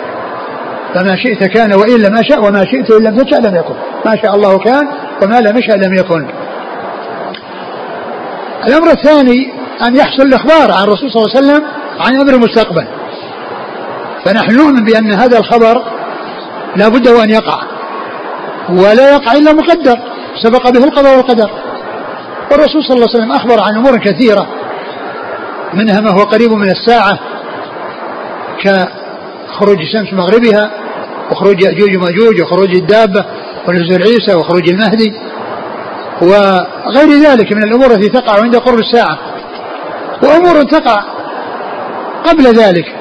فما 0.94 1.16
شئت 1.16 1.44
كان 1.44 1.74
وإن 1.74 2.02
لم 2.02 2.14
أشأ 2.14 2.38
وما 2.38 2.64
شئت 2.64 2.90
إن 2.90 3.02
لم 3.02 3.22
تشأ 3.22 3.36
لم 3.36 3.56
يكن. 3.56 3.74
ما 4.06 4.16
شاء 4.22 4.34
الله 4.34 4.58
كان 4.58 4.88
وما 5.22 5.40
لم 5.40 5.58
يشأ 5.58 5.72
لم 5.72 5.94
يكن. 5.94 6.26
الأمر 8.66 8.90
الثاني 8.90 9.52
أن 9.86 9.96
يحصل 9.96 10.22
الإخبار 10.22 10.72
عن 10.72 10.82
الرسول 10.84 11.10
صلى 11.10 11.22
الله 11.22 11.36
عليه 11.36 11.46
وسلم 11.46 11.62
عن 12.00 12.20
أمر 12.20 12.34
المستقبل. 12.34 12.86
فنحن 14.24 14.56
نؤمن 14.56 14.84
بأن 14.84 15.12
هذا 15.12 15.38
الخبر 15.38 15.82
لا 16.76 16.88
بد 16.88 17.08
وأن 17.08 17.30
يقع. 17.30 17.62
ولا 18.68 19.12
يقع 19.14 19.32
إلا 19.32 19.52
مقدر. 19.52 19.98
سبق 20.42 20.70
به 20.70 20.84
القضاء 20.84 21.16
والقدر. 21.16 21.50
والرسول 22.50 22.84
صلى 22.84 22.96
الله 22.96 23.08
عليه 23.14 23.18
وسلم 23.18 23.32
أخبر 23.32 23.62
عن 23.62 23.76
أمور 23.76 23.98
كثيرة. 23.98 24.46
منها 25.72 26.00
ما 26.00 26.10
هو 26.10 26.22
قريب 26.22 26.52
من 26.52 26.70
الساعة 26.70 27.18
كخروج 28.62 29.78
الشمس 29.78 30.12
مغربها 30.12 30.70
وخروج 31.30 31.62
يأجوج 31.62 31.96
ومأجوج 31.96 32.40
وخروج 32.40 32.70
الدابة 32.74 33.24
ونزول 33.68 34.02
عيسى 34.02 34.34
وخروج 34.34 34.68
المهدي 34.68 35.12
وغير 36.22 37.10
ذلك 37.26 37.52
من 37.52 37.62
الأمور 37.62 37.90
التي 37.90 38.08
تقع 38.08 38.42
عند 38.42 38.56
قرب 38.56 38.78
الساعة 38.78 39.18
وأمور 40.22 40.62
تقع 40.62 41.04
قبل 42.24 42.44
ذلك 42.44 42.94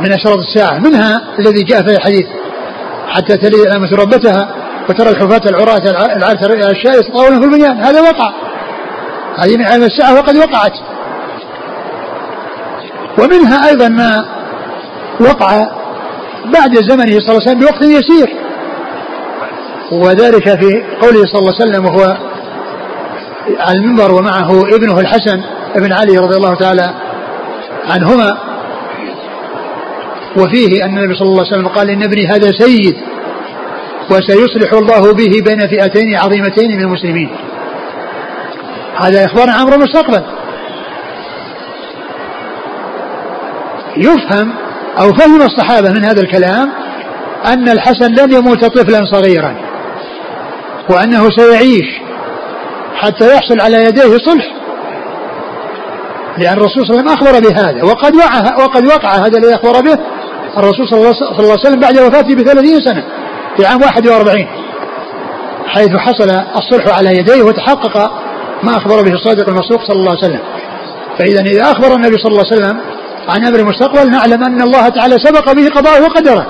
من 0.00 0.12
أشراط 0.12 0.38
الساعة. 0.38 0.78
منها 0.78 1.22
الذي 1.38 1.62
جاء 1.62 1.82
في 1.82 1.90
الحديث 1.90 2.26
حتى 3.08 3.36
تلد 3.36 3.54
الأمة 3.54 3.90
ربتها 3.92 4.48
وترى 4.88 5.10
الحفاة 5.10 5.50
العراة 5.50 5.82
العالة 6.16 6.46
الأشياء 6.46 6.98
يتطاولون 6.98 7.40
في 7.40 7.46
البنيان. 7.46 7.76
هذا 7.76 8.00
وقع. 8.00 8.32
هذه 9.38 9.56
من 9.56 9.64
علم 9.64 9.82
الساعة 9.82 10.14
وقد 10.14 10.36
وقعت. 10.36 10.72
ومنها 13.18 13.68
أيضا 13.68 13.88
ما 13.88 14.24
وقع 15.20 15.66
بعد 16.44 16.74
زمنه 16.74 17.20
صلى 17.20 17.28
الله 17.28 17.40
عليه 17.40 17.50
وسلم 17.50 17.60
بوقت 17.60 17.82
يسير. 17.82 18.36
وذلك 19.92 20.60
في 20.60 20.84
قوله 21.00 21.24
صلى 21.26 21.38
الله 21.38 21.54
عليه 21.60 21.70
وسلم 21.70 21.84
وهو 21.84 22.16
على 23.58 23.78
المنبر 23.78 24.14
ومعه 24.14 24.60
ابنه 24.74 25.00
الحسن 25.00 25.40
ابن 25.76 25.92
علي 25.92 26.18
رضي 26.18 26.36
الله 26.36 26.54
تعالى 26.54 26.94
عنهما. 27.88 28.38
وفيه 30.36 30.84
أن 30.84 30.98
النبي 30.98 31.14
صلى 31.14 31.28
الله 31.28 31.44
عليه 31.44 31.52
وسلم 31.52 31.68
قال 31.68 31.90
إن 31.90 32.02
ابني 32.02 32.26
هذا 32.26 32.52
سيد 32.58 32.96
وسيصلح 34.10 34.72
الله 34.72 35.12
به 35.12 35.40
بين 35.44 35.68
فئتين 35.68 36.16
عظيمتين 36.16 36.76
من 36.76 36.82
المسلمين. 36.82 37.30
هذا 38.96 39.24
إخبار 39.24 39.50
عن 39.50 39.60
أمر 39.60 39.74
المستقبل 39.74 40.22
يفهم 43.96 44.52
أو 45.00 45.12
فهم 45.12 45.42
الصحابة 45.42 45.90
من 45.90 46.04
هذا 46.04 46.20
الكلام 46.20 46.72
أن 47.46 47.68
الحسن 47.68 48.14
لن 48.14 48.32
يموت 48.32 48.64
طفلا 48.64 49.04
صغيرا 49.04 49.56
وأنه 50.90 51.30
سيعيش 51.30 52.00
حتى 52.96 53.34
يحصل 53.34 53.60
على 53.60 53.84
يديه 53.84 54.18
صلح 54.18 54.46
لأن 56.38 56.52
الرسول 56.52 56.86
صلى 56.86 57.00
الله 57.00 57.12
عليه 57.12 57.12
وسلم 57.12 57.28
أخبر 57.28 57.48
بهذا 57.48 57.84
وقد 57.84 58.14
وقع 58.14 58.64
وقد 58.64 58.86
وقع 58.86 59.14
هذا 59.14 59.38
الذي 59.38 59.54
أخبر 59.54 59.80
به 59.80 59.98
الرسول 60.58 60.88
صلى 60.88 60.98
الله 60.98 61.14
عليه 61.38 61.60
وسلم 61.60 61.80
بعد 61.80 61.98
وفاته 61.98 62.34
بثلاثين 62.34 62.80
سنة 62.80 63.04
في 63.56 63.66
عام 63.66 63.82
41 63.82 64.46
حيث 65.66 65.96
حصل 65.96 66.30
الصلح 66.56 66.98
على 66.98 67.18
يديه 67.18 67.42
وتحقق 67.42 68.21
ما 68.62 68.76
أخبر 68.76 69.02
به 69.02 69.12
الصادق 69.12 69.48
المصدوق 69.48 69.82
صلى 69.82 69.96
الله 69.96 70.10
عليه 70.10 70.24
وسلم. 70.24 70.40
فإذا 71.18 71.40
إذا 71.40 71.62
أخبر 71.62 71.94
النبي 71.94 72.18
صلى 72.18 72.32
الله 72.32 72.44
عليه 72.52 72.56
وسلم 72.62 72.80
عن 73.28 73.44
أمر 73.44 73.58
المستقبل 73.58 74.10
نعلم 74.10 74.44
أن 74.44 74.62
الله 74.62 74.88
تعالى 74.88 75.18
سبق 75.18 75.52
به 75.52 75.68
قضاءه 75.68 76.02
وقدره 76.02 76.46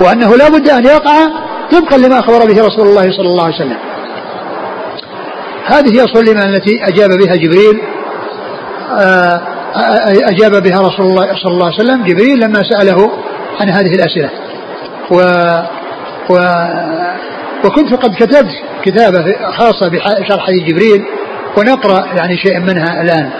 وأنه 0.00 0.36
لا 0.36 0.48
بد 0.48 0.68
أن 0.68 0.84
يقع 0.84 1.16
طبقا 1.72 1.96
لما 1.96 2.18
أخبر 2.18 2.38
به 2.38 2.66
رسول 2.66 2.86
الله 2.88 3.02
صلى 3.02 3.28
الله 3.28 3.44
عليه 3.44 3.54
وسلم. 3.54 3.76
هذه 5.64 5.96
هي 5.96 6.02
الصلمة 6.02 6.44
التي 6.44 6.84
أجاب 6.84 7.10
بها 7.10 7.36
جبريل 7.36 7.80
آه، 9.00 9.40
أجاب 10.30 10.62
بها 10.62 10.80
رسول 10.80 11.06
الله 11.06 11.26
صلى 11.42 11.52
الله 11.52 11.66
عليه 11.66 11.76
وسلم. 11.76 12.04
جبريل 12.04 12.40
لما 12.44 12.62
سأله 12.70 13.10
عن 13.60 13.68
هذه 13.68 13.94
الأسئلة 13.94 14.30
و, 15.10 15.16
و 16.30 16.38
وكنت 17.64 17.94
قد 17.94 18.14
كتبت 18.14 18.52
كتابة 18.84 19.24
خاصة 19.58 19.88
بشرح 19.88 20.46
حديث 20.46 20.62
جبريل 20.62 21.04
ونقرأ 21.56 22.06
يعني 22.06 22.36
شيء 22.36 22.58
منها 22.58 23.02
الآن. 23.02 23.30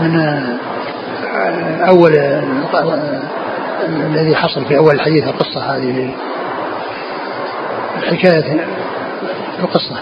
من 0.00 0.16
أول 1.88 2.16
الذي 3.88 4.36
حصل 4.36 4.64
في 4.64 4.78
أول 4.78 4.94
الحديث 4.94 5.28
القصة 5.28 5.60
هذه. 5.60 6.14
الحكاية 7.96 8.66
القصة. 9.60 9.96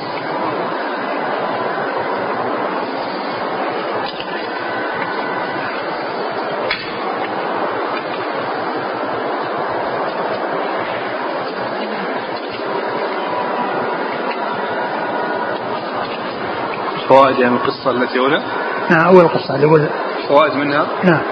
فوائد 17.08 17.38
يعني 17.38 17.54
القصة 17.54 17.90
التي 17.90 18.18
هنا 18.18 18.42
نعم 18.90 19.06
أول 19.06 19.28
قصة 19.28 19.54
اللي 19.54 19.66
أول 19.66 19.86
فوائد 20.28 20.54
منها؟ 20.54 20.86
نعم. 21.04 21.22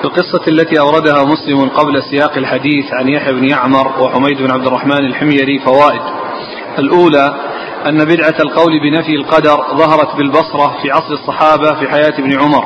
في 0.00 0.04
القصة 0.04 0.42
التي 0.48 0.80
أوردها 0.80 1.24
مسلم 1.24 1.68
قبل 1.68 2.02
سياق 2.10 2.36
الحديث 2.36 2.92
عن 2.92 3.08
يحيى 3.08 3.32
بن 3.32 3.44
يعمر 3.44 4.02
وحميد 4.02 4.38
بن 4.38 4.50
عبد 4.50 4.66
الرحمن 4.66 5.06
الحميري 5.06 5.58
فوائد. 5.58 6.02
الأولى 6.78 7.34
أن 7.86 8.04
بدعة 8.04 8.34
القول 8.40 8.72
بنفي 8.80 9.12
القدر 9.16 9.76
ظهرت 9.76 10.16
بالبصرة 10.16 10.76
في 10.82 10.90
عصر 10.90 11.12
الصحابة 11.12 11.80
في 11.80 11.88
حياة 11.90 12.14
ابن 12.18 12.40
عمر 12.40 12.64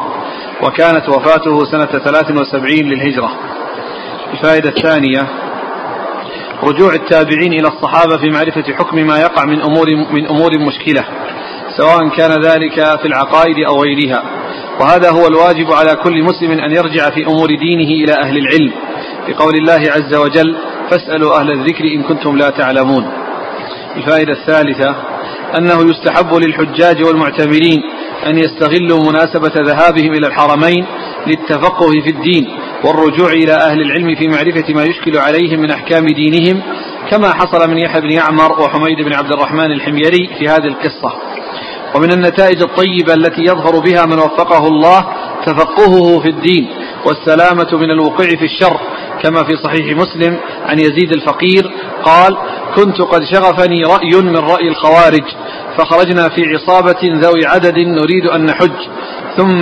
وكانت 0.63 1.09
وفاته 1.09 1.65
سنة 1.65 1.87
73 1.87 2.71
للهجرة. 2.71 3.31
الفائدة 4.33 4.69
الثانية 4.69 5.46
رجوع 6.63 6.95
التابعين 6.95 7.53
إلى 7.53 7.69
الصحابة 7.69 8.17
في 8.17 8.31
معرفة 8.31 8.63
حكم 8.63 8.97
ما 8.97 9.19
يقع 9.19 9.45
من 9.45 9.63
أمور 9.63 9.87
من 10.13 10.27
أمور 10.27 10.51
مشكلة 10.59 11.05
سواء 11.77 12.09
كان 12.09 12.31
ذلك 12.31 13.01
في 13.01 13.07
العقائد 13.09 13.57
أو 13.69 13.83
غيرها. 13.83 14.23
وهذا 14.81 15.11
هو 15.11 15.27
الواجب 15.27 15.73
على 15.73 15.97
كل 15.97 16.23
مسلم 16.23 16.51
أن 16.51 16.73
يرجع 16.73 17.11
في 17.11 17.27
أمور 17.27 17.49
دينه 17.49 18.05
إلى 18.05 18.13
أهل 18.23 18.37
العلم. 18.37 18.73
بقول 19.29 19.55
الله 19.55 19.93
عز 19.93 20.15
وجل 20.15 20.57
فاسألوا 20.91 21.41
أهل 21.41 21.51
الذكر 21.51 21.85
إن 21.85 22.03
كنتم 22.03 22.37
لا 22.37 22.51
تعلمون. 22.51 23.09
الفائدة 23.97 24.33
الثالثة 24.33 24.95
أنه 25.59 25.91
يستحب 25.91 26.35
للحجاج 26.35 27.03
والمعتمرين 27.05 27.83
أن 28.27 28.39
يستغلوا 28.39 29.01
مناسبة 29.11 29.53
ذهابهم 29.57 30.13
إلى 30.13 30.27
الحرمين 30.27 30.87
للتفقه 31.27 31.91
في 32.05 32.11
الدين 32.11 32.49
والرجوع 32.85 33.29
إلى 33.29 33.53
أهل 33.53 33.81
العلم 33.81 34.15
في 34.15 34.29
معرفة 34.29 34.75
ما 34.75 34.85
يشكل 34.85 35.19
عليهم 35.19 35.61
من 35.61 35.71
أحكام 35.71 36.07
دينهم 36.07 36.63
كما 37.11 37.35
حصل 37.35 37.71
من 37.71 37.79
يحيى 37.79 38.01
بن 38.01 38.11
يعمر 38.11 38.61
وحميد 38.61 38.97
بن 39.05 39.13
عبد 39.13 39.33
الرحمن 39.33 39.73
الحميري 39.73 40.31
في 40.39 40.49
هذه 40.49 40.67
القصة. 40.67 41.13
ومن 41.95 42.13
النتائج 42.13 42.63
الطيبة 42.63 43.15
التي 43.15 43.43
يظهر 43.43 43.79
بها 43.79 44.07
من 44.07 44.19
وفقه 44.19 44.67
الله 44.67 45.07
تفقهه 45.47 46.21
في 46.21 46.29
الدين 46.29 46.69
والسلامة 47.05 47.69
من 47.73 47.91
الوقوع 47.91 48.27
في 48.27 48.45
الشر 48.45 48.81
كما 49.23 49.45
في 49.45 49.57
صحيح 49.57 49.97
مسلم 49.97 50.39
عن 50.67 50.79
يزيد 50.79 51.13
الفقير 51.13 51.73
قال 52.03 52.37
كنت 52.77 53.01
قد 53.01 53.21
شغفني 53.33 53.83
رأي 53.83 54.23
من 54.23 54.37
رأي 54.37 54.69
الخوارج 54.69 55.25
فخرجنا 55.79 56.29
في 56.29 56.43
عصابة 56.55 57.01
ذوي 57.03 57.47
عدد 57.47 57.79
نريد 57.79 58.27
أن 58.27 58.47
نحج 58.47 58.89
ثم 59.37 59.61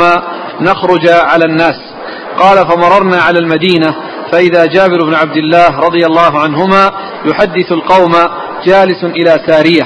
نخرج 0.60 1.08
على 1.08 1.44
الناس. 1.44 1.76
قال 2.38 2.58
فمررنا 2.58 3.16
على 3.22 3.38
المدينة 3.38 3.94
فإذا 4.32 4.66
جابر 4.66 5.04
بن 5.04 5.14
عبد 5.14 5.36
الله 5.36 5.78
رضي 5.78 6.06
الله 6.06 6.40
عنهما 6.40 6.90
يحدث 7.24 7.72
القوم 7.72 8.12
جالس 8.66 9.04
إلى 9.04 9.40
سارية. 9.46 9.82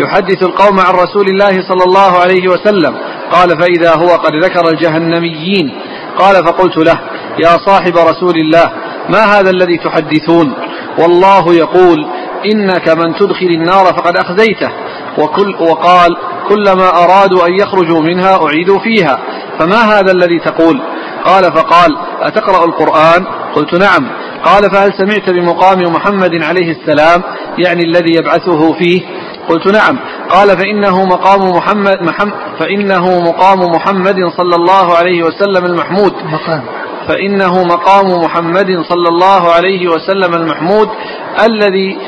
يحدث 0.00 0.42
القوم 0.42 0.80
عن 0.80 0.94
رسول 0.94 1.26
الله 1.28 1.50
صلى 1.68 1.84
الله 1.86 2.18
عليه 2.18 2.48
وسلم. 2.48 2.98
قال 3.32 3.48
فإذا 3.60 3.94
هو 3.94 4.08
قد 4.08 4.32
ذكر 4.44 4.68
الجهنميين. 4.68 5.80
قال 6.18 6.34
فقلت 6.46 6.76
له 6.76 7.00
يا 7.38 7.56
صاحب 7.66 7.96
رسول 7.96 8.34
الله 8.36 8.72
ما 9.08 9.24
هذا 9.38 9.50
الذي 9.50 9.78
تحدثون؟ 9.78 10.54
والله 10.98 11.54
يقول 11.54 12.06
إنك 12.52 12.88
من 12.88 13.14
تدخل 13.14 13.46
النار 13.46 13.84
فقد 13.86 14.16
أخزيته. 14.16 14.70
وكل 15.18 15.54
وقال 15.60 16.16
كلما 16.48 16.88
أرادوا 17.04 17.46
أن 17.46 17.54
يخرجوا 17.54 18.00
منها 18.00 18.46
أعيدوا 18.46 18.78
فيها. 18.78 19.18
فما 19.58 19.76
هذا 19.76 20.12
الذي 20.12 20.38
تقول؟ 20.38 20.80
قال 21.24 21.44
فقال 21.44 21.96
أتقرأ 22.20 22.64
القرآن؟ 22.64 23.24
قلت 23.54 23.74
نعم. 23.74 24.10
قال 24.44 24.70
فهل 24.70 24.92
سمعت 24.98 25.30
بمقام 25.30 25.78
محمد 25.92 26.34
عليه 26.42 26.76
السلام؟ 26.80 27.22
يعني 27.58 27.82
الذي 27.82 28.16
يبعثه 28.16 28.72
فيه؟ 28.72 29.02
قلت 29.48 29.66
نعم. 29.66 29.98
قال 30.30 30.48
فإنه 30.58 31.04
مقام 31.04 31.50
محمد 31.56 32.02
محمد 32.02 32.32
فإنه 32.58 33.20
مقام 33.20 33.58
محمد 33.60 34.16
صلى 34.36 34.56
الله 34.56 34.96
عليه 34.96 35.22
وسلم 35.22 35.64
المحمود. 35.64 36.12
مقام. 36.24 36.64
فإنه 37.08 37.64
مقام 37.64 38.24
محمد 38.24 38.82
صلى 38.88 39.08
الله 39.08 39.52
عليه 39.52 39.88
وسلم 39.88 40.34
المحمود 40.34 40.88
الذي 41.46 41.98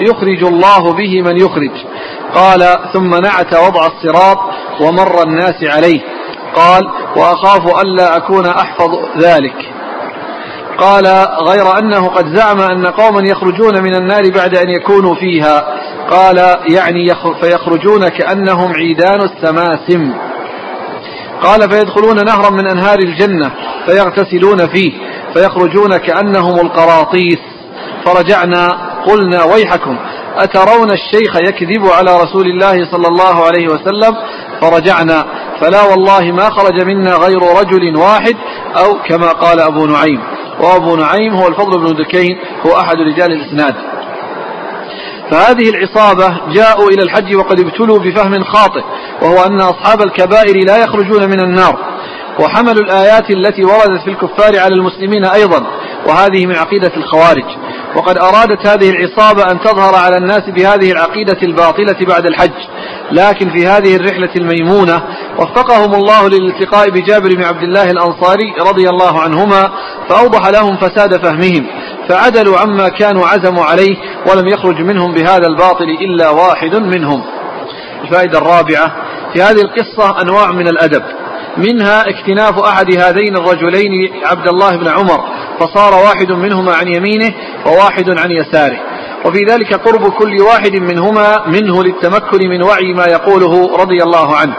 يخرج 0.00 0.44
الله 0.44 0.92
به 0.92 1.22
من 1.22 1.36
يخرج. 1.36 1.70
قال 2.34 2.78
ثم 2.92 3.10
نعت 3.14 3.54
وضع 3.54 3.86
الصراط 3.86 4.38
ومر 4.80 5.22
الناس 5.22 5.64
عليه. 5.64 6.00
قال 6.54 6.82
وأخاف 7.16 7.82
ألا 7.82 8.16
أكون 8.16 8.46
أحفظ 8.46 8.90
ذلك. 9.18 9.72
قال 10.78 11.06
غير 11.48 11.78
أنه 11.78 12.06
قد 12.06 12.36
زعم 12.36 12.60
أن 12.60 12.86
قوما 12.86 13.22
يخرجون 13.30 13.82
من 13.82 13.94
النار 13.94 14.22
بعد 14.30 14.56
أن 14.56 14.70
يكونوا 14.70 15.14
فيها. 15.14 15.76
قال 16.10 16.36
يعني 16.68 17.14
فيخرجون 17.40 18.08
كأنهم 18.08 18.72
عيدان 18.72 19.20
السماسم. 19.20 20.12
قال 21.42 21.70
فيدخلون 21.70 22.24
نهرا 22.24 22.50
من 22.50 22.66
أنهار 22.66 22.98
الجنة 22.98 23.50
فيغتسلون 23.86 24.68
فيه 24.68 24.92
فيخرجون 25.34 25.96
كأنهم 25.96 26.60
القراطيس. 26.60 27.38
فرجعنا 28.04 28.68
قلنا 29.06 29.44
ويحكم 29.44 29.96
أترون 30.36 30.90
الشيخ 30.90 31.36
يكذب 31.36 31.86
على 31.86 32.16
رسول 32.22 32.46
الله 32.46 32.90
صلى 32.90 33.08
الله 33.08 33.44
عليه 33.44 33.68
وسلم؟ 33.68 34.16
فرجعنا 34.60 35.26
فلا 35.60 35.82
والله 35.82 36.32
ما 36.32 36.50
خرج 36.50 36.82
منا 36.82 37.14
غير 37.14 37.42
رجل 37.42 37.96
واحد 37.96 38.36
أو 38.76 38.98
كما 39.08 39.28
قال 39.28 39.60
أبو 39.60 39.86
نعيم. 39.86 40.20
وأبو 40.60 40.96
نعيم 40.96 41.34
هو 41.34 41.48
الفضل 41.48 41.78
بن 41.80 42.02
دكين 42.02 42.38
هو 42.66 42.76
أحد 42.80 42.96
رجال 42.96 43.32
الإسناد. 43.32 43.74
فهذه 45.30 45.70
العصابة 45.70 46.40
جاءوا 46.52 46.90
إلى 46.90 47.02
الحج 47.02 47.34
وقد 47.34 47.60
ابتلوا 47.60 47.98
بفهم 47.98 48.44
خاطئ 48.44 48.82
وهو 49.22 49.44
أن 49.46 49.60
أصحاب 49.60 50.02
الكبائر 50.02 50.56
لا 50.66 50.76
يخرجون 50.76 51.30
من 51.30 51.40
النار. 51.40 51.78
وحملوا 52.40 52.82
الآيات 52.82 53.30
التي 53.30 53.64
وردت 53.64 54.02
في 54.04 54.10
الكفار 54.10 54.58
على 54.60 54.74
المسلمين 54.74 55.24
أيضا. 55.24 55.66
وهذه 56.08 56.46
من 56.46 56.54
عقيدة 56.54 56.92
الخوارج. 56.96 57.44
وقد 57.96 58.18
أرادت 58.18 58.66
هذه 58.66 58.90
العصابة 58.90 59.42
أن 59.50 59.60
تظهر 59.60 59.94
على 59.94 60.16
الناس 60.16 60.42
بهذه 60.50 60.92
العقيدة 60.92 61.38
الباطلة 61.42 62.06
بعد 62.06 62.26
الحج. 62.26 62.66
لكن 63.12 63.50
في 63.50 63.66
هذه 63.66 63.96
الرحلة 63.96 64.30
الميمونة 64.36 65.02
وفقهم 65.38 65.94
الله 65.94 66.28
للالتقاء 66.28 66.90
بجابر 66.90 67.34
بن 67.34 67.44
عبد 67.44 67.62
الله 67.62 67.90
الأنصاري 67.90 68.54
رضي 68.60 68.88
الله 68.88 69.20
عنهما 69.20 69.70
فأوضح 70.08 70.48
لهم 70.48 70.76
فساد 70.76 71.22
فهمهم. 71.22 71.66
فعدلوا 72.08 72.58
عما 72.58 72.88
كانوا 72.88 73.26
عزموا 73.26 73.64
عليه 73.64 73.96
ولم 74.30 74.48
يخرج 74.48 74.80
منهم 74.80 75.14
بهذا 75.14 75.46
الباطل 75.46 75.88
إلا 76.00 76.30
واحد 76.30 76.74
منهم. 76.74 77.22
الفائدة 78.04 78.38
الرابعة 78.38 78.92
في 79.32 79.42
هذه 79.42 79.60
القصة 79.60 80.22
أنواع 80.22 80.52
من 80.52 80.68
الأدب. 80.68 81.02
منها 81.56 82.04
اكتناف 82.08 82.58
أحد 82.58 82.94
هذين 82.98 83.36
الرجلين 83.36 83.90
عبد 84.24 84.48
الله 84.48 84.76
بن 84.76 84.88
عمر 84.88 85.24
فصار 85.60 85.94
واحد 85.94 86.32
منهما 86.32 86.74
عن 86.74 86.88
يمينه 86.88 87.34
وواحد 87.66 88.18
عن 88.18 88.30
يساره. 88.30 88.78
وفي 89.24 89.44
ذلك 89.50 89.74
قرب 89.74 90.08
كل 90.12 90.42
واحد 90.42 90.76
منهما 90.76 91.46
منه 91.46 91.84
للتمكن 91.84 92.48
من 92.48 92.62
وعي 92.62 92.92
ما 92.92 93.04
يقوله 93.04 93.76
رضي 93.76 94.02
الله 94.02 94.36
عنه. 94.36 94.56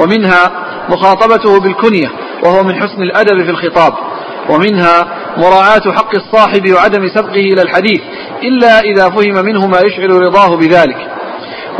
ومنها 0.00 0.50
مخاطبته 0.88 1.60
بالكنية 1.60 2.12
وهو 2.44 2.62
من 2.62 2.74
حسن 2.74 3.02
الأدب 3.02 3.44
في 3.44 3.50
الخطاب. 3.50 3.92
ومنها 4.48 5.06
مراعاة 5.36 5.92
حق 5.96 6.10
الصاحب 6.14 6.72
وعدم 6.72 7.08
سبقه 7.14 7.40
إلى 7.40 7.62
الحديث 7.62 8.00
إلا 8.42 8.80
إذا 8.80 9.10
فهم 9.10 9.44
منه 9.44 9.66
ما 9.66 9.78
يشعر 9.80 10.10
رضاه 10.10 10.56
بذلك. 10.56 10.96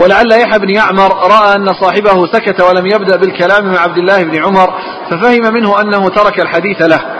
ولعل 0.02 0.32
يحيى 0.32 0.58
بن 0.58 0.74
يعمر 0.74 1.16
رأى 1.30 1.56
أن 1.56 1.72
صاحبه 1.72 2.26
سكت 2.26 2.60
ولم 2.60 2.86
يبدأ 2.86 3.16
بالكلام 3.16 3.72
مع 3.72 3.80
عبد 3.80 3.98
الله 3.98 4.22
بن 4.22 4.44
عمر 4.44 4.74
ففهم 5.10 5.54
منه 5.54 5.80
أنه 5.80 6.08
ترك 6.08 6.40
الحديث 6.40 6.82
له. 6.82 7.17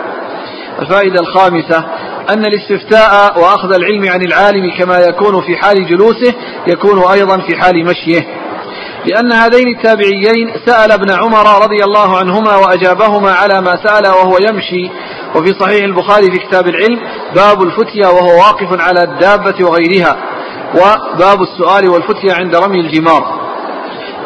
الفائدة 0.81 1.19
الخامسة 1.19 1.77
أن 2.33 2.45
الاستفتاء 2.45 3.39
وأخذ 3.39 3.73
العلم 3.73 4.09
عن 4.09 4.21
العالم 4.21 4.77
كما 4.79 4.97
يكون 4.99 5.41
في 5.41 5.57
حال 5.57 5.89
جلوسه 5.89 6.33
يكون 6.67 7.11
أيضا 7.11 7.37
في 7.37 7.57
حال 7.57 7.85
مشيه. 7.85 8.21
لأن 9.05 9.31
هذين 9.31 9.67
التابعيين 9.77 10.53
سأل 10.65 10.91
ابن 10.91 11.11
عمر 11.11 11.63
رضي 11.63 11.83
الله 11.83 12.17
عنهما 12.17 12.55
وأجابهما 12.55 13.31
على 13.31 13.61
ما 13.61 13.75
سأل 13.85 14.07
وهو 14.07 14.37
يمشي. 14.49 14.91
وفي 15.35 15.53
صحيح 15.59 15.83
البخاري 15.83 16.31
في 16.31 16.37
كتاب 16.37 16.67
العلم 16.67 16.99
باب 17.35 17.63
الفتيا 17.63 18.07
وهو 18.07 18.37
واقف 18.37 18.81
على 18.81 19.03
الدابة 19.03 19.65
وغيرها 19.65 20.15
وباب 20.75 21.41
السؤال 21.41 21.89
والفتيا 21.89 22.33
عند 22.33 22.55
رمي 22.55 22.79
الجمار. 22.79 23.38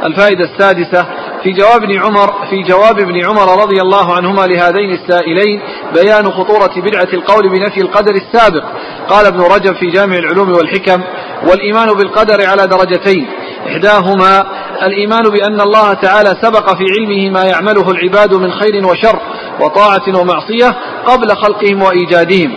الفائدة 0.05 0.43
السادسة 0.43 1.05
في 1.43 1.51
جواب 1.51 1.83
ابن 1.83 2.01
عمر 2.01 2.33
في 2.49 2.63
جواب 2.63 2.99
ابن 2.99 3.25
عمر 3.25 3.61
رضي 3.61 3.81
الله 3.81 4.15
عنهما 4.15 4.41
لهذين 4.41 4.91
السائلين 4.91 5.61
بيان 5.93 6.31
خطورة 6.31 6.71
بدعة 6.75 7.07
القول 7.13 7.49
بنفي 7.49 7.81
القدر 7.81 8.15
السابق. 8.15 8.63
قال 9.09 9.25
ابن 9.25 9.41
رجب 9.41 9.75
في 9.75 9.85
جامع 9.91 10.15
العلوم 10.15 10.49
والحكم 10.49 11.01
والإيمان 11.49 11.87
بالقدر 11.87 12.47
على 12.47 12.67
درجتين. 12.67 13.27
إحداهما 13.67 14.45
الإيمان 14.83 15.23
بأن 15.23 15.61
الله 15.61 15.93
تعالى 15.93 16.29
سبق 16.41 16.75
في 16.75 16.83
علمه 16.97 17.29
ما 17.29 17.45
يعمله 17.45 17.91
العباد 17.91 18.33
من 18.33 18.51
خير 18.51 18.87
وشر 18.87 19.19
وطاعة 19.59 20.19
ومعصية 20.19 20.75
قبل 21.05 21.35
خلقهم 21.35 21.81
وإيجادهم. 21.81 22.51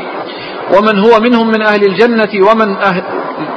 ومن 0.77 0.99
هو 0.99 1.21
منهم 1.21 1.49
من 1.49 1.63
أهل 1.63 1.85
الجنة 1.85 2.49
ومن 2.51 2.77
أهل 2.77 3.03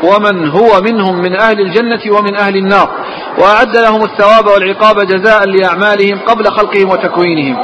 ومن 0.04 0.50
هو 0.50 0.82
منهم 0.82 1.16
من 1.22 1.36
أهل 1.36 1.60
الجنة 1.60 2.18
ومن 2.18 2.36
أهل 2.36 2.58
النار. 2.58 2.99
وأعد 3.38 3.78
لهم 3.78 4.04
الثواب 4.04 4.48
والعقاب 4.48 5.00
جزاء 5.08 5.46
لأعمالهم 5.46 6.20
قبل 6.26 6.46
خلقهم 6.46 6.90
وتكوينهم. 6.90 7.58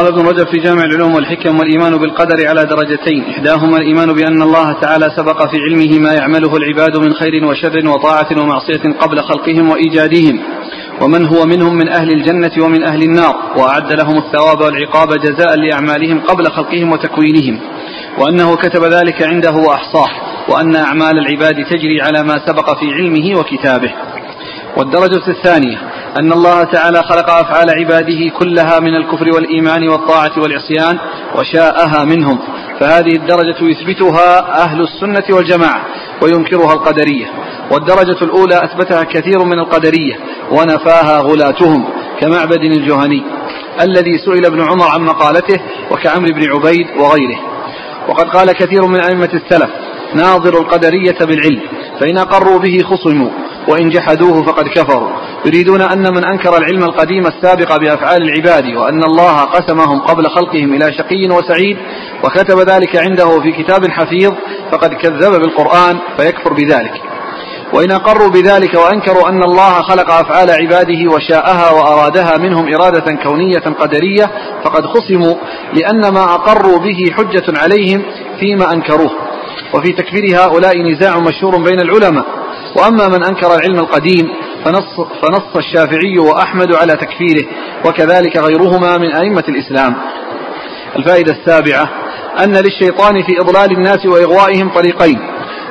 قال 0.00 0.08
ابن 0.08 0.26
رجب 0.26 0.46
في 0.46 0.60
جامع 0.60 0.84
العلوم 0.84 1.14
والحكم 1.14 1.58
والإيمان 1.58 1.96
بالقدر 1.96 2.48
على 2.48 2.64
درجتين. 2.64 3.24
إحداهما 3.30 3.76
الإيمان 3.76 4.12
بأن 4.12 4.42
الله 4.42 4.72
تعالى 4.72 5.12
سبق 5.16 5.50
في 5.50 5.56
علمه 5.56 5.98
ما 5.98 6.12
يعمله 6.12 6.56
العباد 6.56 6.96
من 6.96 7.12
خير 7.12 7.46
وشر 7.46 7.88
وطاعة 7.88 8.42
ومعصية 8.42 8.98
قبل 8.98 9.20
خلقهم 9.20 9.70
وإيجادهم. 9.70 10.40
ومن 11.00 11.26
هو 11.26 11.46
منهم 11.46 11.74
من 11.74 11.88
أهل 11.88 12.12
الجنة 12.12 12.64
ومن 12.64 12.82
أهل 12.82 13.02
النار. 13.02 13.34
وأعد 13.56 13.92
لهم 13.92 14.18
الثواب 14.18 14.60
والعقاب 14.60 15.08
جزاء 15.08 15.56
لأعمالهم 15.56 16.20
قبل 16.20 16.46
خلقهم 16.46 16.92
وتكوينهم. 16.92 17.60
وأنه 18.18 18.56
كتب 18.56 18.84
ذلك 18.84 19.22
عنده 19.22 19.52
وأحصاه. 19.52 20.10
وأن 20.48 20.76
أعمال 20.76 21.18
العباد 21.18 21.64
تجري 21.64 22.02
على 22.02 22.22
ما 22.22 22.46
سبق 22.46 22.78
في 22.78 22.92
علمه 22.92 23.40
وكتابه. 23.40 23.92
والدرجة 24.76 25.28
الثانية. 25.28 25.78
أن 26.18 26.32
الله 26.32 26.64
تعالى 26.64 27.02
خلق 27.02 27.30
أفعال 27.30 27.70
عباده 27.70 28.30
كلها 28.38 28.80
من 28.80 28.94
الكفر 28.94 29.34
والإيمان 29.34 29.88
والطاعة 29.88 30.32
والعصيان 30.38 30.98
وشاءها 31.38 32.04
منهم. 32.04 32.38
فهذه 32.80 33.16
الدرجة 33.16 33.56
يثبتها 33.60 34.62
أهل 34.64 34.80
السنة 34.80 35.36
والجماعة 35.36 35.84
وينكرها 36.22 36.72
القدرية. 36.72 37.26
والدرجة 37.72 38.24
الأولى 38.24 38.60
أثبتها 38.64 39.04
كثير 39.04 39.44
من 39.44 39.58
القدرية 39.58 40.16
ونفاها 40.52 41.20
غلاتهم 41.20 41.84
كمعبد 42.20 42.64
الجهني 42.64 43.22
الذي 43.80 44.18
سئل 44.18 44.46
ابن 44.46 44.60
عمر 44.60 44.88
عن 44.88 45.00
مقالته 45.00 45.60
وكعمر 45.90 46.32
بن 46.32 46.50
عبيد 46.50 46.86
وغيره. 46.98 47.40
وقد 48.08 48.28
قال 48.28 48.52
كثير 48.52 48.86
من 48.86 49.00
أئمة 49.00 49.30
السلف 49.34 49.70
ناظر 50.14 50.60
القدرية 50.60 51.18
بالعلم 51.20 51.60
فإن 52.00 52.18
أقروا 52.18 52.58
به 52.58 52.78
خصموا. 52.82 53.30
وإن 53.70 53.88
جحدوه 53.90 54.42
فقد 54.42 54.64
كفروا. 54.68 55.10
يريدون 55.46 55.80
أن 55.80 56.14
من 56.14 56.24
أنكر 56.24 56.56
العلم 56.56 56.84
القديم 56.84 57.26
السابق 57.26 57.76
بأفعال 57.76 58.22
العباد 58.22 58.64
وأن 58.76 59.02
الله 59.04 59.40
قسمهم 59.40 60.00
قبل 60.00 60.26
خلقهم 60.26 60.74
إلى 60.74 60.92
شقي 60.92 61.28
وسعيد 61.30 61.76
وكتب 62.24 62.58
ذلك 62.58 62.96
عنده 62.96 63.40
في 63.40 63.52
كتاب 63.62 63.90
حفيظ 63.90 64.32
فقد 64.72 64.94
كذب 64.94 65.40
بالقرآن 65.40 65.98
فيكفر 66.16 66.52
بذلك. 66.52 66.92
وإن 67.72 67.92
أقروا 67.92 68.28
بذلك 68.28 68.74
وأنكروا 68.74 69.28
أن 69.28 69.42
الله 69.42 69.82
خلق 69.82 70.10
أفعال 70.10 70.50
عباده 70.50 71.12
وشاءها 71.14 71.70
وأرادها 71.70 72.38
منهم 72.38 72.74
إرادة 72.74 73.22
كونية 73.22 73.64
قدرية 73.80 74.30
فقد 74.64 74.86
خصموا 74.86 75.34
لأن 75.74 76.08
ما 76.14 76.24
أقروا 76.24 76.78
به 76.78 77.12
حجة 77.16 77.58
عليهم 77.58 78.02
فيما 78.40 78.72
أنكروه. 78.72 79.10
وفي 79.74 79.92
تكفير 79.92 80.36
هؤلاء 80.36 80.78
نزاع 80.82 81.18
مشهور 81.18 81.56
بين 81.56 81.80
العلماء. 81.80 82.24
وأما 82.76 83.08
من 83.08 83.24
أنكر 83.24 83.54
العلم 83.54 83.78
القديم 83.78 84.28
فنص, 84.64 85.06
فنص 85.22 85.56
الشافعي 85.56 86.18
وأحمد 86.18 86.74
على 86.74 86.92
تكفيره 86.92 87.44
وكذلك 87.86 88.36
غيرهما 88.36 88.98
من 88.98 89.12
أئمة 89.12 89.44
الإسلام. 89.48 89.94
الفائدة 90.96 91.32
السابعة 91.32 91.88
أن 92.44 92.56
للشيطان 92.56 93.22
في 93.22 93.40
إضلال 93.40 93.72
الناس 93.72 94.06
وإغوائهم 94.06 94.68
طريقين 94.68 95.18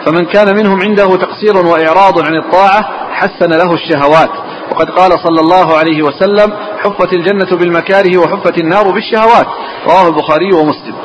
فمن 0.06 0.26
كان 0.26 0.56
منهم 0.56 0.82
عنده 0.82 1.16
تقصير 1.16 1.58
وإعراض 1.58 2.20
عن 2.26 2.36
الطاعة 2.36 2.89
حسن 3.12 3.50
له 3.50 3.74
الشهوات. 3.74 4.30
وقد 4.72 4.89
قال 4.89 5.12
صلى 5.12 5.41
الله 5.41 5.78
عليه 5.78 6.04
وسلم 6.04 6.54
حفت 6.80 7.14
الجنة 7.14 7.58
بالمكاره 7.58 8.18
وحفت 8.18 8.58
النار 8.58 8.91
بالشهوات 8.91 9.47
رواه 9.88 10.08
البخاري 10.08 10.54
ومسلم. 10.54 10.95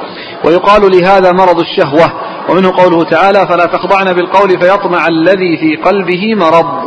ويقال 0.44 0.90
لهذا 0.90 1.32
مرض 1.32 1.60
الشهوة 1.60 2.12
ومنه 2.48 2.72
قوله 2.76 3.04
تعالى 3.04 3.46
فلا 3.46 3.66
تخضعن 3.66 4.12
بالقول 4.12 4.48
فيطمع 4.48 5.06
الذي 5.08 5.56
في 5.56 5.76
قلبه 5.76 6.34
مرض. 6.34 6.84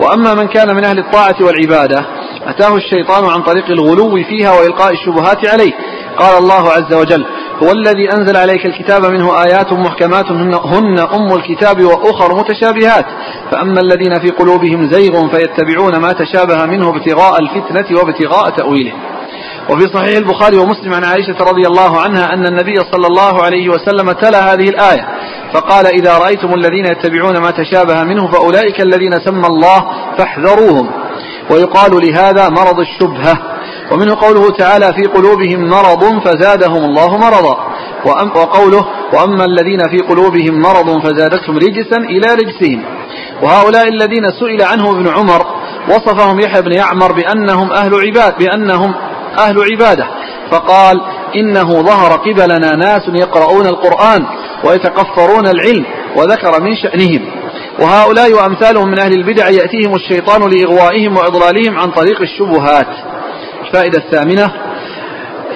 وأما 0.00 0.34
من 0.34 0.46
كان 0.48 0.76
من 0.76 0.84
أهل 0.84 0.98
الطاعة 0.98 1.36
والعبادة 1.40 2.06
أتاه 2.46 2.76
الشيطان 2.76 3.24
عن 3.24 3.42
طريق 3.42 3.64
الغلو 3.70 4.16
فيها 4.24 4.52
وإلقاء 4.52 4.92
الشبهات 4.92 5.48
عليه. 5.48 5.72
قال 6.16 6.38
الله 6.38 6.68
عز 6.70 6.94
وجل 6.94 7.24
هو 7.62 7.72
الذي 7.72 8.12
أنزل 8.12 8.36
عليك 8.36 8.66
الكتاب 8.66 9.04
منه 9.04 9.42
آيات 9.42 9.72
محكمات 9.72 10.30
هن, 10.64 10.98
أم 10.98 11.32
الكتاب 11.32 11.84
وأخر 11.84 12.34
متشابهات. 12.34 13.06
فأما 13.50 13.80
الذين 13.80 14.20
في 14.20 14.30
قلوبهم 14.30 14.90
زيغ 14.92 15.28
فيتبعون 15.28 15.96
ما 15.96 16.12
تشابه 16.12 16.66
منه 16.66 16.88
ابتغاء 16.88 17.42
الفتنة 17.42 17.98
وابتغاء 17.98 18.50
تأويله. 18.50 18.92
وفي 19.70 19.88
صحيح 19.94 20.16
البخاري 20.16 20.56
ومسلم 20.56 20.94
عن 20.94 21.04
عائشة 21.04 21.36
رضي 21.40 21.66
الله 21.66 22.00
عنها 22.00 22.34
أن 22.34 22.46
النبي 22.46 22.76
صلى 22.92 23.06
الله 23.06 23.42
عليه 23.42 23.68
وسلم 23.68 24.12
تلا 24.12 24.52
هذه 24.52 24.68
الآية 24.68 25.08
فقال 25.52 25.86
إذا 25.86 26.18
رأيتم 26.18 26.54
الذين 26.54 26.84
يتبعون 26.84 27.38
ما 27.38 27.50
تشابه 27.50 28.04
منه 28.04 28.26
فأولئك 28.26 28.80
الذين 28.80 29.12
سمى 29.24 29.46
الله 29.46 29.84
فاحذروهم. 30.18 30.90
ويقال 31.50 31.90
لهذا 32.06 32.48
مرض 32.48 32.80
الشبهة. 32.80 33.38
ومنه 33.92 34.14
قوله 34.14 34.50
تعالى 34.50 34.92
في 34.92 35.02
قلوبهم 35.02 35.68
مرض 35.68 36.24
فزادهم 36.24 36.84
الله 36.84 37.16
مرضا. 37.16 37.68
وقوله 38.36 38.84
وأما 39.12 39.44
الذين 39.44 39.78
في 39.78 39.98
قلوبهم 39.98 40.60
مرض 40.60 41.02
فزادتهم 41.02 41.56
رجسا 41.56 41.96
إلى 41.96 42.34
رجسهم. 42.34 42.84
وهؤلاء 43.42 43.88
الذين 43.88 44.24
سئل 44.40 44.62
عنه 44.62 44.90
ابن 44.90 45.08
عمر 45.08 45.46
وصفهم 45.88 46.40
يحيى 46.40 46.62
بن 46.62 46.72
يعمر 46.72 47.12
بأنهم 47.12 47.72
أهل 47.72 47.94
عباد 47.94 48.38
بأنهم 48.38 48.94
أهل 49.38 49.56
عبادة. 49.72 50.06
فقال 50.50 51.00
إنه 51.36 51.82
ظهر 51.82 52.12
قبلنا 52.12 52.76
ناس 52.76 53.02
يقرؤون 53.08 53.66
القرآن 53.66 54.26
ويتقفرون 54.64 55.46
العلم 55.46 55.84
وذكر 56.16 56.62
من 56.62 56.76
شأنهم. 56.76 57.30
وهؤلاء 57.80 58.32
وأمثالهم 58.32 58.88
من 58.88 58.98
أهل 58.98 59.12
البدع 59.12 59.48
يأتيهم 59.48 59.94
الشيطان 59.94 60.50
لإغوائهم 60.50 61.16
وإضلالهم 61.16 61.78
عن 61.78 61.90
طريق 61.90 62.20
الشبهات. 62.20 62.88
الفائدة 63.66 63.98
الثامنة 63.98 64.52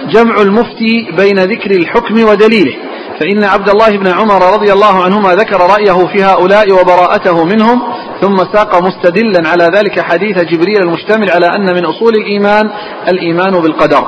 جمع 0.09 0.43
المفتي 0.43 1.09
بين 1.16 1.39
ذكر 1.39 1.70
الحكم 1.70 2.25
ودليله. 2.29 2.77
فإن 3.20 3.44
عبد 3.44 3.68
الله 3.68 3.98
بن 3.98 4.08
عمر 4.08 4.52
رضي 4.54 4.72
الله 4.72 5.02
عنهما 5.04 5.34
ذكر 5.34 5.60
رأيه 5.60 6.06
في 6.06 6.24
هؤلاء 6.24 6.72
وبراءته 6.72 7.44
منهم 7.44 7.82
ثم 8.20 8.36
ساق 8.52 8.82
مستدلا 8.82 9.48
على 9.48 9.64
ذلك 9.64 10.00
حديث 10.00 10.38
جبريل 10.38 10.82
المشتمل 10.82 11.30
على 11.30 11.46
أن 11.46 11.74
من 11.74 11.84
أصول 11.84 12.14
الإيمان 12.14 12.70
الإيمان 13.08 13.60
بالقدر. 13.60 14.06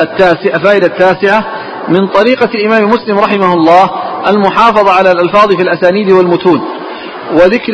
التاسع 0.00 0.58
فائدة 0.64 0.86
التاسعة 0.86 1.44
من 1.88 2.08
طريقة 2.08 2.50
الإمام 2.54 2.88
مسلم 2.88 3.18
رحمه 3.18 3.54
الله 3.54 3.90
المحافظة 4.28 4.92
على 4.92 5.12
الألفاظ 5.12 5.54
في 5.56 5.62
الأسانيد 5.62 6.10
والمتون 6.10 6.60
وذكر 7.32 7.72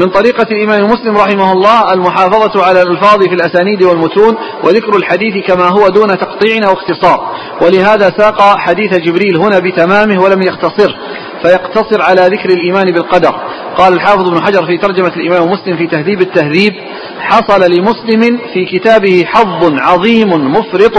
من 0.00 0.08
طريقة 0.08 0.46
الإمام 0.50 0.90
مسلم 0.90 1.16
رحمه 1.16 1.52
الله 1.52 1.92
المحافظة 1.92 2.64
على 2.66 2.82
الألفاظ 2.82 3.18
في 3.18 3.34
الأسانيد 3.34 3.82
والمتون 3.82 4.36
وذكر 4.64 4.96
الحديث 4.96 5.46
كما 5.46 5.68
هو 5.68 5.88
دون 5.88 6.08
تقطيع 6.08 6.68
أو 6.68 6.72
اختصار. 6.72 7.34
ولهذا 7.62 8.12
ساق 8.18 8.58
حديث 8.58 8.94
جبريل 8.94 9.36
هنا 9.36 9.58
بتمامه 9.58 10.22
ولم 10.22 10.42
يختصر 10.42 10.96
فيقتصر 11.42 12.02
على 12.02 12.20
ذكر 12.20 12.48
الإيمان 12.50 12.86
بالقدر. 12.92 13.34
قال 13.76 13.92
الحافظ 13.92 14.28
ابن 14.28 14.42
حجر 14.42 14.66
في 14.66 14.78
ترجمة 14.78 15.12
الإمام 15.16 15.50
مسلم 15.50 15.76
في 15.76 15.86
تهذيب 15.86 16.20
التهذيب 16.20 16.72
حصل 17.20 17.60
لمسلم 17.70 18.38
في 18.54 18.64
كتابه 18.64 19.24
حظ 19.26 19.80
عظيم 19.80 20.28
مفرط 20.28 20.98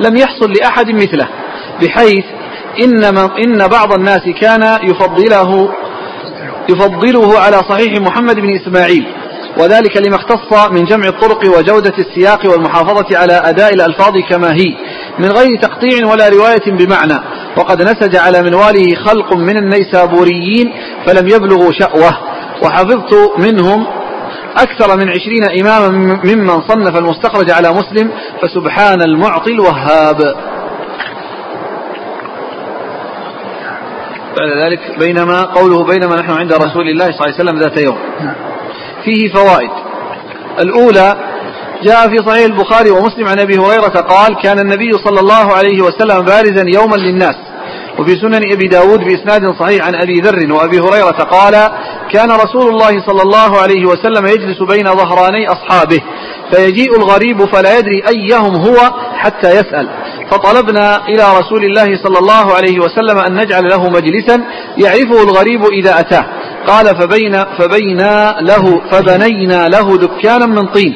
لم 0.00 0.16
يحصل 0.16 0.52
لأحد 0.52 0.90
مثله 0.90 1.28
بحيث 1.82 2.24
إن, 2.84 3.04
إن 3.44 3.68
بعض 3.68 3.92
الناس 3.92 4.22
كان 4.40 4.78
يفضله 4.82 5.74
يفضله 6.68 7.38
على 7.38 7.56
صحيح 7.56 8.00
محمد 8.00 8.36
بن 8.40 8.56
إسماعيل 8.56 9.06
وذلك 9.58 9.96
لما 9.96 10.16
اختص 10.16 10.70
من 10.70 10.84
جمع 10.84 11.08
الطرق 11.08 11.58
وجودة 11.58 11.94
السياق 11.98 12.50
والمحافظة 12.50 13.18
على 13.18 13.32
أداء 13.32 13.74
الألفاظ 13.74 14.12
كما 14.30 14.52
هي 14.52 14.76
من 15.18 15.32
غير 15.32 15.48
تقطيع 15.62 16.06
ولا 16.06 16.28
رواية 16.28 16.72
بمعنى 16.72 17.18
وقد 17.56 17.82
نسج 17.82 18.16
على 18.16 18.42
منواله 18.42 18.94
خلق 19.04 19.36
من 19.36 19.56
النيسابوريين 19.56 20.72
فلم 21.06 21.28
يبلغوا 21.28 21.72
شأوه 21.72 22.18
وحفظت 22.62 23.14
منهم 23.38 23.86
أكثر 24.56 24.96
من 24.96 25.08
عشرين 25.08 25.60
إماما 25.60 25.88
ممن 26.24 26.62
صنف 26.68 26.96
المستخرج 26.96 27.50
على 27.50 27.72
مسلم 27.72 28.10
فسبحان 28.42 29.02
المعطي 29.02 29.52
الوهاب. 29.52 30.36
بعد 34.38 34.64
ذلك 34.64 34.98
بينما 34.98 35.42
قوله 35.42 35.84
بينما 35.84 36.16
نحن 36.16 36.30
عند 36.30 36.52
رسول 36.52 36.88
الله 36.88 37.04
صلى 37.04 37.20
الله 37.20 37.34
عليه 37.38 37.44
وسلم 37.44 37.58
ذات 37.58 37.80
يوم. 37.80 37.98
فيه 39.04 39.32
فوائد. 39.32 39.70
الأولى 40.60 41.16
جاء 41.82 42.08
في 42.08 42.16
صحيح 42.18 42.44
البخاري 42.44 42.90
ومسلم 42.90 43.28
عن 43.28 43.38
أبي 43.38 43.58
هريرة 43.58 44.00
قال 44.00 44.36
كان 44.42 44.58
النبي 44.58 44.92
صلى 45.04 45.20
الله 45.20 45.54
عليه 45.54 45.82
وسلم 45.82 46.20
بارزا 46.20 46.64
يوما 46.66 46.96
للناس. 46.96 47.36
وفي 47.98 48.10
سنن 48.10 48.52
أبي 48.52 48.68
داود 48.68 49.00
بإسناد 49.00 49.54
صحيح 49.60 49.86
عن 49.86 49.94
أبي 49.94 50.20
ذر 50.20 50.52
وأبي 50.52 50.80
هريرة 50.80 51.22
قال 51.22 51.70
كان 52.12 52.30
رسول 52.30 52.68
الله 52.70 53.06
صلى 53.06 53.22
الله 53.22 53.60
عليه 53.60 53.86
وسلم 53.86 54.26
يجلس 54.26 54.62
بين 54.62 54.84
ظهراني 54.84 55.48
أصحابه. 55.48 56.00
فيجيء 56.52 56.96
الغريب 56.96 57.44
فلا 57.44 57.78
يدري 57.78 58.02
أيهم 58.08 58.54
هو 58.54 58.76
حتى 59.14 59.50
يسأل. 59.50 59.88
فطلبنا 60.30 61.06
إلى 61.08 61.24
رسول 61.38 61.64
الله 61.64 61.96
صلى 62.04 62.18
الله 62.18 62.54
عليه 62.54 62.78
وسلم 62.80 63.18
أن 63.18 63.34
نجعل 63.34 63.68
له 63.68 63.90
مجلسا 63.90 64.44
يعرفه 64.78 65.22
الغريب 65.22 65.64
إذا 65.64 66.00
أتاه. 66.00 66.26
قال 66.66 66.86
فبين 66.86 67.44
فبينا 67.58 68.36
له 68.40 68.80
فبنينا 68.90 69.68
له 69.68 69.96
دكانا 69.98 70.46
من 70.46 70.66
طين. 70.66 70.94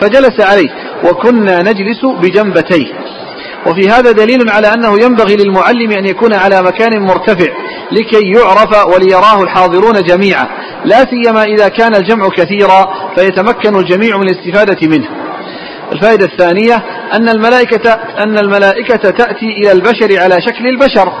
فجلس 0.00 0.40
عليه 0.40 0.70
وكنا 1.04 1.62
نجلس 1.62 2.04
بجنبتيه. 2.04 2.86
وفي 3.66 3.88
هذا 3.90 4.12
دليل 4.12 4.50
على 4.50 4.74
أنه 4.74 5.04
ينبغي 5.04 5.36
للمعلم 5.36 5.90
أن 5.92 6.06
يكون 6.06 6.34
على 6.34 6.62
مكان 6.62 7.02
مرتفع 7.02 7.52
لكي 7.92 8.32
يعرف 8.36 8.86
وليراه 8.94 9.42
الحاضرون 9.42 10.02
جميعا 10.02 10.48
لا 10.84 11.06
سيما 11.10 11.42
إذا 11.42 11.68
كان 11.68 11.94
الجمع 11.94 12.28
كثيرا 12.28 12.88
فيتمكن 13.16 13.76
الجميع 13.76 14.16
من 14.16 14.28
الاستفادة 14.28 14.88
منه. 14.88 15.08
الفائدة 15.92 16.26
الثانية 16.26 16.84
أن 17.12 17.28
الملائكة 17.28 17.92
أن 17.92 18.38
الملائكة 18.38 19.10
تأتي 19.10 19.46
إلى 19.46 19.72
البشر 19.72 20.22
على 20.22 20.40
شكل 20.40 20.66
البشر. 20.66 21.12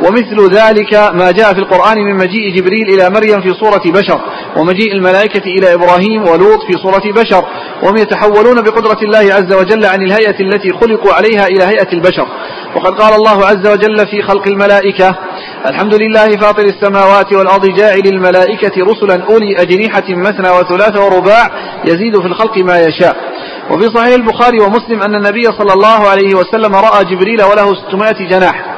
ومثل 0.00 0.54
ذلك 0.54 0.94
ما 0.94 1.30
جاء 1.30 1.52
في 1.54 1.58
القرآن 1.58 1.98
من 1.98 2.14
مجيء 2.14 2.54
جبريل 2.56 2.86
إلى 2.94 3.10
مريم 3.10 3.40
في 3.40 3.54
صورة 3.54 3.82
بشر 3.86 4.20
ومجيء 4.56 4.92
الملائكة 4.92 5.44
إلى 5.44 5.74
إبراهيم 5.74 6.22
ولوط 6.22 6.58
في 6.66 6.72
صورة 6.82 7.12
بشر 7.12 7.44
وهم 7.82 7.96
يتحولون 7.96 8.62
بقدرة 8.62 8.98
الله 9.02 9.34
عز 9.34 9.52
وجل 9.54 9.86
عن 9.86 10.02
الهيئة 10.02 10.40
التي 10.40 10.70
خلقوا 10.80 11.12
عليها 11.12 11.46
إلى 11.46 11.64
هيئة 11.64 11.92
البشر. 11.92 12.26
وقد 12.76 13.00
قال 13.00 13.14
الله 13.14 13.46
عز 13.46 13.66
وجل 13.66 14.06
في 14.06 14.22
خلق 14.22 14.48
الملائكة 14.48 15.18
الحمد 15.66 15.94
لله 15.94 16.28
فاطر 16.36 16.64
السماوات 16.64 17.32
والأرض 17.32 17.66
جاعل 17.66 18.02
الملائكة 18.06 18.72
رسلا 18.78 19.24
أولي 19.30 19.62
أجنحة 19.62 20.04
مثنى 20.08 20.50
وثلاث 20.50 20.96
ورباع 20.96 21.46
يزيد 21.84 22.20
في 22.20 22.26
الخلق 22.26 22.58
ما 22.58 22.80
يشاء. 22.80 23.16
وفي 23.70 23.90
صحيح 23.94 24.14
البخاري 24.14 24.60
ومسلم 24.60 25.02
أن 25.02 25.14
النبي 25.14 25.42
صلى 25.42 25.72
الله 25.72 26.08
عليه 26.08 26.34
وسلم 26.34 26.74
رأى 26.74 27.04
جبريل 27.04 27.42
وله 27.42 27.74
600 27.88 28.28
جناح. 28.30 28.71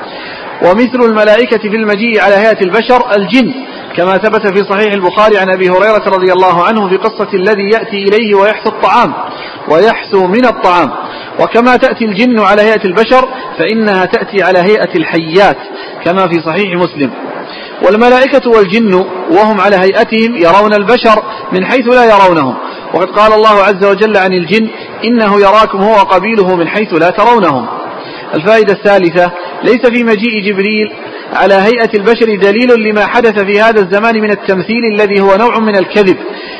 ومثل 0.63 1.11
الملائكة 1.11 1.59
في 1.59 1.77
المجيء 1.77 2.21
على 2.21 2.35
هيئة 2.35 2.61
البشر 2.63 3.17
الجن 3.17 3.55
كما 3.97 4.19
ثبت 4.19 4.47
في 4.47 4.65
صحيح 4.71 4.93
البخاري 4.93 5.39
عن 5.39 5.53
أبي 5.55 5.71
هريرة 5.71 6.05
رضي 6.09 6.33
الله 6.33 6.65
عنه 6.65 6.89
في 6.89 6.97
قصة 6.97 7.29
الذي 7.35 7.71
يأتي 7.73 8.03
إليه 8.03 8.35
ويحثو 8.35 8.71
الطعام 8.71 9.15
ويحثو 9.69 10.27
من 10.27 10.45
الطعام. 10.47 10.91
وكما 11.41 11.77
تأتي 11.77 12.05
الجن 12.05 12.41
على 12.41 12.63
هيئة 12.63 12.85
البشر 12.85 13.29
فإنها 13.59 14.05
تأتي 14.05 14.43
على 14.43 14.59
هيئة 14.59 14.97
الحيات 14.97 15.57
كما 16.05 16.29
في 16.29 16.41
صحيح 16.47 16.75
مسلم. 16.77 17.11
والملائكة 17.87 18.51
والجن 18.51 18.95
وهم 19.31 19.61
على 19.61 19.77
هيئتهم 19.77 20.37
يرون 20.37 20.75
البشر 20.75 21.23
من 21.53 21.65
حيث 21.65 21.89
لا 21.89 22.05
يرونهم. 22.05 22.55
وقد 22.95 23.11
قال 23.11 23.33
الله 23.33 23.63
عز 23.63 23.85
وجل 23.85 24.17
عن 24.17 24.33
الجن 24.33 24.69
إنه 25.05 25.41
يراكم 25.41 25.83
هو 25.83 25.93
وقبيله 25.93 26.57
من 26.57 26.69
حيث 26.69 26.93
لا 26.93 27.11
ترونهم. 27.11 27.67
الفائدة 28.35 28.73
الثالثة 28.73 29.33
ليس 29.65 29.87
في 29.87 30.05
مجيء 30.05 30.41
جبريل 30.49 30.91
على 31.33 31.55
هيئة 31.55 31.91
البشر 31.95 32.37
دليل 32.37 32.89
لما 32.89 33.07
حدث 33.07 33.41
في 33.45 33.61
هذا 33.61 33.81
الزمان 33.81 34.21
من 34.21 34.31
التمثيل 34.31 34.85
الذي 34.95 35.21
هو 35.21 35.37
نوع 35.37 35.59
من 35.59 35.77
الكذب 35.77 36.17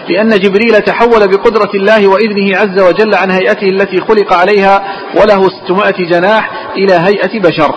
لأن 0.09 0.29
جبريل 0.29 0.81
تحول 0.81 1.29
بقدرة 1.29 1.71
الله 1.75 2.07
وإذنه 2.07 2.59
عز 2.59 2.81
وجل 2.81 3.15
عن 3.15 3.31
هيئته 3.31 3.69
التي 3.69 4.01
خلق 4.01 4.33
عليها 4.33 4.85
وله 5.17 5.49
ستمائة 5.49 6.05
جناح 6.11 6.51
إلى 6.77 6.93
هيئة 6.93 7.41
بشر. 7.41 7.75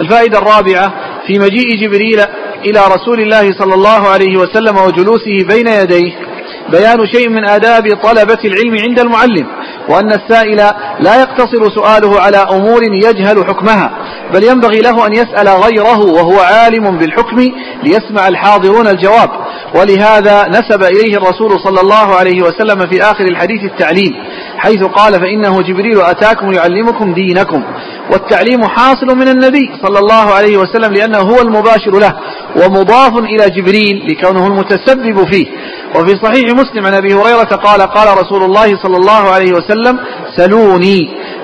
الفائدة 0.00 0.38
الرابعة 0.38 0.94
في 1.26 1.38
مجيء 1.38 1.76
جبريل 1.82 2.20
إلى 2.64 2.80
رسول 2.94 3.20
الله 3.20 3.52
صلى 3.58 3.74
الله 3.74 4.08
عليه 4.08 4.36
وسلم 4.36 4.76
وجلوسه 4.76 5.44
بين 5.48 5.66
يديه 5.66 6.29
بيان 6.68 7.06
شيء 7.06 7.28
من 7.28 7.48
آداب 7.48 7.82
طلبة 8.02 8.38
العلم 8.44 8.76
عند 8.88 9.00
المعلم 9.00 9.46
وأن 9.88 10.12
السائل 10.12 10.56
لا 11.00 11.20
يقتصر 11.20 11.70
سؤاله 11.74 12.20
على 12.20 12.36
أمور 12.36 12.82
يجهل 12.82 13.44
حكمها 13.48 13.90
بل 14.34 14.44
ينبغي 14.44 14.80
له 14.80 15.06
أن 15.06 15.12
يسأل 15.12 15.48
غيره 15.48 16.00
وهو 16.00 16.40
عالم 16.40 16.98
بالحكم 16.98 17.36
ليسمع 17.82 18.28
الحاضرون 18.28 18.86
الجواب. 18.86 19.30
ولهذا 19.74 20.48
نسب 20.48 20.82
إليه 20.82 21.16
الرسول 21.16 21.60
صلى 21.64 21.80
الله 21.80 22.14
عليه 22.16 22.42
وسلم 22.42 22.86
في 22.86 23.02
آخر 23.02 23.24
الحديث 23.24 23.64
التعليم 23.64 24.12
حيث 24.60 24.82
قال 24.82 25.12
فإنه 25.12 25.62
جبريل 25.62 26.00
أتاكم 26.00 26.52
يعلمكم 26.52 27.14
دينكم 27.14 27.62
والتعليم 28.12 28.64
حاصل 28.64 29.06
من 29.16 29.28
النبي 29.28 29.70
صلى 29.82 29.98
الله 29.98 30.34
عليه 30.34 30.56
وسلم 30.56 30.92
لأنه 30.92 31.18
هو 31.18 31.40
المباشر 31.40 31.98
له 31.98 32.12
ومضاف 32.56 33.18
إلى 33.18 33.50
جبريل 33.50 34.06
لكونه 34.10 34.46
المتسبب 34.46 35.30
فيه. 35.32 35.46
وفي 35.96 36.16
صحيح 36.22 36.54
مسلم 36.54 36.86
عن 36.86 36.94
أبي 36.94 37.14
هريرة 37.14 37.56
قال 37.56 37.82
قال 37.82 38.18
رسول 38.18 38.42
الله 38.42 38.76
صلى 38.82 38.96
الله 38.96 39.30
عليه 39.34 39.52
وسلم 39.52 39.98
سلوني 40.36 40.98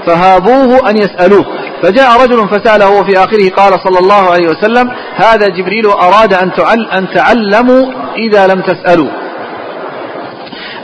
فهابوه 0.07 0.91
أن 0.91 0.97
يسألوه. 0.97 1.45
فجاء 1.83 2.23
رجل 2.23 2.49
فسأله 2.49 3.01
وفي 3.01 3.19
آخره 3.19 3.49
قال 3.57 3.73
صلى 3.85 3.99
الله 3.99 4.31
عليه 4.31 4.49
وسلم 4.49 4.91
هذا 5.17 5.49
جبريل 5.49 5.87
أراد 5.87 6.35
أن, 6.35 6.53
تعل 6.53 6.91
أن 6.93 7.07
تعلموا 7.14 7.87
إذا 8.19 8.47
لم 8.47 8.61
تسألوا. 8.61 9.26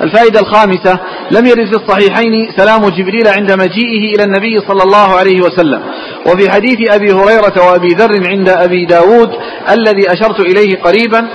الفائدة 0.00 0.40
الخامسة 0.40 0.98
لم 1.30 1.46
يرد 1.46 1.66
في 1.66 1.76
الصحيحين 1.76 2.52
سلام 2.56 2.88
جبريل 2.88 3.28
عند 3.28 3.52
مجيئه 3.52 4.14
إلى 4.14 4.24
النبي 4.24 4.60
صلى 4.60 4.82
الله 4.82 5.14
عليه 5.16 5.40
وسلم. 5.40 5.82
وفي 6.26 6.50
حديث 6.50 6.78
أبي 6.90 7.12
هريرة 7.12 7.66
وأبي 7.66 7.88
ذر 7.88 8.28
عند 8.28 8.48
أبي 8.48 8.84
داود 8.84 9.30
الذي 9.70 10.12
أشرت 10.12 10.40
إليه 10.40 10.82
قريبا 10.82 11.28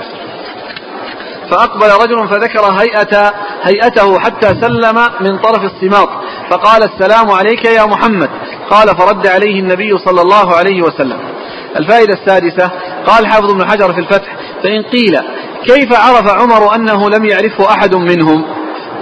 فأقبل 1.50 1.86
رجل 1.86 2.28
فذكر 2.28 2.60
هيئة 2.60 3.32
هيئته 3.62 4.18
حتى 4.20 4.46
سلم 4.46 4.98
من 5.20 5.38
طرف 5.38 5.64
الصماط 5.64 6.08
فقال 6.50 6.82
السلام 6.82 7.30
عليك 7.30 7.64
يا 7.64 7.84
محمد. 7.84 8.30
قال 8.70 8.88
فرد 8.88 9.26
عليه 9.26 9.60
النبي 9.60 9.98
صلى 9.98 10.20
الله 10.20 10.56
عليه 10.56 10.82
وسلم. 10.82 11.18
الفائدة 11.76 12.14
السادسة 12.14 12.70
قال 13.06 13.26
حافظ 13.26 13.50
ابن 13.50 13.70
حجر 13.70 13.92
في 13.92 14.00
الفتح 14.00 14.36
فإن 14.62 14.82
قيل 14.82 15.18
كيف 15.64 15.92
عرف 15.92 16.28
عمر 16.28 16.74
أنه 16.74 17.10
لم 17.10 17.24
يعرفه 17.24 17.70
أحد 17.70 17.94
منهم؟ 17.94 18.44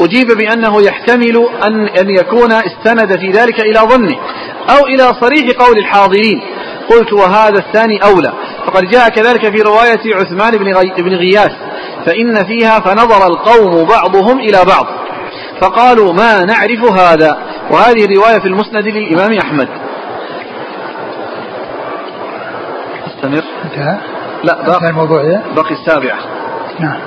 أجيب 0.00 0.26
بأنه 0.26 0.82
يحتمل 0.82 1.48
أن, 1.62 1.88
أن 1.88 2.11
يكون 2.11 2.52
استند 2.52 3.18
في 3.18 3.30
ذلك 3.30 3.61
إلى 3.61 3.78
ظنه 3.78 4.16
أو 4.70 4.86
إلى 4.86 5.12
صريح 5.20 5.50
قول 5.59 5.78
الحاضرين. 5.78 6.42
قلت 6.90 7.12
وهذا 7.12 7.59
الثاني 7.59 7.98
أولى. 8.04 8.32
فقد 8.66 8.82
جاء 8.82 9.09
كذلك 9.09 9.57
في 9.57 9.62
رواية 9.62 10.14
عثمان 10.14 10.57
بن, 10.57 10.74
غي 10.74 11.02
بن 11.02 11.14
غياث 11.14 11.52
فإن 12.07 12.44
فيها 12.44 12.80
فنظر 12.80 13.26
القوم 13.26 13.84
بعضهم 13.84 14.38
إلى 14.38 14.59
بعض. 14.64 14.86
فقالوا 15.61 16.12
ما 16.12 16.44
نعرف 16.44 16.92
هذا؟ 16.92 17.38
وهذه 17.70 18.04
الرواية 18.04 18.38
في 18.38 18.48
المسند 18.48 18.88
للإمام 18.88 19.38
أحمد. 19.38 19.68
أستمر؟ 23.07 23.44
انتهى؟ 23.64 23.98
لا 24.44 24.66
باقي 24.66 24.88
الموضوع 24.88 25.22
باقي 25.57 25.74
السابعة. 25.74 26.36
نعم. 26.81 27.01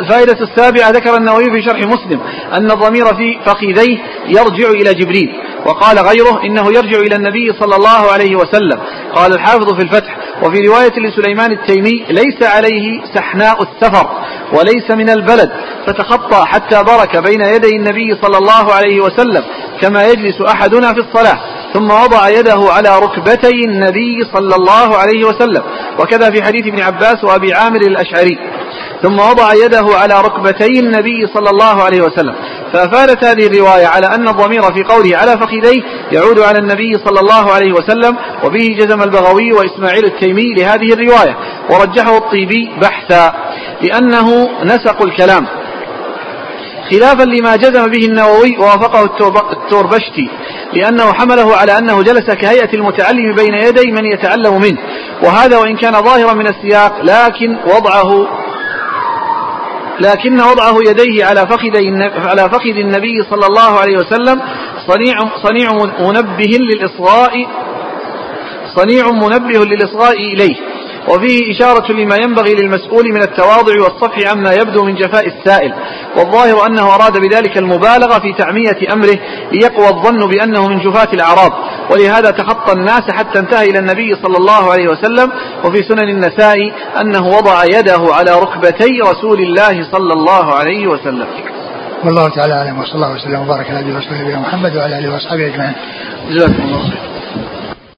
الفائدة 0.00 0.38
السابعة 0.40 0.90
ذكر 0.90 1.16
النووي 1.16 1.44
في 1.44 1.62
شرح 1.62 1.78
مسلم 1.78 2.20
أن 2.52 2.70
الضمير 2.70 3.06
في 3.06 3.38
فخذيه 3.44 3.98
يرجع 4.26 4.70
إلى 4.70 4.94
جبريل. 4.94 5.32
وقال 5.66 5.98
غيره 5.98 6.42
إنه 6.44 6.66
يرجع 6.72 6.98
إلى 6.98 7.16
النبي 7.16 7.52
صلى 7.60 7.76
الله 7.76 8.12
عليه 8.12 8.36
وسلم. 8.36 8.80
قال 9.14 9.32
الحافظ 9.32 9.74
في 9.74 9.82
الفتح 9.82 10.16
وفي 10.42 10.66
رواية 10.68 10.92
لسليمان 10.98 11.52
التيمي 11.52 12.04
ليس 12.10 12.42
عليه 12.42 13.04
سحناء 13.14 13.62
السفر 13.62 14.06
وليس 14.52 14.90
من 14.90 15.10
البلد 15.10 15.50
فتخطى 15.86 16.44
حتى 16.46 16.82
برك 16.82 17.16
بين 17.16 17.40
يدي 17.40 17.76
النبي 17.76 18.14
صلى 18.22 18.38
الله 18.38 18.72
عليه 18.72 19.00
وسلم 19.00 19.44
كما 19.80 20.04
يجلس 20.04 20.40
أحدنا 20.40 20.92
في 20.92 21.00
الصلاة 21.00 21.38
ثم 21.74 21.90
وضع 21.90 22.28
يده 22.28 22.66
على 22.70 22.98
ركبتي 22.98 23.64
النبي 23.68 24.24
صلى 24.34 24.54
الله 24.56 24.96
عليه 24.96 25.24
وسلم. 25.24 25.62
وكذا 25.98 26.30
في 26.30 26.42
حديث 26.42 26.66
ابن 26.66 26.80
عباس 26.82 27.24
وأبي 27.24 27.54
عامر 27.54 27.80
الأشعري. 27.80 28.38
ثم 29.02 29.18
وضع 29.18 29.54
يده 29.54 29.86
على 29.94 30.20
ركبتي 30.20 30.80
النبي 30.80 31.26
صلى 31.34 31.50
الله 31.50 31.82
عليه 31.82 32.02
وسلم. 32.02 32.34
فأفادت 32.72 33.24
هذه 33.24 33.46
الرواية 33.46 33.86
على 33.86 34.06
أن 34.06 34.28
الضمير 34.28 34.62
في 34.62 34.82
قوله 34.82 35.16
على 35.16 35.32
فخذيه 35.60 35.82
يعود 36.12 36.38
على 36.38 36.58
النبي 36.58 36.92
صلى 37.04 37.20
الله 37.20 37.52
عليه 37.52 37.72
وسلم 37.72 38.16
وبه 38.44 38.76
جزم 38.78 39.02
البغوي 39.02 39.52
وإسماعيل 39.52 40.04
التيمي 40.04 40.54
لهذه 40.58 40.92
الرواية 40.92 41.36
ورجحه 41.70 42.16
الطيبي 42.16 42.70
بحثا 42.82 43.34
لأنه 43.82 44.48
نسق 44.64 45.02
الكلام 45.02 45.46
خلافا 46.90 47.22
لما 47.22 47.56
جزم 47.56 47.86
به 47.86 48.06
النووي 48.06 48.56
ووافقه 48.58 49.04
التوربشتي 49.52 50.28
لأنه 50.72 51.12
حمله 51.12 51.56
على 51.56 51.78
أنه 51.78 52.02
جلس 52.02 52.30
كهيئة 52.30 52.74
المتعلم 52.74 53.34
بين 53.34 53.54
يدي 53.54 53.92
من 53.92 54.04
يتعلم 54.04 54.60
منه 54.60 54.78
وهذا 55.22 55.58
وإن 55.58 55.76
كان 55.76 55.92
ظاهرا 55.92 56.32
من 56.32 56.46
السياق 56.46 57.00
لكن 57.02 57.56
وضعه 57.66 58.28
لكن 60.00 60.40
وضعه 60.40 60.76
يديه 60.88 61.24
على 61.24 61.40
فخذ 61.40 61.76
على 62.28 62.50
فخذ 62.50 62.76
النبي 62.76 63.22
صلى 63.30 63.46
الله 63.46 63.78
عليه 63.80 63.98
وسلم 63.98 64.42
صنيع 64.86 65.16
صنيع 65.42 65.72
منبه 66.00 66.50
للإصغاء 66.60 67.46
صنيع 68.76 69.10
منبه 69.10 69.64
للإصغاء 69.64 70.16
إليه. 70.16 70.56
وفيه 71.08 71.52
إشارة 71.56 71.92
لما 71.92 72.16
ينبغي 72.16 72.54
للمسؤول 72.54 73.04
من 73.12 73.22
التواضع 73.22 73.74
والصفح 73.82 74.30
عما 74.30 74.52
يبدو 74.52 74.84
من 74.84 74.94
جفاء 74.94 75.26
السائل 75.26 75.72
والظاهر 76.16 76.66
أنه 76.66 76.94
أراد 76.94 77.18
بذلك 77.18 77.58
المبالغة 77.58 78.18
في 78.18 78.32
تعمية 78.32 78.92
أمره 78.92 79.18
ليقوى 79.52 79.88
الظن 79.88 80.28
بأنه 80.28 80.68
من 80.68 80.78
جفاة 80.78 81.08
الأعراض 81.12 81.52
ولهذا 81.90 82.30
تخطى 82.30 82.72
الناس 82.72 83.02
حتى 83.10 83.38
انتهى 83.38 83.70
إلى 83.70 83.78
النبي 83.78 84.14
صلى 84.22 84.36
الله 84.36 84.72
عليه 84.72 84.88
وسلم 84.88 85.32
وفي 85.64 85.82
سنن 85.82 86.08
النساء 86.08 86.72
أنه 87.00 87.26
وضع 87.26 87.64
يده 87.64 88.14
على 88.14 88.40
ركبتي 88.40 89.00
رسول 89.00 89.40
الله 89.40 89.92
صلى 89.92 90.12
الله 90.12 90.54
عليه 90.54 90.86
وسلم. 90.86 91.26
والله 92.04 92.28
تعالى 92.28 92.54
أعلم 92.54 92.78
وصلى 92.78 92.94
الله 92.94 93.14
وسلم 93.14 93.40
وبارك 93.40 93.70
على 93.70 93.80
نبينا 93.80 94.40
محمد 94.40 94.76
وعلى 94.76 94.98
آله 94.98 95.14
وأصحابه 95.14 95.46
أجمعين. 95.46 95.74
جزاكم 96.30 96.62
الله 96.62 96.82
خير. 96.82 97.00